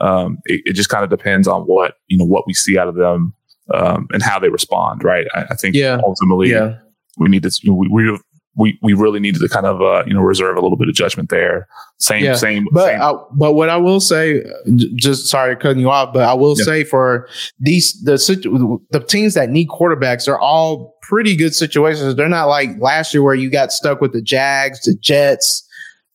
[0.00, 2.88] Um, it, it, just kind of depends on what you know what we see out
[2.88, 3.34] of them
[3.72, 5.26] um, and how they respond, right?
[5.34, 6.00] I, I think yeah.
[6.04, 6.78] ultimately yeah.
[7.16, 8.18] we need to we, we
[8.56, 10.94] we we really needed to kind of uh, you know reserve a little bit of
[10.94, 11.66] judgment there.
[11.98, 12.34] Same, yeah.
[12.34, 12.66] same.
[12.72, 13.02] But same.
[13.02, 14.44] I, but what I will say,
[14.94, 16.64] just sorry cutting you off, but I will yeah.
[16.64, 17.28] say for
[17.58, 22.14] these the the teams that need quarterbacks are all pretty good situations.
[22.14, 25.66] They're not like last year where you got stuck with the Jags, the Jets,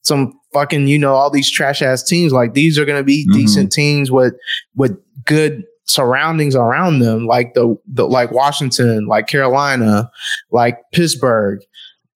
[0.01, 2.31] some fucking you know all these trash ass teams.
[2.31, 3.37] Like these are going to be mm-hmm.
[3.37, 4.33] decent teams with
[4.75, 10.09] with good surroundings around them, like the, the like Washington, like Carolina,
[10.51, 11.59] like Pittsburgh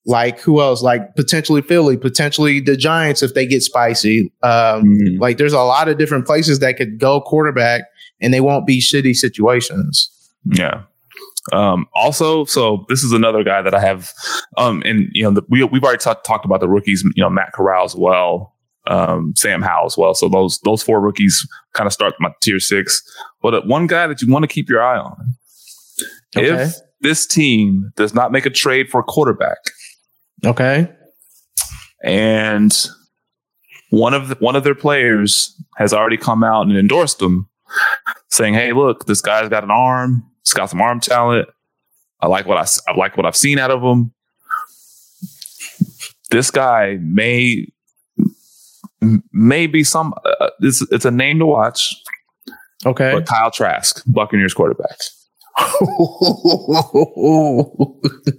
[0.05, 0.81] like who else?
[0.81, 4.31] Like potentially Philly, potentially the Giants if they get spicy.
[4.43, 5.21] Um, mm-hmm.
[5.21, 7.83] Like there's a lot of different places that could go quarterback,
[8.21, 10.09] and they won't be shitty situations.
[10.45, 10.83] Yeah.
[11.51, 14.11] Um, also, so this is another guy that I have,
[14.57, 17.03] um, and you know, the, we we've already t- talked about the rookies.
[17.15, 18.55] You know, Matt Corral as well.
[18.87, 20.13] um, Sam Howell as well.
[20.13, 23.01] So those those four rookies kind of start my tier six.
[23.41, 25.33] But uh, one guy that you want to keep your eye on,
[26.37, 26.47] Okay.
[26.63, 29.57] if this team does not make a trade for a quarterback,
[30.45, 30.89] Okay.
[32.03, 32.73] and
[33.91, 37.47] one of the, one of their players has already come out and endorsed them,
[38.29, 40.23] saying, "Hey, look, this guy's got an arm.
[40.43, 41.47] He's got some arm talent.
[42.19, 44.11] I like what I, I like what I've seen out of him.
[46.31, 47.67] This guy may
[49.31, 50.13] may be some.
[50.25, 51.93] Uh, it's it's a name to watch,
[52.85, 53.11] Okay.
[53.13, 54.97] but Kyle Trask, Buccaneers quarterback.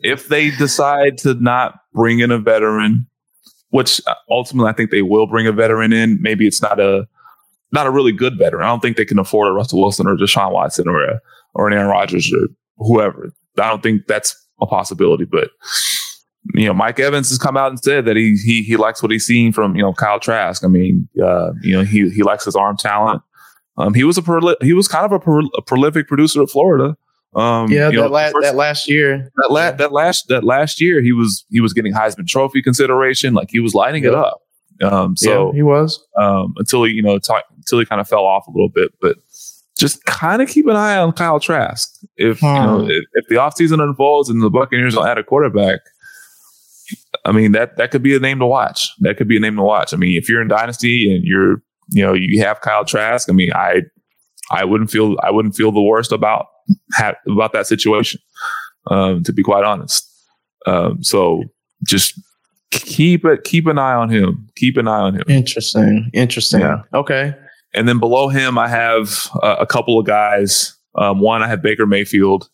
[0.03, 3.07] if they decide to not bring in a veteran,
[3.71, 7.07] which uh, ultimately I think they will bring a veteran in, maybe it's not a
[7.73, 8.65] not a really good veteran.
[8.65, 11.21] I don't think they can afford a Russell Wilson or Deshaun Watson or a,
[11.55, 13.33] or an Aaron Rodgers or whoever.
[13.59, 15.25] I don't think that's a possibility.
[15.25, 15.51] But
[16.55, 19.11] you know, Mike Evans has come out and said that he he he likes what
[19.11, 20.65] he's seen from you know Kyle Trask.
[20.65, 23.23] I mean, uh, you know, he he likes his arm talent.
[23.77, 26.97] Um, he was a proli- he was kind of a, a prolific producer at Florida.
[27.37, 29.31] Um, yeah, you know, that, la- first- that last year.
[29.37, 33.35] that, la- that last that last year he was he was getting Heisman Trophy consideration,
[33.35, 34.41] like he was lighting it up.
[34.83, 36.05] Um, so yeah, he was.
[36.21, 38.93] um, until he you know ta- until he kind of fell off a little bit,
[39.01, 39.17] but
[39.79, 41.93] just kind of keep an eye on Kyle Trask.
[42.17, 42.91] If you know Hmm.
[42.91, 45.81] if, if the offseason unfolds and the Buccaneers don't add a quarterback,
[47.25, 48.91] I mean that that could be a name to watch.
[49.01, 49.95] That could be a name to watch.
[49.95, 53.33] I mean, if you're in Dynasty and you're you know you have Kyle Trask, I
[53.33, 53.83] mean I
[54.51, 56.47] I wouldn't feel I wouldn't feel the worst about
[56.95, 58.21] ha- about that situation.
[58.91, 60.07] Um, to be quite honest.
[60.67, 61.43] Um, so
[61.87, 62.21] just
[62.71, 64.49] keep it keep an eye on him.
[64.57, 65.23] Keep an eye on him.
[65.29, 66.11] Interesting.
[66.13, 66.61] Interesting.
[66.61, 66.83] Yeah.
[66.93, 67.35] Okay.
[67.73, 70.77] And then below him, I have uh, a couple of guys.
[70.97, 72.49] Um, one, I have Baker Mayfield.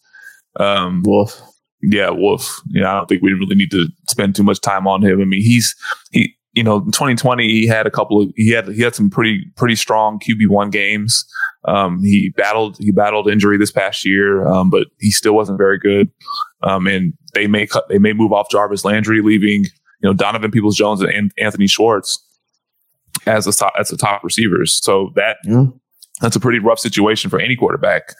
[0.57, 1.41] Um, Wolf.
[1.83, 2.61] yeah, Wolf.
[2.69, 5.21] Yeah, I don't think we really need to spend too much time on him.
[5.21, 5.75] I mean, he's
[6.13, 6.37] he.
[6.61, 9.47] You know, in 2020, he had a couple of he had he had some pretty
[9.57, 11.25] pretty strong QB one games.
[11.65, 15.79] Um, he battled he battled injury this past year, um, but he still wasn't very
[15.79, 16.11] good.
[16.63, 19.71] Um, and they may cut they may move off Jarvis Landry, leaving you
[20.03, 22.23] know Donovan Peoples Jones and Anthony Schwartz
[23.27, 24.75] as a top, as the top receivers.
[24.85, 25.65] So that Yeah.
[26.21, 28.13] that's a pretty rough situation for any quarterback.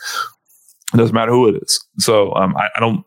[0.95, 1.79] It doesn't matter who it is.
[1.99, 3.05] So um, I, I don't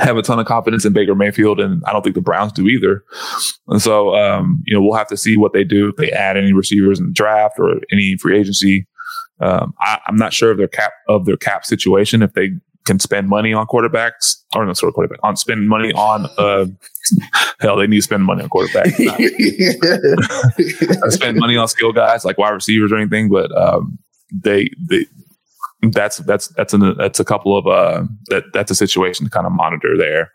[0.00, 2.68] have a ton of confidence in Baker Mayfield, and I don't think the Browns do
[2.68, 3.04] either.
[3.68, 6.36] And so um, you know we'll have to see what they do if they add
[6.36, 8.86] any receivers in the draft or any free agency.
[9.40, 12.50] Um, I, I'm not sure of their cap of their cap situation if they
[12.86, 16.26] can spend money on quarterbacks or no, sorry, quarterback on spend money on.
[16.38, 16.66] Uh,
[17.60, 18.96] hell, they need to spend money on quarterbacks.
[21.12, 23.98] spend money on skill guys like wide receivers or anything, but um,
[24.32, 25.06] they they
[25.82, 29.46] that's that's that's an, that's a couple of uh that that's a situation to kind
[29.46, 30.30] of monitor there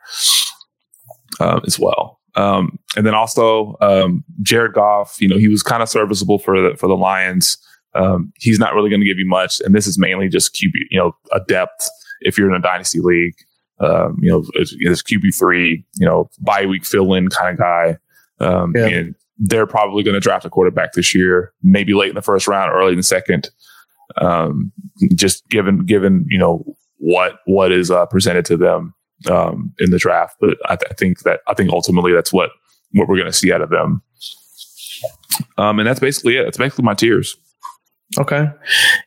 [1.39, 2.19] um, as well.
[2.35, 6.61] Um, and then also um, Jared Goff, you know, he was kind of serviceable for
[6.61, 7.57] the for the Lions.
[7.93, 10.71] Um, he's not really going to give you much, and this is mainly just QB,
[10.89, 11.89] you know, a depth
[12.21, 13.35] if you're in a dynasty league.
[13.79, 17.57] Um, you know, it's, it's QB three, you know, bye week fill in kind of
[17.57, 17.97] guy.
[18.39, 18.87] Um, Yeah.
[18.87, 22.47] And they're probably going to draft a quarterback this year, maybe late in the first
[22.47, 23.49] round, early in the second.
[24.17, 24.71] Um,
[25.13, 26.63] just given given you know
[26.97, 28.93] what what is uh, presented to them
[29.29, 32.51] um, in the draft, but I, th- I think that I think ultimately that's what
[32.93, 34.01] what we're going to see out of them.
[35.57, 36.43] Um, and that's basically it.
[36.43, 37.35] That's basically my tiers.
[38.17, 38.49] okay.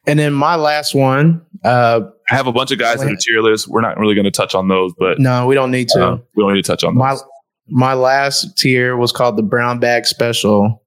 [0.06, 1.40] And then my last one.
[1.64, 2.00] Uh,
[2.30, 3.66] I have a bunch of guys that are tier lists.
[3.66, 6.06] We're not really going to touch on those, but no, we don't need to.
[6.06, 7.24] uh, we don't need to touch on my those.
[7.68, 10.82] my last tier was called the brown bag special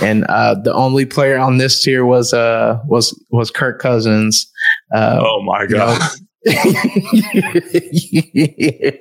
[0.00, 4.50] and uh the only player on this tier was uh was was kirk cousins
[4.94, 6.00] uh oh my god!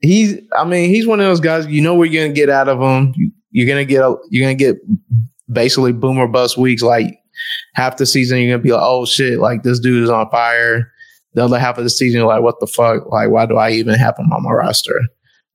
[0.00, 2.68] he's i mean he's one of those guys you know what you're gonna get out
[2.68, 3.14] of him.
[3.50, 4.76] You're gonna get a, you're gonna get
[5.50, 7.18] basically boomer bust weeks like
[7.74, 10.92] half the season you're gonna be like oh shit like this dude is on fire.
[11.34, 13.06] The other half of the season you're like what the fuck?
[13.10, 15.00] Like why do i even have him on my roster?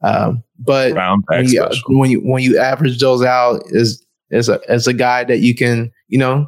[0.02, 0.94] Um but
[1.28, 5.24] when you, when you when you average those out is is a as a guy
[5.24, 6.48] that you can you know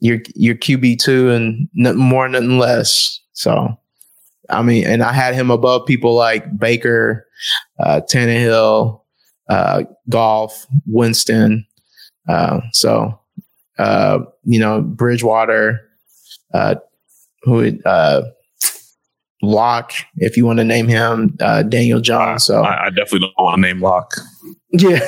[0.00, 3.20] your your QB two and nothing more nothing less.
[3.32, 3.76] So
[4.48, 7.26] I mean, and I had him above people like Baker,
[7.78, 9.00] uh, Tannehill,
[9.48, 11.66] uh, Goff, Winston.
[12.28, 13.18] Uh, so
[13.78, 15.80] uh, you know Bridgewater,
[16.54, 16.76] uh,
[17.42, 18.22] who uh,
[19.42, 22.38] Lock, if you want to name him, uh, Daniel John.
[22.38, 24.14] So I, I definitely don't want to name Lock.
[24.70, 25.00] yeah,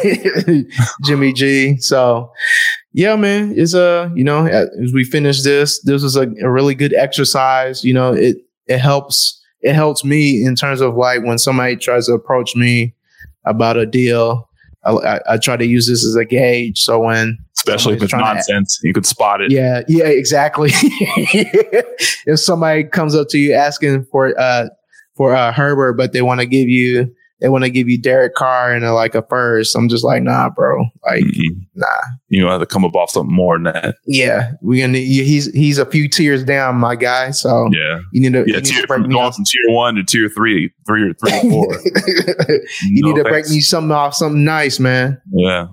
[1.05, 1.79] Jimmy G.
[1.79, 2.33] So,
[2.93, 6.75] yeah, man, it's a you know as we finish this, this was a, a really
[6.75, 7.85] good exercise.
[7.85, 8.37] You know, it
[8.67, 12.95] it helps it helps me in terms of like when somebody tries to approach me
[13.45, 14.49] about a deal.
[14.85, 16.81] I, I, I try to use this as a gauge.
[16.81, 19.51] So when especially if it's nonsense, you could spot it.
[19.53, 20.71] Yeah, yeah, exactly.
[20.73, 24.69] if somebody comes up to you asking for uh
[25.15, 28.37] for uh Herbert, but they want to give you they want to give you Derek
[28.37, 29.75] Carr and a, like a first.
[29.75, 30.85] I'm just like, nah, bro.
[31.05, 31.61] Like, mm-hmm.
[31.75, 31.87] nah.
[32.29, 33.97] You know, have to come up off something more than that.
[34.07, 34.99] Yeah, we gonna.
[34.99, 37.33] He's he's a few tiers down, my guy.
[37.33, 38.59] So yeah, you need to yeah.
[38.59, 41.75] You tier, from going from tier one to tier three, three or three or four.
[42.85, 45.21] you no need to break me something off, something nice, man.
[45.33, 45.67] Yeah.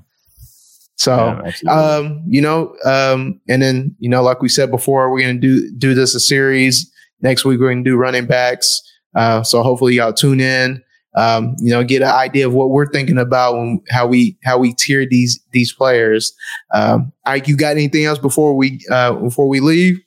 [0.95, 5.21] So, yeah, um, you know, um, and then you know, like we said before, we're
[5.21, 6.91] gonna do do this a series
[7.21, 7.59] next week.
[7.59, 8.81] We're gonna do running backs.
[9.15, 10.83] Uh, so hopefully y'all tune in
[11.15, 14.57] um, you know, get an idea of what we're thinking about when how we how
[14.57, 16.33] we tier these these players.
[16.73, 19.99] Um, Ike, you got anything else before we uh, before we leave?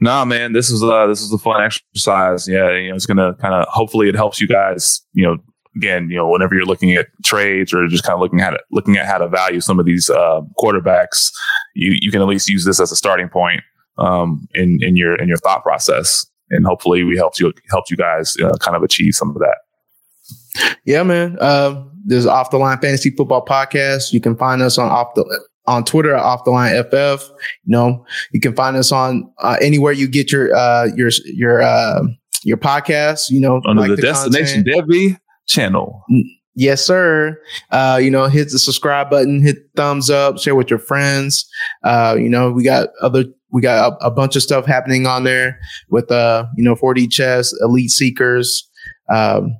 [0.00, 2.48] Nah, man, this is uh this is a fun exercise.
[2.48, 5.02] Yeah, you know, it's gonna kind of hopefully it helps you guys.
[5.12, 5.36] You know,
[5.76, 8.62] again, you know, whenever you're looking at trades or just kind of looking at it,
[8.70, 11.30] looking at how to value some of these uh, quarterbacks,
[11.74, 13.60] you you can at least use this as a starting point
[13.98, 17.96] um, in in your in your thought process, and hopefully we helped you helped you
[17.96, 19.58] guys uh, kind of achieve some of that.
[20.84, 21.36] Yeah, man.
[21.40, 24.12] Uh, there's Off the Line Fantasy Football Podcast.
[24.12, 25.24] You can find us on off the
[25.66, 27.28] on Twitter Off the Line FF.
[27.64, 31.62] You know, you can find us on uh, anywhere you get your uh, your your
[31.62, 32.02] uh,
[32.42, 33.30] your podcast.
[33.30, 36.04] You know, under like the, the, Destination Devy channel.
[36.10, 36.24] Mm,
[36.54, 37.40] yes, sir.
[37.70, 41.48] Uh, you know, hit the subscribe button, hit thumbs up, share with your friends.
[41.84, 45.24] Uh, you know, we got other we got a, a bunch of stuff happening on
[45.24, 45.60] there
[45.90, 48.68] with uh, you know, 4D chess, elite seekers.
[49.12, 49.58] Um,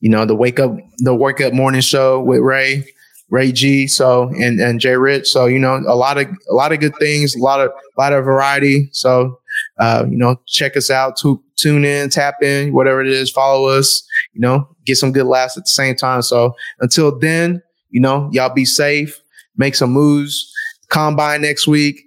[0.00, 2.84] you know, the wake up, the wake up morning show with Ray,
[3.28, 3.86] Ray G.
[3.86, 5.28] So and and Jay Rich.
[5.28, 8.00] So you know, a lot of a lot of good things, a lot of a
[8.00, 8.88] lot of variety.
[8.92, 9.38] So
[9.78, 13.68] uh, you know, check us out, to, tune in, tap in, whatever it is, follow
[13.68, 14.06] us.
[14.32, 16.22] You know, get some good laughs at the same time.
[16.22, 19.20] So until then, you know, y'all be safe,
[19.56, 20.52] make some moves.
[20.88, 22.02] Combine next week.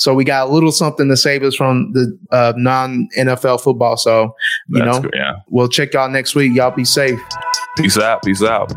[0.00, 3.98] So we got a little something to save us from the uh, non NFL football.
[3.98, 4.34] So,
[4.68, 5.34] you That's know, good, yeah.
[5.48, 6.54] we'll check y'all next week.
[6.54, 7.20] Y'all be safe.
[7.76, 8.22] Peace out.
[8.22, 8.72] Peace out.